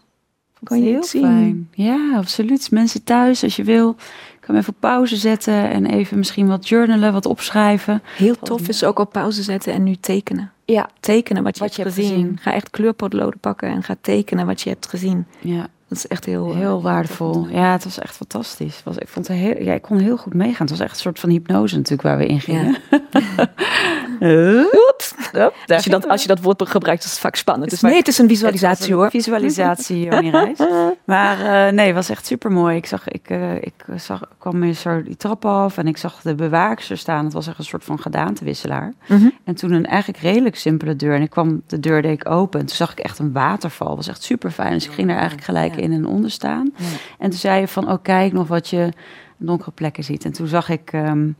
[0.62, 1.22] Kan je heel zien?
[1.22, 1.68] fijn.
[1.72, 2.70] Ja, absoluut.
[2.70, 3.96] Mensen thuis, als je wil,
[4.40, 8.02] kan even pauze zetten en even misschien wat journalen, wat opschrijven.
[8.16, 10.52] Heel tof is ook op pauze zetten en nu tekenen.
[10.64, 10.88] Ja.
[11.00, 12.08] Tekenen wat je, hebt, gezien.
[12.08, 12.38] gezien.
[12.40, 15.26] Ga echt kleurpotloden pakken en ga tekenen wat je hebt gezien.
[15.40, 15.66] Ja.
[15.88, 17.46] Dat is echt heel, heel uh, waardevol.
[17.50, 18.80] Ja, het was echt fantastisch.
[18.84, 20.66] Was, ik, vond het heel, ja, ik kon heel goed meegaan.
[20.66, 22.76] Het was echt een soort van hypnose natuurlijk waar we in gingen.
[22.90, 23.00] Ja.
[25.66, 27.70] Als, je dat, als je dat woord gebruikt, is het vaak spannend.
[27.70, 29.10] Dus nee, het is een visualisatie hoor.
[29.10, 30.58] Visualisatie, Joni Reis.
[31.04, 32.76] Maar uh, nee, het was echt super mooi.
[32.76, 36.22] Ik, zag, ik, uh, ik zag, kwam weer zo die trap af en ik zag
[36.22, 37.24] de bewaakster staan.
[37.24, 38.92] Het was echt een soort van gedaantewisselaar.
[39.06, 39.32] Mm -hmm.
[39.44, 41.14] En toen een eigenlijk redelijk simpele deur.
[41.14, 42.60] En ik kwam de deur deed ik open.
[42.60, 43.88] En toen zag ik echt een waterval.
[43.88, 44.72] Het was echt super fijn.
[44.72, 46.72] Dus ik ging daar eigenlijk gelijk in en onder staan.
[46.76, 46.84] Ja.
[47.18, 48.88] En toen zei je van, oh kijk nog wat je
[49.36, 50.24] donkere plekken ziet.
[50.24, 50.92] En toen zag ik...
[50.92, 51.36] Um,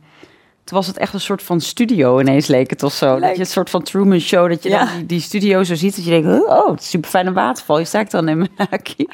[0.63, 3.19] toen was het echt een soort van studio ineens leek het of zo.
[3.19, 4.85] Dat je een soort van Truman Show, dat je ja.
[4.85, 5.95] dan die, die, studio zo ziet.
[5.95, 7.79] Dat je denkt, oh, het is super fijne waterval.
[7.79, 9.07] Je staat dan in mijn haakje.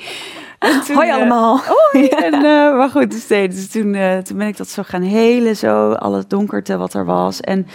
[0.93, 1.59] Hoi uh, allemaal.
[1.65, 2.07] Hoi.
[2.07, 2.41] En, uh,
[2.77, 5.91] maar goed, dus, dus toen, uh, toen ben ik dat zo gaan helen, zo.
[5.91, 7.41] Alle donkerte wat er was.
[7.41, 7.67] En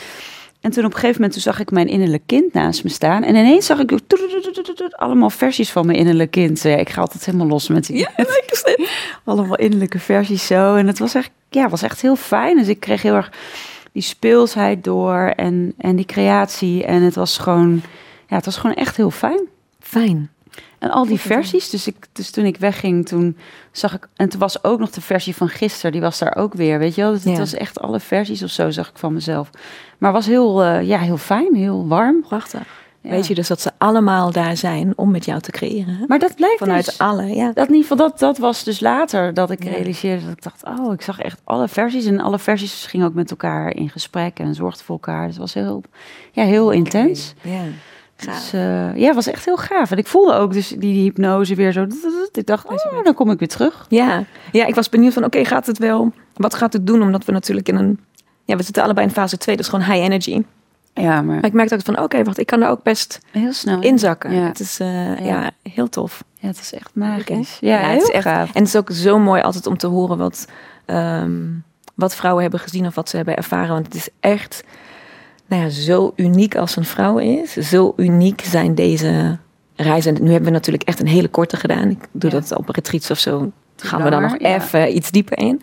[0.64, 3.22] en toen op een gegeven moment toen zag ik mijn innerlijk kind naast me staan.
[3.22, 3.98] En ineens zag ik
[4.90, 6.62] allemaal versies van mijn innerlijk kind.
[6.62, 7.96] Ja, ik ga altijd helemaal los met die.
[7.96, 8.10] Ja,
[9.24, 10.74] allemaal innerlijke versies zo.
[10.74, 12.56] En het was echt, ja, was echt heel fijn.
[12.56, 13.32] Dus ik kreeg heel erg
[13.92, 16.84] die speelsheid door en, en die creatie.
[16.84, 17.82] En het was gewoon,
[18.28, 19.40] ja, het was gewoon echt heel fijn.
[19.80, 20.30] Fijn.
[20.84, 21.70] En al die versies.
[21.70, 23.36] Dus, ik, dus toen ik wegging, toen
[23.72, 24.08] zag ik.
[24.16, 26.78] En toen was ook nog de versie van gisteren, die was daar ook weer.
[26.78, 27.12] Weet je wel?
[27.12, 29.50] Dus het was echt alle versies of zo, zag ik van mezelf.
[29.98, 32.20] Maar was heel, uh, ja, heel fijn, heel warm.
[32.20, 32.82] Prachtig.
[33.00, 33.10] Ja.
[33.10, 36.04] Weet je dus dat ze allemaal daar zijn om met jou te creëren?
[36.06, 37.34] Maar dat blijkt vanuit dus, alle.
[37.34, 37.52] Ja.
[37.52, 39.70] Dat in ieder geval dat, dat was dus later dat ik ja.
[39.70, 43.14] realiseerde dat ik dacht, oh, ik zag echt alle versies en alle versies gingen ook
[43.14, 45.26] met elkaar in gesprek en zorgden voor elkaar.
[45.26, 45.82] Dus het was heel,
[46.32, 47.34] ja, heel intens.
[47.42, 47.62] Ja.
[48.32, 49.90] Dus uh, ja, was echt heel gaaf.
[49.90, 51.86] En ik voelde ook dus die, hypnose weer zo.
[52.32, 53.86] Ik dacht, oh, dan kom ik weer terug.
[53.88, 56.12] Ja, ja ik was benieuwd van, oké, okay, gaat het wel?
[56.34, 57.02] Wat gaat het doen?
[57.02, 58.00] Omdat we natuurlijk in een...
[58.44, 60.42] Ja, we zitten allebei in fase 2, dus gewoon high energy.
[60.94, 61.24] Ja, maar...
[61.24, 63.80] maar ik merkte ook van, oké, okay, wacht, ik kan er ook best heel snel
[63.80, 64.32] inzakken.
[64.32, 64.46] Ja.
[64.46, 65.24] Het is uh, ja.
[65.24, 65.50] ja.
[65.62, 66.24] heel tof.
[66.34, 67.58] Ja, het is echt magisch.
[67.60, 68.54] Ja, ja, het is echt gaaf.
[68.54, 70.46] En het is ook zo mooi altijd om te horen wat,
[70.86, 71.64] um,
[71.94, 73.72] wat vrouwen hebben gezien of wat ze hebben ervaren.
[73.74, 74.64] Want het is echt
[75.54, 77.52] nou ja, zo uniek als een vrouw is.
[77.52, 79.38] Zo uniek zijn deze
[79.76, 80.14] reizen.
[80.14, 81.90] Nu hebben we natuurlijk echt een hele korte gedaan.
[81.90, 82.40] Ik doe ja.
[82.40, 83.52] dat op retreats of zo.
[83.76, 84.54] Gaan we dan nog ja.
[84.54, 85.62] even iets dieper in.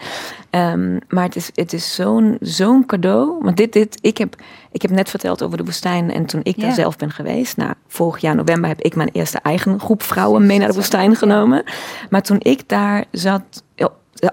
[0.52, 3.38] Um, maar het is, het is zo'n zo'n cadeau.
[3.42, 4.36] Want dit, dit, ik, heb,
[4.72, 6.12] ik heb net verteld over de woestijn.
[6.12, 6.62] En toen ik ja.
[6.62, 7.58] daar zelf ben geweest.
[7.58, 11.16] Nou, vorig jaar november heb ik mijn eerste eigen groep vrouwen mee naar de woestijn
[11.16, 11.64] genomen.
[12.10, 13.64] Maar toen ik daar zat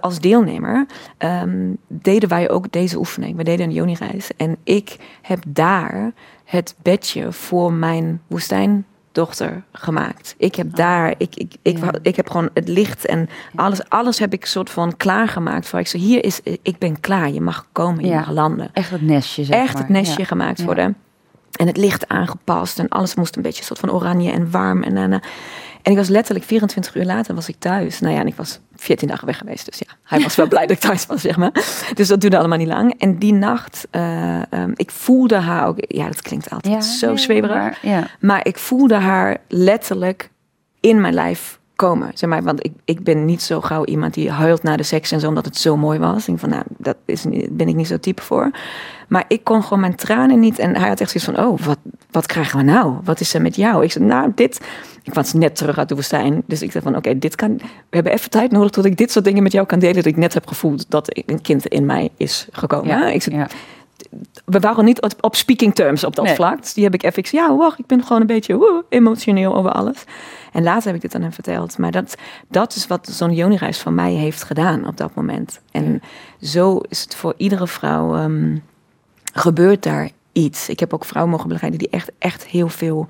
[0.00, 0.86] als deelnemer
[1.18, 3.36] um, deden wij ook deze oefening.
[3.36, 4.30] We deden een Joni-reis.
[4.36, 6.12] En ik heb daar
[6.44, 10.34] het bedje voor mijn woestijndochter gemaakt.
[10.38, 10.74] Ik heb oh.
[10.74, 11.92] daar, ik, ik, ik, ja.
[12.02, 15.68] ik, heb gewoon het licht en alles, alles heb ik soort van klaargemaakt.
[15.68, 18.18] Voor ik zo, hier is, ik ben klaar, je mag komen, je ja.
[18.18, 18.70] mag landen.
[18.72, 19.82] Echt het nestje, zeg Echt maar.
[19.82, 20.96] het nestje gemaakt worden.
[21.58, 24.82] En het licht aangepast en alles moest een beetje soort van oranje en warm.
[24.82, 28.00] En, en, en ik was letterlijk 24 uur later was ik thuis.
[28.00, 29.64] Nou ja, en ik was 14 dagen weg geweest.
[29.64, 31.52] Dus ja, hij was wel blij dat ik thuis was, zeg maar.
[31.94, 32.94] Dus dat duurde allemaal niet lang.
[32.98, 35.76] En die nacht, uh, um, ik voelde haar ook...
[35.78, 37.56] Ja, dat klinkt altijd ja, zo zweverig.
[37.56, 38.06] Maar, ja.
[38.20, 40.30] maar ik voelde haar letterlijk
[40.80, 42.10] in mijn lijf komen.
[42.14, 45.12] Zeg maar, want ik, ik ben niet zo gauw iemand die huilt na de seks
[45.12, 46.18] en zo, omdat het zo mooi was.
[46.18, 48.50] Ik denk van, nou, dat is, ben ik niet zo type voor.
[49.08, 50.58] Maar ik kon gewoon mijn tranen niet.
[50.58, 51.78] En hij had echt zoiets van, oh, wat,
[52.10, 52.94] wat krijgen we nou?
[53.04, 53.84] Wat is er met jou?
[53.84, 54.60] Ik zei, nou, dit...
[55.02, 56.42] Ik was net terug uit de woestijn.
[56.46, 57.56] Dus ik zei van, oké, okay, dit kan...
[57.56, 59.94] We hebben even tijd nodig tot ik dit soort dingen met jou kan delen.
[59.94, 62.88] Dat ik net heb gevoeld dat een kind in mij is gekomen.
[62.88, 63.48] Ja, ik zei, ja.
[64.44, 66.60] We waren niet op, speaking terms op dat vlak.
[66.60, 70.04] Dus die heb ik even, ja, wacht, ik ben gewoon een beetje emotioneel over alles.
[70.52, 71.78] En later heb ik dit aan hem verteld.
[71.78, 72.14] Maar dat,
[72.48, 75.60] dat is wat zo'n Joni-reis van mij heeft gedaan op dat moment.
[75.70, 76.02] En
[76.40, 78.62] zo is het voor iedere vrouw um,
[79.32, 80.68] gebeurt daar iets.
[80.68, 83.06] Ik heb ook vrouwen mogen begeleiden die echt, echt heel veel,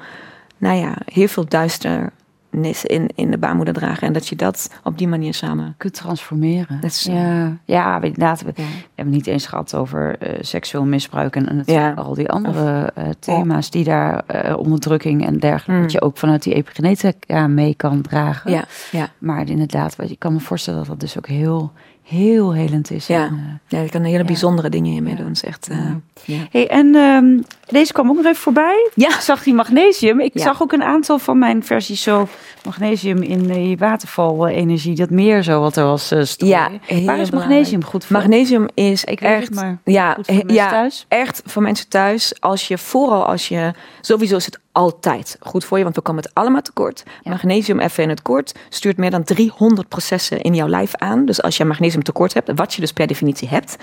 [0.59, 2.13] nou ja, heel veel duister
[2.51, 4.07] in, in de baarmoeder dragen.
[4.07, 6.81] En dat je dat op die manier samen kunt transformeren.
[6.81, 8.43] Dat is, ja, ja, inderdaad.
[8.43, 8.53] We,
[8.95, 11.93] hebben niet eens gehad over uh, seksueel misbruik en, ja.
[11.93, 15.73] al die andere uh, thema's die daar uh, onderdrukking en dergelijke.
[15.73, 15.83] Mm.
[15.83, 18.51] Dat je ook vanuit die epigenetica mee kan dragen.
[18.51, 18.65] Ja.
[18.91, 19.09] Ja.
[19.19, 21.73] Maar inderdaad, ik kan me voorstellen dat dat dus ook heel
[22.09, 23.07] heel helend is.
[23.07, 25.31] Ja, en, uh, ja je kan hele bijzondere dingen hiermee doen.
[25.31, 25.77] is echt, uh,
[26.25, 26.39] ja.
[26.51, 28.91] Hey, en um, deze kwam ook nog even voorbij.
[28.95, 29.09] Ja.
[29.09, 30.21] Ik zag die magnesium.
[30.21, 32.29] Ik zag ook een aantal van mijn versies zo
[32.65, 34.95] magnesium in die waterval-energie.
[34.95, 36.71] Dat meer zo wat er was uh, Ja,
[37.05, 38.17] Waar is magnesium goed voor?
[38.17, 41.05] Magnesium is ik echt, maar ja, goed voor ja, thuis.
[41.09, 42.41] echt voor mensen thuis.
[42.41, 46.23] Als je vooral als je sowieso is het altijd goed voor je, want we komen
[46.23, 47.03] het allemaal tekort.
[47.23, 51.25] Magnesium even in het kort stuurt meer dan 300 processen in jouw lijf aan.
[51.25, 53.77] Dus als je magnesium tekort hebt, wat je dus per definitie hebt,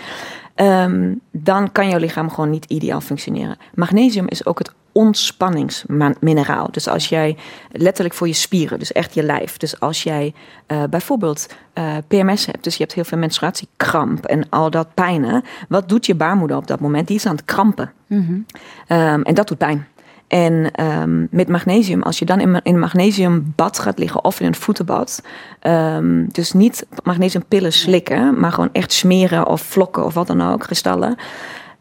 [0.56, 3.58] ehm, dan kan jouw lichaam gewoon niet ideaal functioneren.
[3.74, 6.68] Magnesium is ook het ontspanningsmineraal.
[6.72, 7.38] Dus als jij
[7.72, 9.58] letterlijk voor je spieren, dus echt je lijf.
[9.58, 10.34] Dus als jij
[10.68, 14.94] uh, bijvoorbeeld uh, eh, PMS hebt, dus je hebt heel veel menstruatiekramp en al dat
[14.94, 15.44] pijnen.
[15.70, 17.08] Wat doet je baarmoeder op dat moment?
[17.08, 17.92] Die is aan het krampen.
[18.08, 18.46] Mm
[18.88, 19.88] en dat doet pijn.
[20.28, 24.46] En um, met magnesium, als je dan in, in een magnesiumbad gaat liggen of in
[24.46, 25.22] een voetenbad,
[25.62, 30.60] um, dus niet magnesiumpillen slikken, maar gewoon echt smeren of vlokken of wat dan ook,
[30.60, 31.18] kristallen.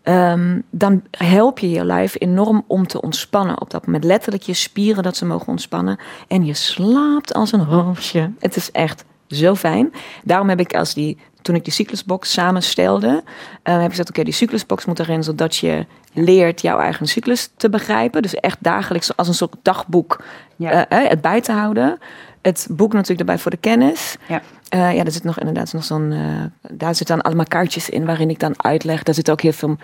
[0.02, 3.60] Um, dan help je je lijf enorm om te ontspannen.
[3.60, 5.98] Op dat moment letterlijk je spieren dat ze mogen ontspannen.
[6.28, 8.30] En je slaapt als een roosje.
[8.38, 9.92] Het is echt zo fijn.
[10.24, 14.24] Daarom heb ik als die toen ik die cyclusbox samenstelde, uh, heb ik gezegd: oké,
[14.24, 18.22] die cyclusbox moet erin zodat je leert jouw eigen cyclus te begrijpen.
[18.22, 20.24] Dus echt dagelijks als een soort dagboek
[20.56, 20.92] ja.
[20.92, 21.98] uh, het bij te houden.
[22.42, 24.16] Het boek natuurlijk erbij voor de kennis.
[24.28, 24.42] Ja.
[24.74, 26.14] Uh, ja, er zit nog inderdaad nog zo'n.
[26.70, 29.02] Daar zitten dan allemaal kaartjes in waarin ik dan uitleg.
[29.02, 29.76] Daar zit ook heel veel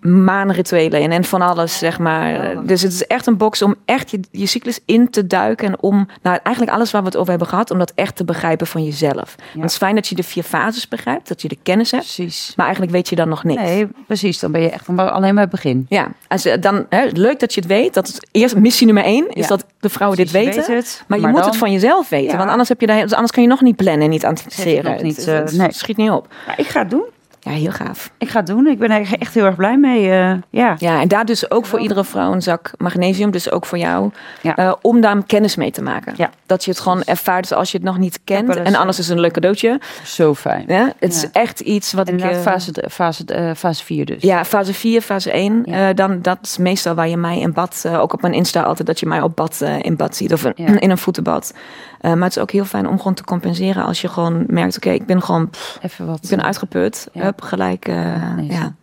[0.00, 2.56] maanrituelen in en van alles, zeg maar.
[2.66, 5.66] Dus het is echt een box om echt je, je cyclus in te duiken.
[5.66, 8.24] En om, nou eigenlijk alles waar we het over hebben gehad, om dat echt te
[8.24, 9.34] begrijpen van jezelf.
[9.36, 12.14] Want het is fijn dat je de vier fases begrijpt, dat je de kennis hebt.
[12.14, 12.52] Precies.
[12.56, 13.62] Maar eigenlijk weet je dan nog niks.
[13.62, 14.38] Nee, precies.
[14.38, 15.86] Dan ben je echt alleen maar het begin.
[15.88, 17.94] Ja, als, dan, hè, leuk dat je het weet.
[17.94, 20.76] Dat is eerst missie nummer één, is dat de vrouwen dit weten.
[20.76, 22.38] Het, maar je moet het van jezelf weten.
[22.38, 25.02] Want anders, heb je daar, anders kan je nog niet plannen en niet anticiperen.
[25.02, 25.72] Niet, uh, nee.
[25.72, 26.28] schiet niet op.
[26.46, 27.04] Maar ik ga het doen.
[27.40, 28.10] Ja, heel gaaf.
[28.18, 28.66] Ik ga het doen.
[28.66, 30.06] Ik ben er echt heel erg blij mee.
[30.06, 30.76] Uh, ja.
[30.78, 33.30] ja, en daar dus ook voor iedere vrouw een zak magnesium.
[33.30, 34.10] Dus ook voor jou.
[34.42, 34.58] Ja.
[34.58, 36.14] Uh, om daar kennis mee te maken.
[36.16, 36.30] Ja.
[36.46, 38.56] Dat je het gewoon ervaart als je het nog niet kent.
[38.56, 39.80] En anders is het een leuk cadeautje.
[40.04, 40.64] Zo fijn.
[40.66, 42.36] Ja, het is echt iets wat en ik...
[42.36, 44.22] fase, fase, fase 4 dus.
[44.22, 45.64] Ja, fase 4, fase 1.
[45.66, 47.84] Uh, dan, dat is meestal waar je mij in bad...
[47.92, 50.32] ook op mijn Insta altijd dat je mij op bad, in bad ziet.
[50.32, 51.52] Of in een voetenbad.
[52.02, 54.76] Uh, maar het is ook heel fijn om gewoon te compenseren als je gewoon merkt,
[54.76, 55.50] oké, ik ben gewoon,
[55.82, 57.08] Even wat, ik ben uitgeput.
[57.12, 57.27] Ja.
[57.36, 58.74] Gelijk, uh, ja.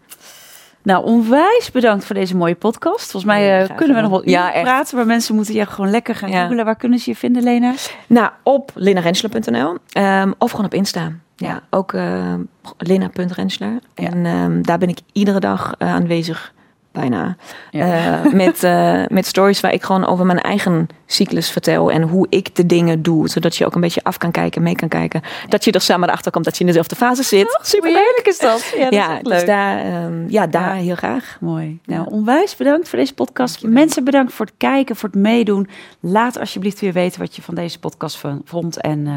[0.86, 3.12] Nou, onwijs bedankt voor deze mooie podcast.
[3.12, 6.16] Volgens mij uh, kunnen we nog wel ja, praten, maar mensen moeten je gewoon lekker
[6.16, 6.66] gaan googelen.
[6.66, 7.74] Waar kunnen ze je vinden, Lena?
[8.08, 11.12] Nou, op lenarensler.nl um, ehm, of gewoon op Insta.
[11.36, 12.34] Ja, ook uh,
[12.78, 13.80] lena.rensler.
[13.94, 16.54] En um, daar ben ik iedere dag aanwezig
[16.96, 17.36] bijna.
[17.72, 18.24] Ja.
[18.26, 22.28] Uh, met, uh, met stories waar ik gewoon over mijn eigen cyclus vertel en hoe
[22.30, 23.30] ik de dingen doe.
[23.30, 25.22] Zodat je ook een beetje af kan kijken, mee kan kijken.
[25.50, 27.58] Dat je er samen achter komt dat je in dezelfde fase zit.
[27.58, 28.74] Oh, super leuk is dat.
[28.78, 29.46] Ja, dat ja, is dus leuk.
[29.46, 31.38] daar, um, ja, daar heel graag.
[31.40, 31.80] Mooi.
[31.86, 33.64] Nou, onwijs bedankt voor deze podcast.
[33.64, 35.68] Mensen bedankt voor het kijken, voor het meedoen.
[36.00, 38.82] Laat alsjeblieft weer weten wat je van deze podcast vond.
[38.82, 39.14] En uh,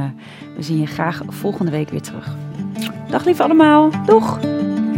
[0.56, 2.28] we zien je graag volgende week weer terug.
[3.08, 3.90] Dag lief allemaal.
[4.06, 4.38] Doeg!